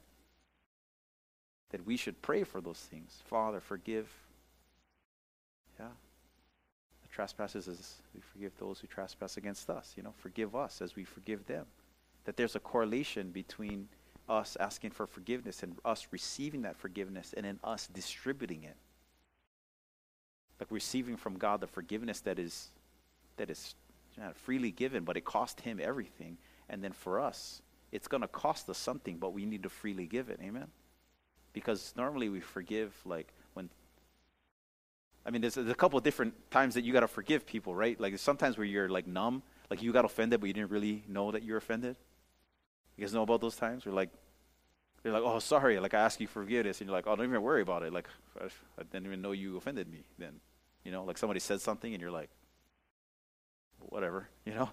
that 1.69 1.86
we 1.86 1.97
should 1.97 2.21
pray 2.21 2.45
for 2.45 2.61
those 2.61 2.80
things. 2.80 3.21
Father, 3.25 3.59
forgive. 3.59 4.09
Yeah. 5.78 5.88
The 7.01 7.09
trespasses 7.09 7.67
as 7.67 7.95
we 8.15 8.21
forgive 8.21 8.53
those 8.57 8.80
who 8.80 8.88
trespass 8.88 9.36
against 9.36 9.69
us. 9.69 9.93
You 9.97 10.03
know, 10.03 10.13
forgive 10.17 10.55
us 10.55 10.82
as 10.82 10.95
we 10.95 11.03
forgive 11.03 11.45
them. 11.45 11.65
That 12.23 12.38
there's 12.38 12.55
a 12.55 12.61
correlation 12.61 13.32
between 13.32 13.89
us 14.30 14.55
asking 14.61 14.91
for 14.91 15.05
forgiveness 15.07 15.61
and 15.61 15.75
us 15.84 16.07
receiving 16.11 16.61
that 16.61 16.78
forgiveness 16.78 17.34
and 17.36 17.45
then 17.45 17.59
us 17.65 17.88
distributing 17.88 18.63
it 18.63 18.78
like 20.59 20.71
receiving 20.71 21.17
from 21.17 21.38
God 21.38 21.61
the 21.61 21.67
forgiveness 21.67 22.19
that 22.21 22.39
is 22.39 22.69
that 23.38 23.49
is 23.49 23.75
not 24.17 24.35
freely 24.35 24.71
given, 24.71 25.03
but 25.03 25.17
it 25.17 25.25
cost 25.25 25.61
him 25.61 25.79
everything. 25.81 26.38
And 26.69 26.83
then 26.83 26.91
for 26.91 27.19
us, 27.19 27.61
it's 27.91 28.07
going 28.07 28.21
to 28.21 28.27
cost 28.27 28.69
us 28.69 28.77
something, 28.77 29.17
but 29.17 29.33
we 29.33 29.45
need 29.45 29.63
to 29.63 29.69
freely 29.69 30.05
give 30.05 30.29
it. 30.29 30.39
Amen. 30.43 30.67
Because 31.53 31.93
normally 31.95 32.29
we 32.29 32.39
forgive 32.39 32.93
like 33.05 33.31
when 33.53 33.69
I 35.25 35.29
mean, 35.29 35.41
there's, 35.41 35.55
there's 35.55 35.69
a 35.69 35.75
couple 35.75 35.99
different 35.99 36.33
times 36.51 36.75
that 36.75 36.83
you 36.83 36.93
got 36.93 37.01
to 37.01 37.07
forgive 37.07 37.45
people, 37.45 37.75
right? 37.75 37.99
Like 37.99 38.17
sometimes 38.17 38.57
where 38.57 38.65
you're 38.65 38.88
like 38.88 39.07
numb, 39.07 39.43
like 39.69 39.81
you 39.81 39.91
got 39.91 40.05
offended, 40.05 40.39
but 40.39 40.47
you 40.47 40.53
didn't 40.53 40.71
really 40.71 41.03
know 41.07 41.31
that 41.31 41.43
you're 41.43 41.57
offended. 41.57 41.97
You 42.95 43.03
guys 43.03 43.13
know 43.13 43.23
about 43.23 43.41
those 43.41 43.55
times? 43.55 43.85
Where 43.85 43.93
like 43.93 44.09
they're 45.03 45.11
like, 45.11 45.23
"Oh, 45.23 45.39
sorry," 45.39 45.79
like 45.79 45.93
I 45.93 45.99
ask 45.99 46.19
you 46.19 46.27
for 46.27 46.43
forgiveness, 46.43 46.81
and 46.81 46.88
you're 46.88 46.95
like, 46.95 47.05
"Oh, 47.07 47.15
don't 47.15 47.25
even 47.25 47.41
worry 47.41 47.61
about 47.61 47.83
it." 47.83 47.93
Like 47.93 48.07
I 48.41 48.83
didn't 48.91 49.05
even 49.05 49.21
know 49.21 49.33
you 49.33 49.57
offended 49.57 49.91
me. 49.91 50.05
Then 50.17 50.39
you 50.83 50.91
know, 50.91 51.03
like 51.03 51.17
somebody 51.17 51.39
said 51.39 51.61
something 51.61 51.93
and 51.93 52.01
you're 52.01 52.11
like, 52.11 52.29
whatever, 53.88 54.29
you 54.45 54.53
know? 54.53 54.69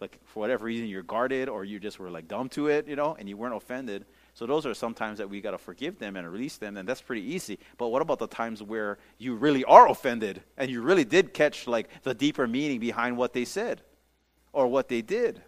Like 0.00 0.18
for 0.24 0.40
whatever 0.40 0.64
reason 0.64 0.88
you're 0.88 1.02
guarded 1.02 1.48
or 1.48 1.64
you 1.64 1.78
just 1.78 1.98
were 1.98 2.10
like 2.10 2.26
dumb 2.26 2.48
to 2.50 2.66
it, 2.66 2.88
you 2.88 2.96
know, 2.96 3.14
and 3.18 3.28
you 3.28 3.36
weren't 3.36 3.54
offended. 3.54 4.04
So 4.34 4.46
those 4.46 4.66
are 4.66 4.74
sometimes 4.74 5.18
that 5.18 5.30
we 5.30 5.40
got 5.40 5.52
to 5.52 5.58
forgive 5.58 5.98
them 5.98 6.16
and 6.16 6.30
release 6.30 6.56
them, 6.56 6.76
and 6.76 6.88
that's 6.88 7.02
pretty 7.02 7.22
easy. 7.22 7.58
But 7.78 7.88
what 7.88 8.02
about 8.02 8.18
the 8.18 8.26
times 8.26 8.62
where 8.62 8.98
you 9.18 9.36
really 9.36 9.62
are 9.64 9.88
offended 9.88 10.42
and 10.56 10.70
you 10.70 10.82
really 10.82 11.04
did 11.04 11.32
catch 11.32 11.66
like 11.66 11.88
the 12.02 12.14
deeper 12.14 12.46
meaning 12.48 12.80
behind 12.80 13.16
what 13.16 13.32
they 13.32 13.44
said 13.44 13.82
or 14.52 14.66
what 14.66 14.88
they 14.88 15.02
did? 15.02 15.42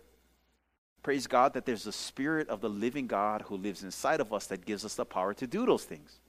Praise 1.03 1.27
God 1.27 1.55
that 1.55 1.67
there's 1.67 1.85
the 1.85 1.93
Spirit 1.93 2.49
of 2.49 2.61
the 2.61 2.71
living 2.71 3.07
God 3.07 3.43
who 3.43 3.57
lives 3.57 3.83
inside 3.83 4.21
of 4.21 4.33
us 4.33 4.47
that 4.47 4.65
gives 4.65 4.85
us 4.85 4.95
the 4.95 5.05
power 5.05 5.35
to 5.35 5.47
do 5.47 5.67
those 5.67 5.85
things 5.85 6.21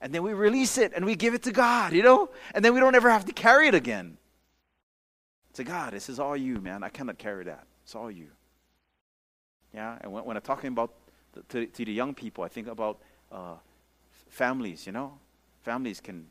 and 0.00 0.14
then 0.14 0.22
we 0.22 0.32
release 0.32 0.78
it 0.78 0.92
and 0.94 1.04
we 1.04 1.14
give 1.14 1.34
it 1.34 1.42
to 1.42 1.52
God, 1.52 1.92
you 1.92 2.02
know? 2.02 2.30
And 2.54 2.64
then 2.64 2.72
we 2.72 2.80
don't 2.80 2.94
ever 2.94 3.10
have 3.10 3.26
to 3.26 3.32
carry 3.32 3.68
it 3.68 3.74
again. 3.74 4.16
To 5.54 5.64
God, 5.64 5.92
this 5.92 6.08
is 6.08 6.20
all 6.20 6.36
you, 6.36 6.60
man. 6.60 6.82
I 6.82 6.88
cannot 6.88 7.18
carry 7.18 7.44
that. 7.44 7.64
It's 7.84 7.94
all 7.94 8.10
you. 8.10 8.28
Yeah, 9.74 9.98
and 10.00 10.12
when, 10.12 10.24
when 10.24 10.36
I'm 10.36 10.42
talking 10.42 10.68
about 10.68 10.92
the, 11.32 11.42
to, 11.42 11.66
to, 11.66 11.84
the 11.84 11.92
young 11.92 12.14
people, 12.14 12.44
I 12.44 12.48
think 12.48 12.66
about 12.66 12.98
uh, 13.30 13.54
families, 14.28 14.86
you 14.86 14.92
know? 14.92 15.18
Families 15.62 16.00
can, 16.00 16.26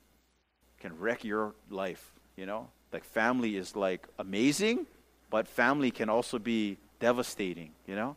can 0.79 0.97
wreck 0.97 1.23
your 1.23 1.53
life, 1.69 2.11
you 2.35 2.45
know? 2.45 2.67
Like 2.91 3.03
family 3.03 3.55
is 3.55 3.75
like 3.75 4.07
amazing, 4.17 4.87
but 5.29 5.47
family 5.47 5.91
can 5.91 6.09
also 6.09 6.39
be 6.39 6.77
devastating, 6.99 7.71
you 7.87 7.95
know? 7.95 8.15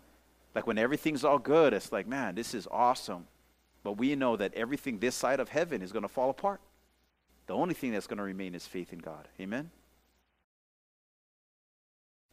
Like 0.55 0.67
when 0.67 0.79
everything's 0.79 1.25
all 1.25 1.39
good, 1.39 1.73
it's 1.73 1.93
like, 1.93 2.07
man, 2.07 2.35
this 2.35 2.55
is 2.55 2.67
awesome. 2.71 3.27
But 3.85 3.93
we 3.99 4.15
know 4.15 4.37
that 4.37 4.55
everything 4.55 4.99
this 4.99 5.15
side 5.15 5.41
of 5.41 5.49
heaven 5.49 5.83
is 5.83 5.93
going 5.93 6.03
to 6.03 6.09
fall 6.09 6.31
apart. 6.31 6.61
The 7.47 7.55
only 7.55 7.75
thing 7.75 7.93
that's 7.93 8.07
going 8.07 8.19
to 8.19 8.23
remain 8.23 8.55
is 8.55 8.67
faith 8.67 8.93
in 8.93 9.01
God. 9.01 9.29
Amen? 9.41 9.71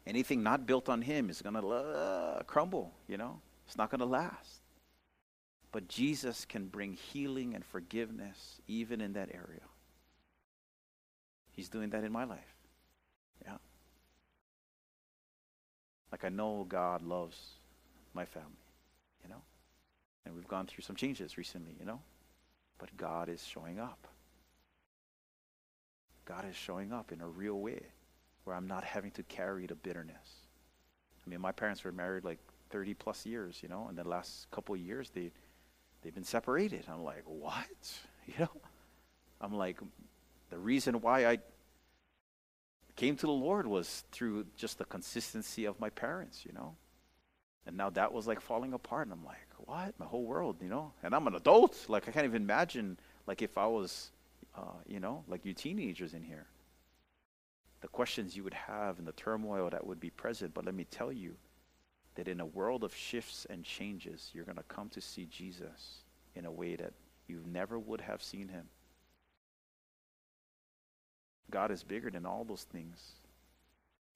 Anything 0.09 0.41
not 0.41 0.65
built 0.65 0.89
on 0.89 1.03
Him 1.03 1.29
is 1.29 1.39
going 1.43 1.53
to 1.53 1.67
uh, 1.67 2.41
crumble, 2.43 2.91
you 3.07 3.15
know? 3.15 3.39
It's 3.67 3.77
not 3.77 3.91
going 3.91 3.99
to 3.99 4.07
last. 4.07 4.61
But 5.71 5.87
Jesus 5.87 6.45
can 6.45 6.65
bring 6.65 6.93
healing 6.93 7.53
and 7.53 7.63
forgiveness 7.63 8.59
even 8.67 9.01
in 9.01 9.13
that 9.13 9.29
area. 9.31 9.61
He's 11.51 11.69
doing 11.69 11.91
that 11.91 12.03
in 12.03 12.11
my 12.11 12.23
life. 12.23 12.55
Yeah. 13.45 13.57
Like 16.11 16.25
I 16.25 16.29
know 16.29 16.65
God 16.67 17.03
loves 17.03 17.37
my 18.15 18.25
family. 18.25 18.49
You 19.23 19.29
know? 19.29 19.41
And 20.25 20.33
we've 20.33 20.47
gone 20.47 20.65
through 20.65 20.81
some 20.81 20.95
changes 20.95 21.37
recently, 21.37 21.75
you 21.79 21.85
know? 21.85 21.99
But 22.79 22.97
God 22.97 23.29
is 23.29 23.45
showing 23.45 23.79
up. 23.79 24.07
God 26.25 26.45
is 26.49 26.55
showing 26.55 26.91
up 26.91 27.11
in 27.11 27.21
a 27.21 27.27
real 27.27 27.59
way 27.59 27.83
where 28.43 28.55
I'm 28.55 28.67
not 28.67 28.83
having 28.83 29.11
to 29.11 29.23
carry 29.23 29.65
the 29.67 29.75
bitterness. 29.75 30.45
I 31.25 31.29
mean, 31.29 31.41
my 31.41 31.51
parents 31.51 31.83
were 31.83 31.91
married 31.91 32.23
like 32.23 32.39
30 32.69 32.93
plus 32.95 33.25
years, 33.25 33.59
you 33.61 33.69
know, 33.69 33.87
and 33.89 33.97
the 33.97 34.07
last 34.07 34.49
couple 34.51 34.75
years 34.75 35.09
they 35.13 35.31
they've 36.01 36.15
been 36.15 36.23
separated. 36.23 36.85
I'm 36.89 37.03
like, 37.03 37.23
"What?" 37.25 37.65
You 38.27 38.45
know? 38.45 38.61
I'm 39.41 39.55
like 39.55 39.79
the 40.51 40.57
reason 40.57 41.01
why 41.01 41.25
I 41.25 41.39
came 42.95 43.15
to 43.15 43.25
the 43.25 43.31
Lord 43.31 43.65
was 43.65 44.03
through 44.11 44.45
just 44.57 44.77
the 44.77 44.85
consistency 44.85 45.65
of 45.65 45.79
my 45.79 45.89
parents, 45.89 46.45
you 46.45 46.51
know? 46.53 46.75
And 47.65 47.77
now 47.77 47.89
that 47.91 48.11
was 48.11 48.27
like 48.27 48.41
falling 48.41 48.73
apart. 48.73 49.07
And 49.07 49.13
I'm 49.13 49.23
like, 49.23 49.47
what? 49.57 49.97
My 49.99 50.05
whole 50.05 50.25
world, 50.25 50.57
you 50.61 50.69
know? 50.69 50.91
And 51.01 51.15
I'm 51.15 51.25
an 51.27 51.35
adult. 51.35 51.77
Like, 51.87 52.07
I 52.07 52.11
can't 52.11 52.25
even 52.25 52.41
imagine, 52.41 52.97
like, 53.25 53.41
if 53.41 53.57
I 53.57 53.67
was, 53.67 54.11
uh, 54.55 54.79
you 54.87 54.99
know, 54.99 55.23
like 55.27 55.45
you 55.45 55.53
teenagers 55.53 56.13
in 56.13 56.23
here. 56.23 56.45
The 57.81 57.87
questions 57.87 58.35
you 58.35 58.43
would 58.43 58.53
have 58.53 58.99
and 58.99 59.07
the 59.07 59.13
turmoil 59.13 59.69
that 59.69 59.85
would 59.85 59.99
be 59.99 60.09
present. 60.09 60.53
But 60.53 60.65
let 60.65 60.75
me 60.75 60.85
tell 60.85 61.11
you 61.11 61.35
that 62.15 62.27
in 62.27 62.41
a 62.41 62.45
world 62.45 62.83
of 62.83 62.93
shifts 62.93 63.45
and 63.49 63.63
changes, 63.63 64.31
you're 64.33 64.45
going 64.45 64.57
to 64.57 64.63
come 64.63 64.89
to 64.89 65.01
see 65.01 65.25
Jesus 65.25 66.03
in 66.35 66.45
a 66.45 66.51
way 66.51 66.75
that 66.75 66.93
you 67.27 67.41
never 67.45 67.79
would 67.79 68.01
have 68.01 68.21
seen 68.21 68.49
him. 68.49 68.65
God 71.49 71.71
is 71.71 71.83
bigger 71.83 72.09
than 72.09 72.25
all 72.25 72.43
those 72.43 72.63
things. 72.63 73.13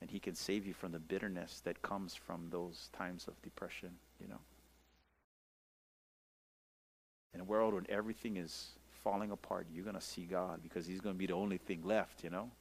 And 0.01 0.11
he 0.11 0.19
can 0.19 0.35
save 0.35 0.67
you 0.67 0.73
from 0.73 0.91
the 0.91 0.99
bitterness 0.99 1.61
that 1.63 1.81
comes 1.81 2.13
from 2.13 2.49
those 2.49 2.89
times 2.91 3.27
of 3.27 3.41
depression, 3.41 3.91
you 4.19 4.27
know. 4.27 4.39
In 7.33 7.39
a 7.39 7.45
world 7.45 7.73
when 7.73 7.85
everything 7.89 8.35
is 8.37 8.71
falling 9.03 9.31
apart, 9.31 9.67
you're 9.73 9.85
going 9.85 9.95
to 9.95 10.01
see 10.01 10.25
God 10.25 10.61
because 10.61 10.85
he's 10.85 10.99
going 10.99 11.15
to 11.15 11.19
be 11.19 11.27
the 11.27 11.33
only 11.33 11.57
thing 11.57 11.81
left, 11.83 12.23
you 12.23 12.29
know. 12.29 12.51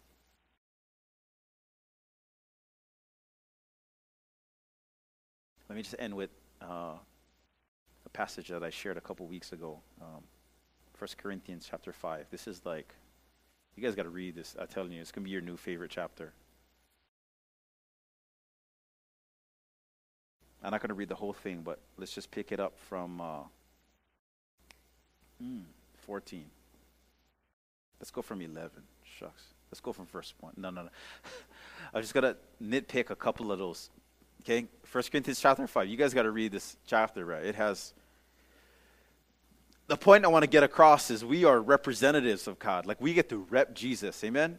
Let 5.73 5.77
me 5.77 5.83
just 5.85 5.97
end 5.99 6.15
with 6.15 6.29
uh, 6.61 6.97
a 8.05 8.09
passage 8.13 8.49
that 8.49 8.63
I 8.63 8.69
shared 8.69 8.99
a 8.99 9.01
couple 9.01 9.27
weeks 9.27 9.55
ago. 9.55 9.81
Um, 10.03 10.23
1 10.99 11.09
Corinthians 11.17 11.67
chapter 11.71 11.95
5. 11.95 12.27
This 12.31 12.47
is 12.47 12.61
like, 12.67 12.95
you 13.75 13.83
guys 13.83 13.95
got 13.95 14.03
to 14.03 14.11
read 14.11 14.35
this. 14.35 14.55
I'm 14.61 14.67
telling 14.67 14.93
you, 14.93 15.01
it's 15.01 15.11
going 15.11 15.23
to 15.23 15.25
be 15.25 15.31
your 15.31 15.41
new 15.41 15.57
favorite 15.57 15.91
chapter. 15.91 16.35
I'm 20.63 20.73
not 20.73 20.83
going 20.83 20.91
to 20.91 20.95
read 20.95 21.09
the 21.09 21.15
whole 21.15 21.33
thing, 21.33 21.63
but 21.65 21.79
let's 21.97 22.13
just 22.13 22.31
pick 22.31 22.53
it 22.53 22.61
up 22.61 22.79
from 22.79 23.23
uh, 23.23 23.45
mm, 25.43 25.63
14. 26.05 26.45
Let's 27.99 28.11
go 28.11 28.21
from 28.21 28.43
11. 28.43 28.83
Shucks. 29.05 29.45
Let's 29.71 29.81
go 29.81 29.95
from 29.95 30.05
verse 30.05 30.35
1. 30.41 30.53
No, 30.59 30.69
no, 30.69 30.83
no. 30.83 30.91
I 31.95 32.03
just 32.03 32.13
got 32.13 32.21
to 32.21 32.37
nitpick 32.63 33.09
a 33.09 33.17
couple 33.17 33.51
of 33.51 33.59
those. 33.59 33.89
Okay? 34.43 34.67
First 34.85 35.11
Corinthians 35.11 35.41
chapter 35.41 35.67
5. 35.67 35.89
You 35.89 35.97
guys 35.97 36.15
got 36.15 36.23
to 36.23 36.31
read 36.31 36.53
this 36.53 36.77
chapter, 36.87 37.25
right? 37.25 37.45
It 37.45 37.55
has. 37.55 37.95
The 39.89 39.97
point 39.97 40.25
I 40.25 40.29
want 40.29 40.45
to 40.45 40.51
get 40.51 40.63
across 40.63 41.11
is 41.11 41.25
we 41.25 41.45
are 41.45 41.61
representatives 41.61 42.47
of 42.47 42.59
God. 42.59 42.87
Like 42.87 43.01
we 43.01 43.15
get 43.15 43.29
to 43.31 43.47
rep 43.51 43.75
Jesus. 43.75 44.23
Amen? 44.25 44.59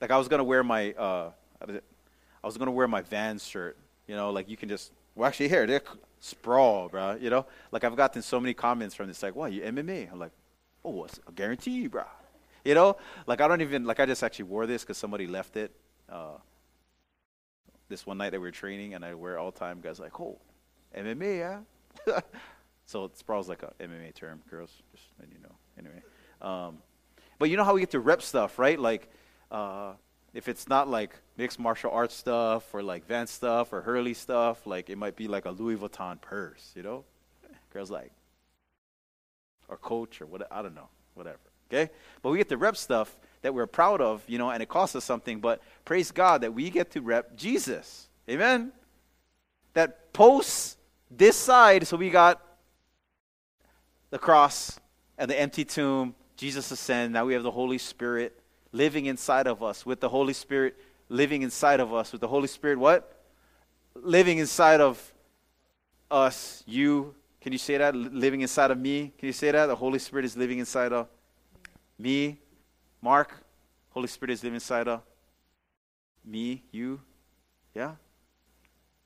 Like 0.00 0.10
I 0.10 0.18
was 0.18 0.28
going 0.28 0.38
to 0.38 0.44
wear 0.44 0.62
my. 0.62 0.92
Uh, 0.92 1.30
I 1.60 2.46
was 2.46 2.56
going 2.56 2.66
to 2.66 2.72
wear 2.72 2.88
my 2.88 3.02
Vans 3.02 3.46
shirt. 3.46 3.78
You 4.06 4.16
know, 4.16 4.30
like 4.30 4.48
you 4.48 4.56
can 4.56 4.68
just 4.68 4.92
well, 5.14 5.28
actually, 5.28 5.48
here, 5.48 5.66
they're 5.66 5.82
sprawl, 6.20 6.88
bro. 6.88 7.16
You 7.20 7.30
know, 7.30 7.46
like 7.70 7.84
I've 7.84 7.96
gotten 7.96 8.22
so 8.22 8.40
many 8.40 8.52
comments 8.52 8.94
from 8.94 9.06
this, 9.06 9.22
like, 9.22 9.36
"What 9.36 9.52
you 9.52 9.62
MMA?" 9.62 10.10
I'm 10.10 10.18
like, 10.18 10.32
"Oh, 10.84 11.04
it's 11.04 11.20
a 11.26 11.32
guarantee, 11.32 11.86
bro." 11.86 12.04
You 12.64 12.74
know, 12.74 12.96
like 13.26 13.40
I 13.40 13.46
don't 13.46 13.60
even 13.60 13.84
like 13.84 14.00
I 14.00 14.06
just 14.06 14.24
actually 14.24 14.46
wore 14.46 14.66
this 14.66 14.82
because 14.82 14.98
somebody 14.98 15.26
left 15.26 15.56
it. 15.56 15.70
Uh, 16.08 16.38
this 17.94 18.04
one 18.04 18.18
night 18.18 18.30
that 18.30 18.40
we 18.40 18.48
were 18.48 18.50
training, 18.50 18.94
and 18.94 19.04
I 19.04 19.14
wear 19.14 19.38
all 19.38 19.52
time. 19.52 19.80
Guys 19.80 20.00
like, 20.00 20.18
"Oh, 20.20 20.36
MMA, 20.96 21.38
yeah. 21.38 22.20
so 22.86 23.08
Sprawl's 23.14 23.48
like 23.48 23.62
a 23.62 23.72
MMA 23.80 24.12
term, 24.14 24.42
girls. 24.50 24.70
Just 24.92 25.04
letting 25.18 25.36
you 25.36 25.40
know. 25.40 25.54
Anyway, 25.78 26.02
um, 26.42 26.78
but 27.38 27.50
you 27.50 27.56
know 27.56 27.62
how 27.62 27.74
we 27.74 27.80
get 27.80 27.92
to 27.92 28.00
rep 28.00 28.20
stuff, 28.20 28.58
right? 28.58 28.78
Like, 28.78 29.08
uh, 29.52 29.92
if 30.32 30.48
it's 30.48 30.68
not 30.68 30.88
like 30.88 31.14
mixed 31.36 31.60
martial 31.60 31.92
arts 31.92 32.16
stuff 32.16 32.74
or 32.74 32.82
like 32.82 33.06
Vans 33.06 33.30
stuff 33.30 33.72
or 33.72 33.82
Hurley 33.82 34.14
stuff, 34.14 34.66
like 34.66 34.90
it 34.90 34.98
might 34.98 35.14
be 35.14 35.28
like 35.28 35.44
a 35.44 35.50
Louis 35.50 35.76
Vuitton 35.76 36.20
purse, 36.20 36.72
you 36.74 36.82
know? 36.82 37.04
Girls 37.72 37.92
like, 37.92 38.10
or 39.68 39.76
Coach 39.76 40.20
or 40.20 40.26
what? 40.26 40.48
I 40.50 40.62
don't 40.62 40.74
know, 40.74 40.88
whatever. 41.14 41.38
Okay, 41.72 41.92
but 42.22 42.30
we 42.30 42.38
get 42.38 42.48
to 42.48 42.56
rep 42.56 42.76
stuff 42.76 43.16
that 43.44 43.52
we're 43.52 43.66
proud 43.66 44.00
of, 44.00 44.24
you 44.26 44.38
know, 44.38 44.48
and 44.48 44.62
it 44.62 44.70
costs 44.70 44.96
us 44.96 45.04
something. 45.04 45.38
But 45.38 45.60
praise 45.84 46.10
God 46.10 46.40
that 46.40 46.54
we 46.54 46.70
get 46.70 46.92
to 46.92 47.02
rep 47.02 47.36
Jesus. 47.36 48.08
Amen. 48.26 48.72
That 49.74 50.14
posts 50.14 50.78
this 51.10 51.36
side, 51.36 51.86
so 51.86 51.98
we 51.98 52.08
got 52.08 52.40
the 54.08 54.18
cross 54.18 54.80
and 55.18 55.30
the 55.30 55.38
empty 55.38 55.62
tomb. 55.62 56.14
Jesus 56.38 56.70
ascended. 56.70 57.12
Now 57.12 57.26
we 57.26 57.34
have 57.34 57.42
the 57.42 57.50
Holy 57.50 57.76
Spirit 57.76 58.40
living 58.72 59.04
inside 59.04 59.46
of 59.46 59.62
us. 59.62 59.84
With 59.84 60.00
the 60.00 60.08
Holy 60.08 60.32
Spirit 60.32 60.74
living 61.10 61.42
inside 61.42 61.80
of 61.80 61.92
us. 61.92 62.12
With 62.12 62.22
the 62.22 62.28
Holy 62.28 62.48
Spirit, 62.48 62.78
what? 62.78 63.26
Living 63.94 64.38
inside 64.38 64.80
of 64.80 65.12
us. 66.10 66.64
You. 66.66 67.14
Can 67.42 67.52
you 67.52 67.58
say 67.58 67.76
that? 67.76 67.94
Living 67.94 68.40
inside 68.40 68.70
of 68.70 68.78
me. 68.78 69.12
Can 69.18 69.26
you 69.26 69.34
say 69.34 69.50
that? 69.50 69.66
The 69.66 69.76
Holy 69.76 69.98
Spirit 69.98 70.24
is 70.24 70.34
living 70.34 70.60
inside 70.60 70.94
of 70.94 71.08
me. 71.98 72.38
Mark. 73.04 73.34
Holy 73.90 74.08
Spirit 74.08 74.32
is 74.32 74.42
living 74.42 74.54
inside 74.54 74.88
of 74.88 75.02
me. 76.24 76.62
You. 76.72 77.02
Yeah? 77.74 77.96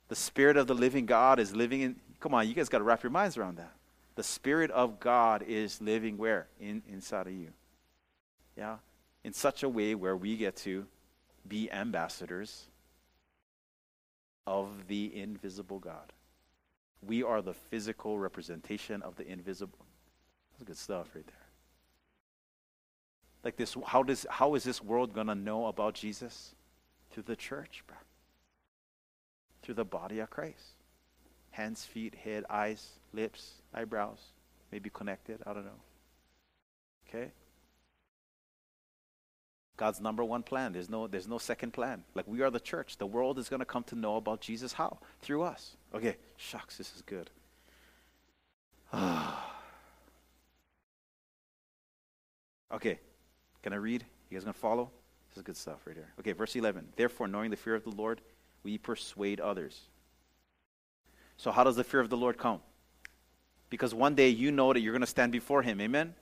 The 0.06 0.14
Spirit 0.14 0.56
of 0.56 0.68
the 0.68 0.74
living 0.74 1.04
God 1.04 1.40
is 1.40 1.54
living 1.54 1.80
in. 1.80 1.96
Come 2.20 2.32
on, 2.32 2.46
you 2.46 2.54
guys 2.54 2.68
got 2.68 2.78
to 2.78 2.84
wrap 2.84 3.02
your 3.02 3.10
minds 3.10 3.36
around 3.36 3.58
that. 3.58 3.72
The 4.14 4.22
Spirit 4.22 4.70
of 4.70 5.00
God 5.00 5.42
is 5.42 5.82
living 5.82 6.16
where? 6.16 6.46
In, 6.60 6.80
inside 6.88 7.26
of 7.26 7.32
you. 7.32 7.48
Yeah? 8.56 8.76
In 9.24 9.32
such 9.32 9.64
a 9.64 9.68
way 9.68 9.96
where 9.96 10.16
we 10.16 10.36
get 10.36 10.54
to 10.58 10.86
be 11.48 11.68
ambassadors 11.72 12.66
of 14.46 14.68
the 14.86 15.12
invisible 15.14 15.80
God. 15.80 16.12
We 17.04 17.24
are 17.24 17.42
the 17.42 17.54
physical 17.54 18.16
representation 18.16 19.02
of 19.02 19.16
the 19.16 19.26
invisible. 19.26 19.86
That's 20.52 20.62
good 20.68 20.78
stuff 20.78 21.08
right 21.16 21.26
there. 21.26 21.47
Like 23.44 23.56
this, 23.56 23.76
how 23.86 24.02
does 24.02 24.26
how 24.28 24.54
is 24.54 24.64
this 24.64 24.82
world 24.82 25.14
gonna 25.14 25.34
know 25.34 25.66
about 25.66 25.94
Jesus? 25.94 26.54
Through 27.10 27.24
the 27.24 27.36
church, 27.36 27.82
bro. 27.86 27.96
Through 29.62 29.74
the 29.74 29.84
body 29.84 30.18
of 30.18 30.30
Christ. 30.30 30.74
Hands, 31.50 31.82
feet, 31.84 32.14
head, 32.14 32.44
eyes, 32.50 32.90
lips, 33.12 33.62
eyebrows, 33.74 34.20
maybe 34.70 34.90
connected, 34.90 35.40
I 35.46 35.54
don't 35.54 35.64
know. 35.64 35.80
Okay? 37.08 37.32
God's 39.78 40.00
number 40.00 40.24
one 40.24 40.42
plan. 40.42 40.72
There's 40.72 40.90
no, 40.90 41.06
there's 41.06 41.28
no 41.28 41.38
second 41.38 41.72
plan. 41.72 42.02
Like 42.14 42.26
we 42.26 42.42
are 42.42 42.50
the 42.50 42.60
church. 42.60 42.98
The 42.98 43.06
world 43.06 43.38
is 43.38 43.48
going 43.48 43.60
to 43.60 43.66
come 43.66 43.84
to 43.84 43.94
know 43.94 44.16
about 44.16 44.40
Jesus. 44.40 44.72
How? 44.72 44.98
Through 45.22 45.42
us. 45.42 45.76
Okay, 45.94 46.16
shucks, 46.36 46.76
this 46.76 46.92
is 46.94 47.02
good. 47.02 47.30
okay, 52.72 52.98
can 53.62 53.72
I 53.72 53.76
read? 53.76 54.04
You 54.30 54.36
guys 54.36 54.44
going 54.44 54.54
to 54.54 54.60
follow? 54.60 54.90
This 55.30 55.38
is 55.38 55.42
good 55.42 55.56
stuff 55.56 55.80
right 55.86 55.96
here. 55.96 56.08
Okay, 56.20 56.32
verse 56.32 56.54
11. 56.56 56.88
Therefore, 56.96 57.28
knowing 57.28 57.50
the 57.50 57.56
fear 57.56 57.74
of 57.74 57.84
the 57.84 57.90
Lord, 57.90 58.20
we 58.62 58.78
persuade 58.78 59.40
others. 59.40 59.80
So, 61.36 61.50
how 61.50 61.64
does 61.64 61.76
the 61.76 61.84
fear 61.84 62.00
of 62.00 62.10
the 62.10 62.16
Lord 62.16 62.38
come? 62.38 62.60
Because 63.70 63.94
one 63.94 64.14
day 64.14 64.28
you 64.28 64.50
know 64.50 64.72
that 64.72 64.80
you're 64.80 64.92
going 64.92 65.00
to 65.00 65.06
stand 65.06 65.32
before 65.32 65.62
Him. 65.62 65.80
Amen? 65.80 66.14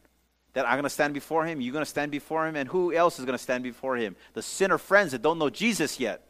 that 0.57 0.67
I'm 0.67 0.73
going 0.73 0.85
to 0.85 0.91
stand 0.91 1.13
before 1.13 1.45
him, 1.45 1.61
you're 1.61 1.75
going 1.75 1.85
to 1.85 1.89
stand 1.89 2.11
before 2.11 2.49
him, 2.49 2.57
and 2.57 2.67
who 2.67 2.91
else 2.91 3.19
is 3.19 3.27
going 3.27 3.37
to 3.37 3.43
stand 3.43 3.63
before 3.63 3.95
him? 3.97 4.17
The 4.33 4.41
sinner 4.41 4.79
friends 4.79 5.13
that 5.13 5.21
don't 5.21 5.39
know 5.39 5.51
Jesus 5.51 6.01
yet. 6.01 6.23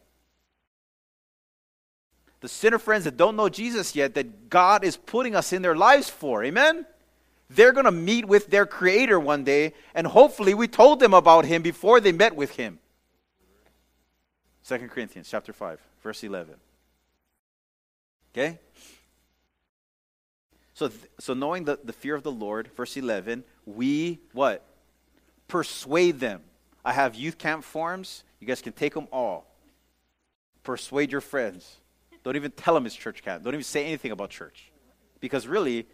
The 2.41 2.49
sinner 2.49 2.81
friends 2.81 3.05
that 3.05 3.17
don't 3.17 3.37
know 3.37 3.49
Jesus 3.49 3.95
yet, 3.95 4.15
that 4.15 4.51
God 4.51 4.83
is 4.83 4.97
putting 4.97 5.37
us 5.37 5.53
in 5.53 5.63
their 5.63 5.77
lives 5.77 6.11
for. 6.11 6.43
Amen? 6.43 6.87
They're 7.49 7.73
going 7.73 7.85
to 7.85 7.93
meet 7.93 8.27
with 8.27 8.49
their 8.49 8.67
Creator 8.67 9.21
one 9.21 9.45
day, 9.45 9.73
and 9.95 10.07
hopefully 10.07 10.55
we 10.55 10.67
told 10.67 11.01
them 11.01 11.15
about 11.15 11.45
Him 11.45 11.63
before 11.63 12.01
they 12.01 12.13
met 12.13 12.35
with 12.35 12.57
Him. 12.57 12.79
2 14.67 14.79
Corinthians 14.89 15.29
chapter 15.31 15.53
5, 15.53 15.81
verse 16.03 16.25
11. 16.25 16.55
Okay? 18.35 18.59
So, 20.75 20.91
so 21.21 21.35
knowing 21.35 21.65
the, 21.65 21.79
the 21.83 21.93
fear 21.93 22.15
of 22.15 22.23
the 22.23 22.33
Lord, 22.33 22.69
verse 22.77 22.97
11, 22.97 23.45
we 23.65 24.19
what? 24.33 24.65
Persuade 25.49 26.19
them. 26.21 26.43
I 26.85 26.93
have 26.93 27.15
youth 27.15 27.39
camp 27.39 27.65
forms. 27.65 28.25
You 28.41 28.47
guys 28.47 28.61
can 28.61 28.73
take 28.73 28.93
them 28.93 29.09
all. 29.13 29.47
Persuade 30.65 31.13
your 31.13 31.21
friends. 31.21 31.77
Don't 32.25 32.37
even 32.37 32.51
tell 32.51 32.75
them 32.75 32.87
it's 32.87 32.95
church 32.95 33.23
camp. 33.23 33.45
Don't 33.45 33.55
even 33.55 33.65
say 33.65 33.87
anything 33.87 34.11
about 34.11 34.31
church. 34.31 34.71
Because 35.21 35.47
really, 35.47 35.87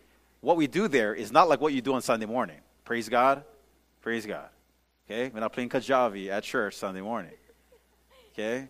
what 0.42 0.56
we 0.56 0.66
do 0.66 0.88
there 0.88 1.14
is 1.14 1.32
not 1.32 1.48
like 1.48 1.60
what 1.60 1.72
you 1.72 1.80
do 1.80 1.94
on 1.94 2.02
Sunday 2.02 2.26
morning. 2.26 2.58
Praise 2.84 3.08
God. 3.08 3.44
Praise 4.02 4.26
God. 4.26 4.48
Okay? 5.06 5.30
We're 5.32 5.40
not 5.40 5.52
playing 5.52 5.70
Kajabi 5.70 6.28
at 6.28 6.42
church 6.42 6.74
Sunday 6.74 7.00
morning. 7.00 7.32
Okay? 8.32 8.68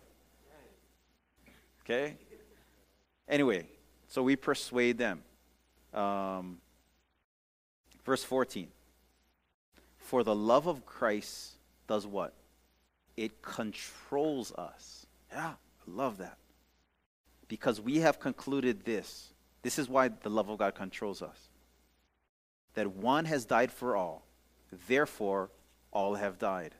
Okay? 1.83 2.15
Anyway, 3.27 3.65
so 4.07 4.21
we 4.21 4.35
persuade 4.35 4.99
them. 4.99 5.23
Um, 5.93 6.59
verse 8.05 8.23
14. 8.23 8.67
For 9.97 10.23
the 10.23 10.35
love 10.35 10.67
of 10.67 10.85
Christ 10.85 11.53
does 11.87 12.05
what? 12.05 12.33
It 13.17 13.41
controls 13.41 14.51
us. 14.51 15.07
Yeah, 15.31 15.47
I 15.47 15.55
love 15.87 16.19
that. 16.19 16.37
Because 17.47 17.81
we 17.81 17.97
have 17.97 18.19
concluded 18.19 18.85
this. 18.85 19.33
This 19.63 19.79
is 19.79 19.89
why 19.89 20.09
the 20.09 20.29
love 20.29 20.49
of 20.49 20.59
God 20.59 20.75
controls 20.75 21.23
us. 21.23 21.49
That 22.73 22.91
one 22.91 23.25
has 23.25 23.45
died 23.45 23.71
for 23.71 23.95
all, 23.95 24.25
therefore 24.87 25.49
all 25.91 26.15
have 26.15 26.39
died. 26.39 26.75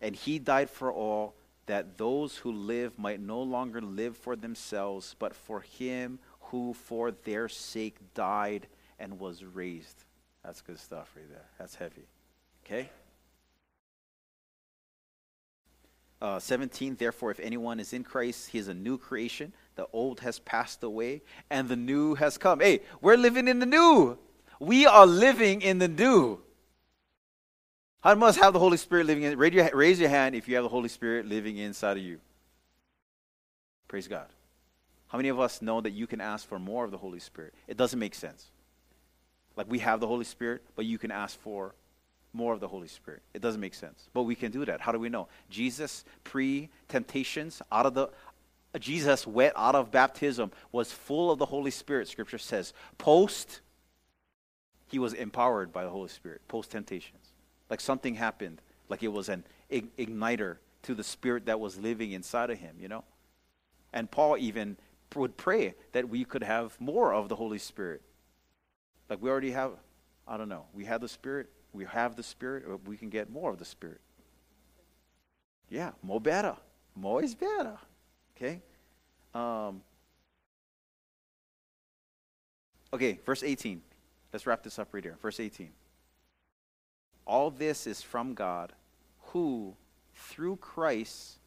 And 0.00 0.16
he 0.16 0.38
died 0.38 0.70
for 0.70 0.92
all, 0.92 1.34
that 1.66 1.98
those 1.98 2.36
who 2.38 2.50
live 2.50 2.98
might 2.98 3.20
no 3.20 3.40
longer 3.42 3.80
live 3.80 4.16
for 4.16 4.34
themselves, 4.34 5.14
but 5.18 5.34
for 5.36 5.60
him 5.60 6.18
who 6.40 6.74
for 6.74 7.12
their 7.12 7.48
sake 7.48 7.96
died 8.14 8.66
and 8.98 9.20
was 9.20 9.44
raised. 9.44 10.04
That's 10.44 10.62
good 10.62 10.80
stuff 10.80 11.12
right 11.14 11.28
there. 11.28 11.46
That's 11.58 11.76
heavy. 11.76 12.08
Okay? 12.64 12.88
Uh, 16.20 16.38
17, 16.38 16.96
therefore, 16.96 17.30
if 17.30 17.40
anyone 17.40 17.80
is 17.80 17.92
in 17.92 18.04
Christ, 18.04 18.50
he 18.50 18.58
is 18.58 18.68
a 18.68 18.74
new 18.74 18.98
creation. 18.98 19.52
The 19.76 19.86
old 19.92 20.20
has 20.20 20.38
passed 20.38 20.82
away, 20.82 21.22
and 21.48 21.68
the 21.68 21.76
new 21.76 22.14
has 22.16 22.36
come. 22.36 22.60
Hey, 22.60 22.80
we're 23.00 23.16
living 23.16 23.48
in 23.48 23.58
the 23.58 23.66
new. 23.66 24.18
We 24.60 24.86
are 24.86 25.06
living 25.06 25.62
in 25.62 25.78
the 25.78 25.88
new. 25.88 26.38
How 28.02 28.14
must 28.14 28.38
have 28.38 28.52
the 28.52 28.58
Holy 28.58 28.76
Spirit 28.76 29.06
living 29.06 29.24
in? 29.24 29.36
Raise 29.36 29.52
your, 29.52 29.70
raise 29.74 29.98
your 29.98 30.08
hand 30.08 30.34
if 30.34 30.48
you 30.48 30.54
have 30.54 30.64
the 30.64 30.70
Holy 30.70 30.88
Spirit 30.88 31.26
living 31.26 31.56
inside 31.56 31.96
of 31.96 32.02
you. 32.02 32.20
Praise 33.88 34.06
God. 34.06 34.26
How 35.08 35.18
many 35.18 35.28
of 35.28 35.40
us 35.40 35.60
know 35.60 35.80
that 35.80 35.90
you 35.90 36.06
can 36.06 36.20
ask 36.20 36.46
for 36.46 36.58
more 36.58 36.84
of 36.84 36.92
the 36.92 36.98
Holy 36.98 37.18
Spirit? 37.18 37.54
It 37.66 37.76
doesn't 37.76 37.98
make 37.98 38.14
sense. 38.14 38.46
Like 39.56 39.68
we 39.68 39.80
have 39.80 39.98
the 39.98 40.06
Holy 40.06 40.24
Spirit, 40.24 40.62
but 40.76 40.84
you 40.84 40.98
can 40.98 41.10
ask 41.10 41.38
for 41.40 41.74
more 42.32 42.54
of 42.54 42.60
the 42.60 42.68
Holy 42.68 42.86
Spirit. 42.86 43.22
It 43.34 43.42
doesn't 43.42 43.60
make 43.60 43.74
sense. 43.74 44.08
But 44.12 44.22
we 44.22 44.34
can 44.34 44.52
do 44.52 44.64
that. 44.66 44.80
How 44.80 44.92
do 44.92 44.98
we 44.98 45.08
know? 45.08 45.26
Jesus, 45.50 46.04
pre 46.22 46.68
temptations, 46.88 47.60
out 47.72 47.86
of 47.86 47.94
the 47.94 48.10
Jesus 48.78 49.26
wet 49.26 49.52
out 49.56 49.74
of 49.74 49.90
baptism 49.90 50.52
was 50.70 50.92
full 50.92 51.32
of 51.32 51.38
the 51.40 51.46
Holy 51.46 51.72
Spirit, 51.72 52.06
scripture 52.06 52.38
says. 52.38 52.72
Post, 52.98 53.60
he 54.90 54.98
was 54.98 55.12
empowered 55.12 55.72
by 55.72 55.84
the 55.84 55.90
Holy 55.90 56.08
Spirit, 56.08 56.40
post 56.48 56.72
temptations. 56.72 57.32
Like 57.68 57.80
something 57.80 58.16
happened, 58.16 58.60
like 58.88 59.02
it 59.04 59.08
was 59.08 59.28
an 59.28 59.44
igniter 59.70 60.56
to 60.82 60.94
the 60.94 61.04
spirit 61.04 61.46
that 61.46 61.60
was 61.60 61.78
living 61.78 62.10
inside 62.10 62.50
of 62.50 62.58
him, 62.58 62.74
you 62.80 62.88
know? 62.88 63.04
And 63.92 64.10
Paul 64.10 64.36
even 64.36 64.76
would 65.14 65.36
pray 65.36 65.74
that 65.92 66.08
we 66.08 66.24
could 66.24 66.42
have 66.42 66.80
more 66.80 67.12
of 67.14 67.28
the 67.28 67.36
Holy 67.36 67.58
Spirit. 67.58 68.02
Like 69.08 69.22
we 69.22 69.30
already 69.30 69.52
have, 69.52 69.72
I 70.26 70.36
don't 70.36 70.48
know, 70.48 70.64
we 70.74 70.84
have 70.86 71.00
the 71.00 71.08
Spirit, 71.08 71.48
we 71.72 71.84
have 71.84 72.16
the 72.16 72.22
Spirit, 72.24 72.64
we 72.84 72.96
can 72.96 73.10
get 73.10 73.30
more 73.30 73.50
of 73.50 73.58
the 73.58 73.64
Spirit. 73.64 74.00
Yeah, 75.68 75.92
more 76.02 76.20
better. 76.20 76.56
More 76.96 77.22
is 77.22 77.36
better. 77.36 77.78
Okay? 78.36 78.60
Um, 79.34 79.82
okay, 82.92 83.20
verse 83.24 83.44
18. 83.44 83.82
Let's 84.32 84.46
wrap 84.46 84.62
this 84.62 84.78
up 84.78 84.88
right 84.92 85.02
here. 85.02 85.16
Verse 85.20 85.40
18. 85.40 85.70
All 87.26 87.50
this 87.50 87.86
is 87.86 88.02
from 88.02 88.34
God, 88.34 88.72
who, 89.26 89.74
through 90.14 90.56
Christ, 90.56 91.38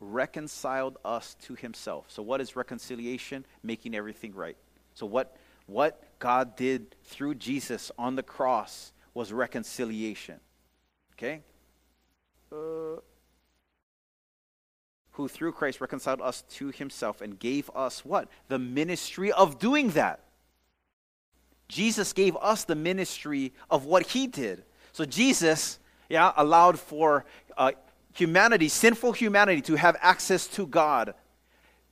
reconciled 0.00 0.98
us 1.04 1.36
to 1.42 1.54
himself. 1.54 2.06
So, 2.08 2.22
what 2.22 2.40
is 2.40 2.56
reconciliation? 2.56 3.44
Making 3.62 3.94
everything 3.94 4.34
right. 4.34 4.56
So, 4.94 5.06
what, 5.06 5.36
what 5.66 6.02
God 6.18 6.56
did 6.56 6.94
through 7.04 7.36
Jesus 7.36 7.90
on 7.98 8.16
the 8.16 8.22
cross 8.22 8.92
was 9.14 9.32
reconciliation. 9.32 10.40
Okay? 11.14 11.42
Uh, 12.52 13.00
who 15.12 15.26
through 15.26 15.52
Christ 15.52 15.80
reconciled 15.80 16.20
us 16.20 16.42
to 16.50 16.70
himself 16.70 17.20
and 17.20 17.38
gave 17.38 17.70
us 17.74 18.04
what? 18.04 18.28
The 18.46 18.58
ministry 18.58 19.32
of 19.32 19.58
doing 19.58 19.90
that. 19.90 20.20
Jesus 21.68 22.12
gave 22.12 22.36
us 22.36 22.64
the 22.64 22.74
ministry 22.74 23.52
of 23.70 23.84
what 23.84 24.06
he 24.06 24.26
did. 24.26 24.64
So 24.92 25.04
Jesus, 25.04 25.78
yeah, 26.08 26.32
allowed 26.36 26.78
for 26.78 27.24
uh, 27.56 27.72
humanity, 28.14 28.68
sinful 28.68 29.12
humanity, 29.12 29.60
to 29.62 29.76
have 29.76 29.96
access 30.00 30.46
to 30.48 30.66
God. 30.66 31.14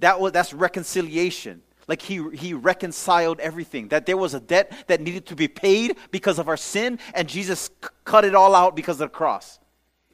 That 0.01 0.18
was, 0.20 0.33
that's 0.33 0.53
reconciliation. 0.53 1.62
Like 1.89 2.03
he, 2.03 2.22
he 2.35 2.53
reconciled 2.53 3.39
everything. 3.39 3.89
That 3.89 4.07
there 4.07 4.16
was 4.16 4.35
a 4.35 4.41
debt 4.41 4.72
that 4.89 5.01
needed 5.01 5.27
to 5.27 5.37
be 5.37 5.47
paid 5.47 5.97
because 6.11 6.39
of 6.39 6.49
our 6.49 6.57
sin, 6.57 6.99
and 7.14 7.29
Jesus 7.29 7.70
c- 7.83 7.89
cut 8.05 8.24
it 8.24 8.35
all 8.35 8.55
out 8.55 8.74
because 8.74 9.01
of 9.01 9.11
the 9.11 9.16
cross. 9.16 9.61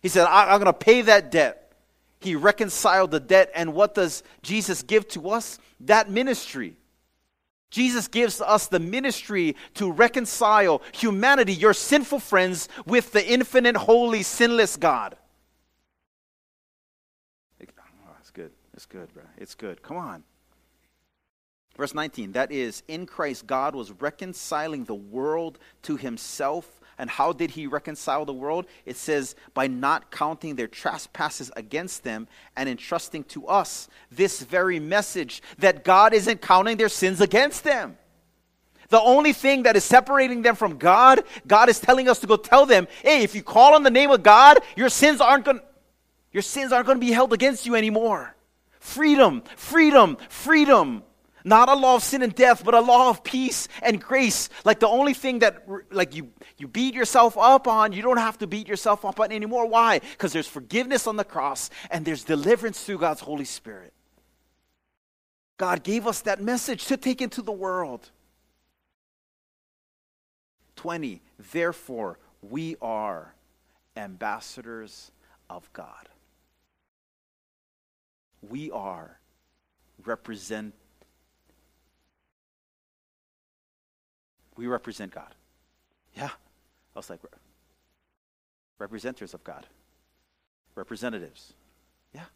He 0.03 0.09
said, 0.09 0.27
I, 0.27 0.53
I'm 0.53 0.61
going 0.61 0.67
to 0.67 0.73
pay 0.73 1.03
that 1.03 1.31
debt. 1.31 1.73
He 2.21 2.35
reconciled 2.35 3.11
the 3.11 3.21
debt, 3.21 3.51
and 3.55 3.73
what 3.73 3.95
does 3.95 4.23
Jesus 4.43 4.83
give 4.83 5.09
to 5.09 5.31
us? 5.31 5.59
That 5.81 6.11
ministry. 6.11 6.77
Jesus 7.73 8.07
gives 8.07 8.43
us 8.43 8.67
the 8.67 8.79
ministry 8.79 9.57
to 9.75 9.91
reconcile 9.91 10.83
humanity, 10.93 11.55
your 11.55 11.73
sinful 11.73 12.21
friends, 12.21 12.69
with 12.85 13.13
the 13.13 13.27
infinite, 13.27 13.77
holy, 13.77 14.23
sinless 14.23 14.77
God. 14.77 15.17
Oh, 17.61 18.15
it's 18.21 18.31
good. 18.31 18.51
It's 18.75 18.85
good, 18.85 19.13
bro. 19.15 19.23
It's 19.39 19.55
good. 19.55 19.83
Come 19.83 19.97
on. 19.97 20.23
Verse 21.75 21.95
19, 21.95 22.33
that 22.33 22.53
is, 22.53 22.83
in 22.89 23.07
Christ, 23.07 23.47
God 23.47 23.75
was 23.75 23.91
reconciling 23.93 24.85
the 24.85 24.95
world 24.95 25.59
to 25.85 25.97
himself. 25.97 26.82
And 27.03 27.11
how 27.11 27.33
did 27.33 27.51
he 27.51 27.67
reconcile 27.67 28.25
the 28.25 28.33
world? 28.33 28.65
It 28.87 28.97
says, 28.97 29.35
by 29.55 29.67
not 29.67 30.13
counting 30.13 30.55
their 30.55 30.69
trespasses 30.69 31.51
against 31.57 32.05
them 32.05 32.29
and 32.57 32.69
entrusting 32.69 33.25
to 33.25 33.49
us 33.49 33.89
this 34.13 34.41
very 34.41 34.79
message 34.79 35.43
that 35.59 35.83
God 35.83 36.15
isn't 36.15 36.41
counting 36.41 36.77
their 36.77 36.89
sins 36.89 37.21
against 37.21 37.65
them. 37.65 37.99
The 38.91 39.01
only 39.01 39.33
thing 39.33 39.65
that 39.65 39.75
is 39.75 39.83
separating 39.83 40.43
them 40.43 40.55
from 40.55 40.79
God, 40.79 41.25
God 41.45 41.69
is 41.69 41.81
telling 41.81 42.09
us 42.09 42.21
to 42.21 42.29
go 42.29 42.37
tell 42.37 42.67
them, 42.67 42.87
hey, 43.03 43.25
if 43.25 43.35
you 43.35 43.43
call 43.43 43.75
on 43.75 43.83
the 43.83 43.91
name 43.91 44.13
of 44.13 44.23
God, 44.23 44.61
your 44.77 44.89
sins 44.89 45.21
aren't 45.21 45.45
going 45.45 45.61
your 46.31 46.43
sins 46.43 46.71
aren't 46.71 46.87
going 46.87 47.01
to 47.01 47.05
be 47.05 47.11
held 47.11 47.33
against 47.33 47.67
you 47.67 47.75
anymore. 47.75 48.37
Freedom, 48.79 49.43
freedom, 49.57 50.19
freedom. 50.29 51.03
Not 51.45 51.69
a 51.69 51.75
law 51.75 51.97
of 51.97 52.03
sin 52.03 52.23
and 52.23 52.35
death, 52.35 52.65
but 52.65 52.75
a 52.75 52.81
law 52.81 53.11
of 53.11 53.25
peace 53.25 53.69
and 53.83 54.01
grace. 54.01 54.49
Like 54.65 54.81
the 54.81 54.89
only 54.89 55.15
thing 55.15 55.41
that 55.41 55.67
like 55.91 56.15
you 56.15 56.31
you 56.57 56.69
beat 56.69 56.95
yourself 56.95 57.37
up 57.37 57.67
on, 57.67 57.93
you 57.93 58.03
don't 58.03 58.19
have 58.19 58.39
to 58.39 58.47
beat 58.47 58.69
yourself 58.69 59.05
up 59.05 59.19
on 59.19 59.33
anymore. 59.33 59.67
Why? 59.67 59.99
Because 59.99 60.33
there's 60.33 60.47
forgiveness 60.47 61.07
on 61.07 61.17
the 61.17 61.25
cross 61.25 61.71
and 61.91 62.05
there's 62.05 62.25
deliverance 62.25 62.85
through 62.85 62.99
God's 62.99 63.21
Holy 63.21 63.45
Spirit. 63.45 63.93
God 65.57 65.83
gave 65.83 66.07
us 66.07 66.23
that 66.23 66.41
message 66.41 66.87
to 66.87 66.97
take 66.97 67.21
into 67.21 67.43
the 67.43 67.53
world. 67.53 68.11
20. 70.77 71.21
Therefore, 71.53 72.19
we 72.43 72.77
are 72.81 73.35
ambassadors 73.97 75.13
of 75.49 75.73
God. 75.73 76.09
We 78.41 78.71
are 78.71 79.21
represent 80.05 80.75
We 84.63 84.69
represent 84.69 85.13
God. 85.13 85.35
Yeah. 86.17 86.31
I 86.95 86.99
was 86.99 87.11
like, 87.11 87.19
representatives 88.79 89.35
of 89.35 89.43
God. 89.43 89.67
Representatives. 90.77 91.55
Yeah. 92.15 92.27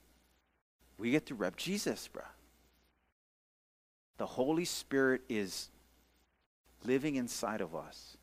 We 0.99 1.13
get 1.13 1.27
to 1.27 1.37
rep 1.37 1.55
Jesus, 1.55 2.09
bro. 2.09 2.25
The 4.19 4.27
Holy 4.27 4.65
Spirit 4.65 5.21
is 5.29 5.69
living 6.85 7.15
inside 7.15 7.61
of 7.61 7.77
us, 7.77 8.17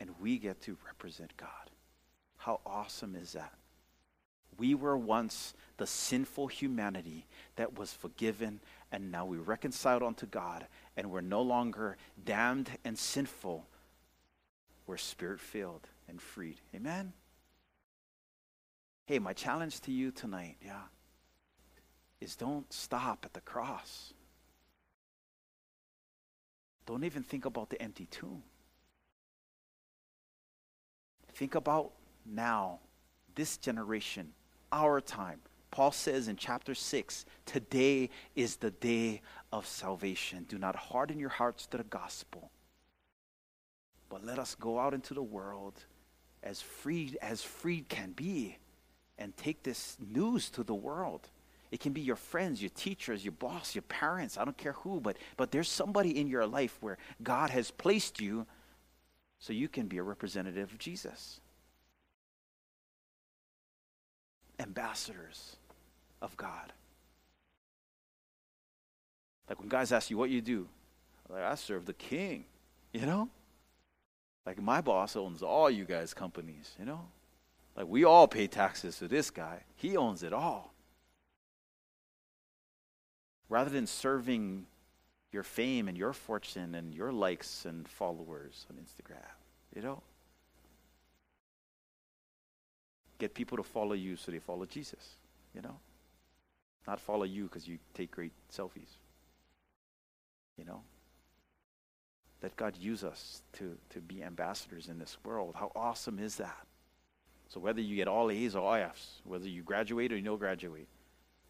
and 0.00 0.08
we 0.18 0.38
get 0.38 0.62
to 0.62 0.78
represent 0.86 1.36
God. 1.36 1.50
How 2.38 2.60
awesome 2.64 3.14
is 3.14 3.34
that? 3.34 3.52
We 4.56 4.74
were 4.74 4.96
once 4.96 5.52
the 5.76 5.86
sinful 5.86 6.46
humanity 6.46 7.26
that 7.56 7.78
was 7.78 7.92
forgiven, 7.92 8.60
and 8.90 9.12
now 9.12 9.26
we 9.26 9.36
reconciled 9.36 10.02
unto 10.02 10.24
God, 10.24 10.66
and 10.96 11.10
we're 11.10 11.20
no 11.20 11.42
longer 11.42 11.96
damned 12.24 12.70
and 12.84 12.98
sinful. 12.98 13.66
We're 14.86 14.96
spirit 14.96 15.40
filled 15.40 15.88
and 16.08 16.20
freed. 16.20 16.60
Amen? 16.74 17.12
Hey, 19.06 19.18
my 19.18 19.32
challenge 19.32 19.80
to 19.82 19.92
you 19.92 20.10
tonight, 20.10 20.56
yeah, 20.64 20.82
is 22.20 22.34
don't 22.34 22.72
stop 22.72 23.24
at 23.24 23.34
the 23.34 23.40
cross. 23.40 24.12
Don't 26.86 27.04
even 27.04 27.22
think 27.22 27.44
about 27.44 27.70
the 27.70 27.80
empty 27.82 28.06
tomb. 28.10 28.42
Think 31.34 31.54
about 31.54 31.92
now, 32.24 32.78
this 33.34 33.58
generation, 33.58 34.32
our 34.72 35.00
time. 35.00 35.40
Paul 35.70 35.92
says 35.92 36.28
in 36.28 36.36
chapter 36.36 36.74
6 36.74 37.26
today 37.44 38.08
is 38.34 38.56
the 38.56 38.70
day 38.70 39.20
of 39.52 39.66
salvation. 39.66 40.44
Do 40.48 40.58
not 40.58 40.76
harden 40.76 41.18
your 41.18 41.28
hearts 41.30 41.66
to 41.68 41.76
the 41.76 41.84
gospel, 41.84 42.50
but 44.08 44.24
let 44.24 44.38
us 44.38 44.54
go 44.54 44.78
out 44.78 44.94
into 44.94 45.14
the 45.14 45.22
world 45.22 45.84
as 46.42 46.60
free 46.60 47.16
as 47.20 47.42
freed 47.42 47.88
can 47.88 48.12
be 48.12 48.58
and 49.18 49.36
take 49.36 49.62
this 49.62 49.96
news 50.00 50.50
to 50.50 50.62
the 50.62 50.74
world. 50.74 51.28
It 51.70 51.80
can 51.80 51.92
be 51.92 52.00
your 52.00 52.16
friends, 52.16 52.62
your 52.62 52.70
teachers, 52.70 53.24
your 53.24 53.32
boss, 53.32 53.74
your 53.74 53.82
parents, 53.82 54.38
I 54.38 54.44
don't 54.44 54.56
care 54.56 54.72
who, 54.72 55.00
but, 55.00 55.16
but 55.36 55.50
there's 55.50 55.68
somebody 55.68 56.18
in 56.18 56.28
your 56.28 56.46
life 56.46 56.76
where 56.80 56.98
God 57.22 57.50
has 57.50 57.70
placed 57.70 58.20
you 58.20 58.46
so 59.38 59.52
you 59.52 59.68
can 59.68 59.86
be 59.86 59.98
a 59.98 60.02
representative 60.02 60.72
of 60.72 60.78
Jesus. 60.78 61.40
Ambassadors 64.58 65.56
of 66.22 66.36
God. 66.36 66.72
Like 69.48 69.58
when 69.58 69.68
guys 69.68 69.92
ask 69.92 70.10
you 70.10 70.18
what 70.18 70.30
you 70.30 70.40
do, 70.40 70.68
like 71.28 71.42
I 71.42 71.54
serve 71.54 71.86
the 71.86 71.92
king, 71.92 72.44
you 72.92 73.06
know? 73.06 73.28
Like 74.44 74.60
my 74.60 74.80
boss 74.80 75.16
owns 75.16 75.42
all 75.42 75.70
you 75.70 75.84
guys' 75.84 76.14
companies, 76.14 76.74
you 76.78 76.84
know? 76.84 77.00
Like 77.76 77.86
we 77.86 78.04
all 78.04 78.26
pay 78.26 78.46
taxes 78.46 78.98
to 78.98 79.08
this 79.08 79.30
guy. 79.30 79.60
He 79.76 79.96
owns 79.96 80.22
it 80.22 80.32
all. 80.32 80.72
Rather 83.48 83.70
than 83.70 83.86
serving 83.86 84.66
your 85.32 85.42
fame 85.42 85.88
and 85.88 85.96
your 85.96 86.12
fortune 86.12 86.74
and 86.74 86.94
your 86.94 87.12
likes 87.12 87.64
and 87.64 87.86
followers 87.86 88.66
on 88.70 88.76
Instagram, 88.76 89.22
you 89.74 89.82
know? 89.82 90.02
Get 93.18 93.34
people 93.34 93.56
to 93.56 93.62
follow 93.62 93.94
you 93.94 94.16
so 94.16 94.32
they 94.32 94.38
follow 94.38 94.66
Jesus, 94.66 95.16
you 95.54 95.62
know? 95.62 95.78
Not 96.86 97.00
follow 97.00 97.24
you 97.24 97.44
because 97.44 97.66
you 97.66 97.78
take 97.94 98.10
great 98.10 98.32
selfies. 98.52 98.98
You 100.56 100.64
know? 100.64 100.82
that 102.40 102.56
God 102.56 102.76
use 102.78 103.02
us 103.02 103.42
to, 103.54 103.76
to 103.90 104.00
be 104.00 104.22
ambassadors 104.22 104.88
in 104.88 104.98
this 104.98 105.16
world. 105.24 105.54
How 105.56 105.72
awesome 105.74 106.18
is 106.18 106.36
that? 106.36 106.66
So 107.48 107.60
whether 107.60 107.80
you 107.80 107.96
get 107.96 108.08
all 108.08 108.30
A's 108.30 108.54
or 108.54 108.62
all 108.62 108.74
F's, 108.74 109.20
whether 109.24 109.48
you 109.48 109.62
graduate 109.62 110.12
or 110.12 110.16
you 110.16 110.22
don't 110.22 110.38
graduate, 110.38 110.88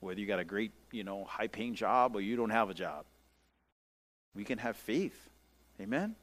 whether 0.00 0.20
you 0.20 0.26
got 0.26 0.38
a 0.38 0.44
great, 0.44 0.72
you 0.92 1.04
know, 1.04 1.24
high 1.24 1.48
paying 1.48 1.74
job 1.74 2.14
or 2.14 2.20
you 2.20 2.36
don't 2.36 2.50
have 2.50 2.70
a 2.70 2.74
job, 2.74 3.04
we 4.34 4.44
can 4.44 4.58
have 4.58 4.76
faith. 4.76 5.30
Amen? 5.80 6.14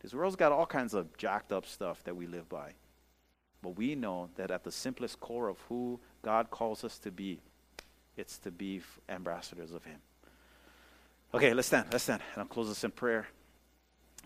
This 0.00 0.14
world's 0.14 0.36
got 0.36 0.52
all 0.52 0.66
kinds 0.66 0.94
of 0.94 1.16
jacked 1.16 1.52
up 1.52 1.66
stuff 1.66 2.02
that 2.04 2.16
we 2.16 2.26
live 2.26 2.48
by. 2.48 2.72
But 3.62 3.76
we 3.76 3.94
know 3.94 4.30
that 4.36 4.50
at 4.50 4.64
the 4.64 4.72
simplest 4.72 5.20
core 5.20 5.48
of 5.48 5.58
who 5.68 6.00
God 6.22 6.50
calls 6.50 6.82
us 6.84 6.98
to 7.00 7.10
be, 7.10 7.40
it's 8.16 8.38
to 8.38 8.50
be 8.50 8.82
ambassadors 9.08 9.72
of 9.72 9.84
Him. 9.84 9.98
Okay, 11.32 11.54
let's 11.54 11.68
stand. 11.68 11.86
Let's 11.92 12.02
stand. 12.02 12.22
And 12.34 12.42
I'll 12.42 12.48
close 12.48 12.68
this 12.68 12.82
in 12.82 12.90
prayer. 12.90 13.28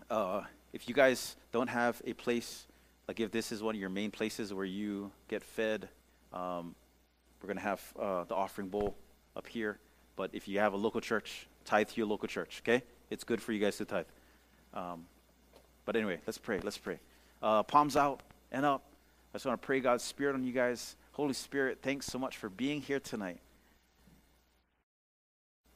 Uh, 0.09 0.41
if 0.73 0.89
you 0.89 0.95
guys 0.95 1.35
don't 1.51 1.67
have 1.67 2.01
a 2.03 2.13
place, 2.13 2.65
like 3.07 3.19
if 3.19 3.29
this 3.29 3.51
is 3.51 3.61
one 3.61 3.75
of 3.75 3.79
your 3.79 3.91
main 3.91 4.09
places 4.09 4.51
where 4.51 4.65
you 4.65 5.11
get 5.27 5.43
fed, 5.43 5.87
um, 6.33 6.73
we're 7.39 7.47
going 7.47 7.57
to 7.57 7.63
have 7.63 7.93
uh, 7.99 8.23
the 8.23 8.33
offering 8.33 8.69
bowl 8.69 8.97
up 9.35 9.45
here. 9.45 9.77
But 10.15 10.31
if 10.33 10.47
you 10.47 10.57
have 10.57 10.73
a 10.73 10.77
local 10.77 10.99
church, 10.99 11.47
tithe 11.63 11.89
to 11.89 11.95
your 11.95 12.07
local 12.07 12.27
church, 12.27 12.63
okay? 12.63 12.83
It's 13.11 13.23
good 13.23 13.39
for 13.39 13.51
you 13.51 13.59
guys 13.59 13.77
to 13.77 13.85
tithe. 13.85 14.07
Um, 14.73 15.05
but 15.85 15.95
anyway, 15.95 16.21
let's 16.25 16.39
pray. 16.39 16.59
Let's 16.59 16.79
pray. 16.79 16.97
Uh, 17.39 17.61
palms 17.61 17.95
out 17.95 18.23
and 18.51 18.65
up. 18.65 18.83
I 19.31 19.37
just 19.37 19.45
want 19.45 19.61
to 19.61 19.65
pray 19.65 19.79
God's 19.79 20.03
Spirit 20.03 20.33
on 20.33 20.43
you 20.43 20.53
guys. 20.53 20.95
Holy 21.11 21.33
Spirit, 21.33 21.79
thanks 21.83 22.07
so 22.07 22.17
much 22.17 22.37
for 22.37 22.49
being 22.49 22.81
here 22.81 22.99
tonight. 22.99 23.41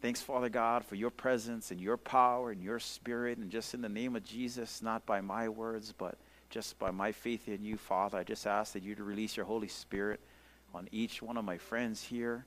Thanks, 0.02 0.22
Father 0.22 0.47
God, 0.47 0.86
for 0.86 0.95
your 0.95 1.10
presence 1.10 1.72
and 1.72 1.82
your 1.82 1.97
power 1.97 2.52
and 2.52 2.64
your 2.64 2.80
spirit. 2.80 3.38
And 3.38 3.52
just 3.52 3.74
in 3.74 3.82
the 3.82 3.89
name 3.89 4.16
of 4.16 4.24
Jesus, 4.24 4.82
not 4.82 5.06
by 5.06 5.20
my 5.20 5.50
words, 5.50 5.93
but 5.97 6.18
just 6.50 6.80
by 6.80 6.89
my 6.89 7.12
faith 7.12 7.50
in 7.50 7.66
you, 7.66 7.76
Father, 7.76 8.18
I 8.18 8.24
just 8.24 8.47
ask 8.47 8.72
that 8.74 8.84
you 8.84 8.95
to 8.95 9.04
release 9.04 9.36
your 9.36 9.45
Holy 9.45 9.68
Spirit 9.68 10.22
on 10.74 10.88
each 10.93 11.22
one 11.22 11.36
of 11.36 11.43
my 11.43 11.58
friends 11.58 12.02
here. 12.02 12.45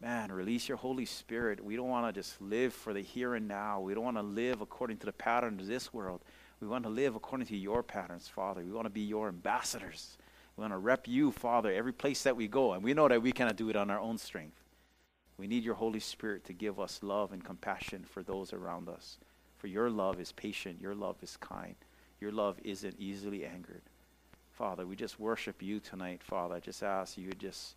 Man, 0.00 0.30
release 0.30 0.68
your 0.68 0.76
Holy 0.76 1.04
Spirit. 1.04 1.64
We 1.64 1.74
don't 1.74 1.88
want 1.88 2.06
to 2.06 2.20
just 2.20 2.40
live 2.40 2.72
for 2.72 2.92
the 2.92 3.00
here 3.00 3.34
and 3.34 3.48
now. 3.48 3.80
We 3.80 3.94
don't 3.94 4.04
want 4.04 4.16
to 4.16 4.22
live 4.22 4.60
according 4.60 4.98
to 4.98 5.06
the 5.06 5.12
patterns 5.12 5.62
of 5.62 5.66
this 5.66 5.92
world. 5.92 6.20
We 6.60 6.68
want 6.68 6.84
to 6.84 6.90
live 6.90 7.16
according 7.16 7.48
to 7.48 7.56
your 7.56 7.82
patterns, 7.82 8.28
Father. 8.28 8.62
We 8.62 8.70
want 8.70 8.86
to 8.86 8.90
be 8.90 9.00
your 9.00 9.28
ambassadors. 9.28 10.16
We 10.56 10.62
want 10.62 10.72
to 10.72 10.78
rep 10.78 11.08
you, 11.08 11.32
Father, 11.32 11.72
every 11.72 11.92
place 11.92 12.22
that 12.22 12.36
we 12.36 12.46
go. 12.46 12.72
And 12.72 12.84
we 12.84 12.94
know 12.94 13.08
that 13.08 13.20
we 13.20 13.32
cannot 13.32 13.56
do 13.56 13.68
it 13.68 13.74
on 13.74 13.90
our 13.90 13.98
own 13.98 14.16
strength. 14.16 14.63
We 15.36 15.46
need 15.46 15.64
your 15.64 15.74
Holy 15.74 16.00
Spirit 16.00 16.44
to 16.44 16.52
give 16.52 16.78
us 16.78 17.02
love 17.02 17.32
and 17.32 17.44
compassion 17.44 18.04
for 18.08 18.22
those 18.22 18.52
around 18.52 18.88
us. 18.88 19.18
For 19.58 19.66
your 19.66 19.90
love 19.90 20.20
is 20.20 20.32
patient, 20.32 20.80
your 20.80 20.94
love 20.94 21.16
is 21.22 21.36
kind, 21.38 21.74
your 22.20 22.32
love 22.32 22.58
isn't 22.62 22.96
easily 22.98 23.44
angered. 23.44 23.82
Father, 24.52 24.86
we 24.86 24.94
just 24.94 25.18
worship 25.18 25.62
you 25.62 25.80
tonight, 25.80 26.22
Father. 26.22 26.54
I 26.54 26.60
just 26.60 26.82
ask 26.82 27.18
you 27.18 27.32
just 27.32 27.76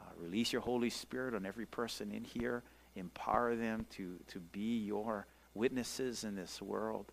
uh, 0.00 0.10
release 0.18 0.52
your 0.52 0.62
Holy 0.62 0.90
Spirit 0.90 1.34
on 1.34 1.46
every 1.46 1.66
person 1.66 2.10
in 2.10 2.24
here, 2.24 2.62
empower 2.96 3.54
them 3.54 3.86
to, 3.90 4.18
to 4.28 4.40
be 4.40 4.78
your 4.78 5.26
witnesses 5.54 6.24
in 6.24 6.34
this 6.34 6.60
world. 6.60 7.12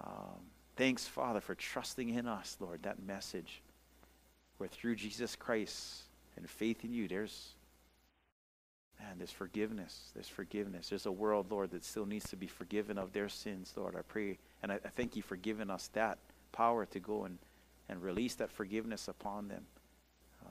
Um, 0.00 0.40
thanks, 0.76 1.06
Father, 1.06 1.40
for 1.40 1.54
trusting 1.54 2.08
in 2.08 2.26
us, 2.26 2.56
Lord, 2.58 2.84
that 2.84 3.02
message 3.02 3.60
where 4.56 4.68
through 4.68 4.96
Jesus 4.96 5.36
Christ 5.36 6.02
and 6.36 6.48
faith 6.48 6.84
in 6.84 6.92
you, 6.94 7.08
there's 7.08 7.54
and 9.12 9.20
there's 9.20 9.30
forgiveness. 9.30 10.10
There's 10.14 10.28
forgiveness. 10.28 10.88
There's 10.88 11.04
a 11.04 11.12
world, 11.12 11.50
Lord, 11.50 11.70
that 11.72 11.84
still 11.84 12.06
needs 12.06 12.28
to 12.30 12.36
be 12.36 12.46
forgiven 12.46 12.96
of 12.96 13.12
their 13.12 13.28
sins, 13.28 13.74
Lord. 13.76 13.94
I 13.94 14.00
pray 14.00 14.38
and 14.62 14.72
I, 14.72 14.76
I 14.76 14.88
thank 14.88 15.16
you 15.16 15.22
for 15.22 15.36
giving 15.36 15.68
us 15.68 15.90
that 15.92 16.18
power 16.50 16.86
to 16.86 16.98
go 16.98 17.24
and, 17.24 17.38
and 17.90 18.02
release 18.02 18.34
that 18.36 18.50
forgiveness 18.50 19.08
upon 19.08 19.48
them. 19.48 19.66
Uh, 20.42 20.48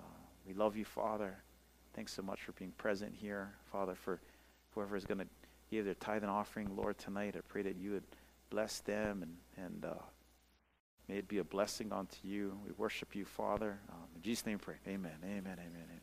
we 0.48 0.54
love 0.54 0.78
you, 0.78 0.86
Father. 0.86 1.38
Thanks 1.96 2.14
so 2.14 2.22
much 2.22 2.40
for 2.42 2.52
being 2.52 2.72
present 2.78 3.16
here, 3.20 3.52
Father, 3.72 3.96
for 3.96 4.20
whoever 4.76 4.96
is 4.96 5.06
going 5.06 5.20
to 5.20 5.28
give 5.72 5.86
their 5.86 5.96
tithe 5.96 6.22
and 6.22 6.32
offering, 6.32 6.76
Lord, 6.76 7.00
tonight. 7.00 7.36
I 7.36 7.42
pray 7.48 7.64
that 7.64 7.78
you 7.78 7.92
would 7.94 8.04
bless 8.52 8.80
them 8.82 9.24
and, 9.24 9.66
and 9.66 9.86
uh, 9.86 9.96
may 11.10 11.16
it 11.16 11.28
be 11.28 11.40
a 11.40 11.44
blessing 11.44 11.92
unto 11.92 12.18
you. 12.24 12.60
We 12.64 12.74
worship 12.78 13.16
you, 13.16 13.26
Father. 13.26 13.80
Um, 13.90 14.06
in 14.16 14.22
Jesus' 14.22 14.46
name, 14.46 14.60
pray. 14.60 14.76
Amen. 14.88 15.18
Amen. 15.24 15.42
Amen. 15.46 15.58
Amen. 15.58 16.01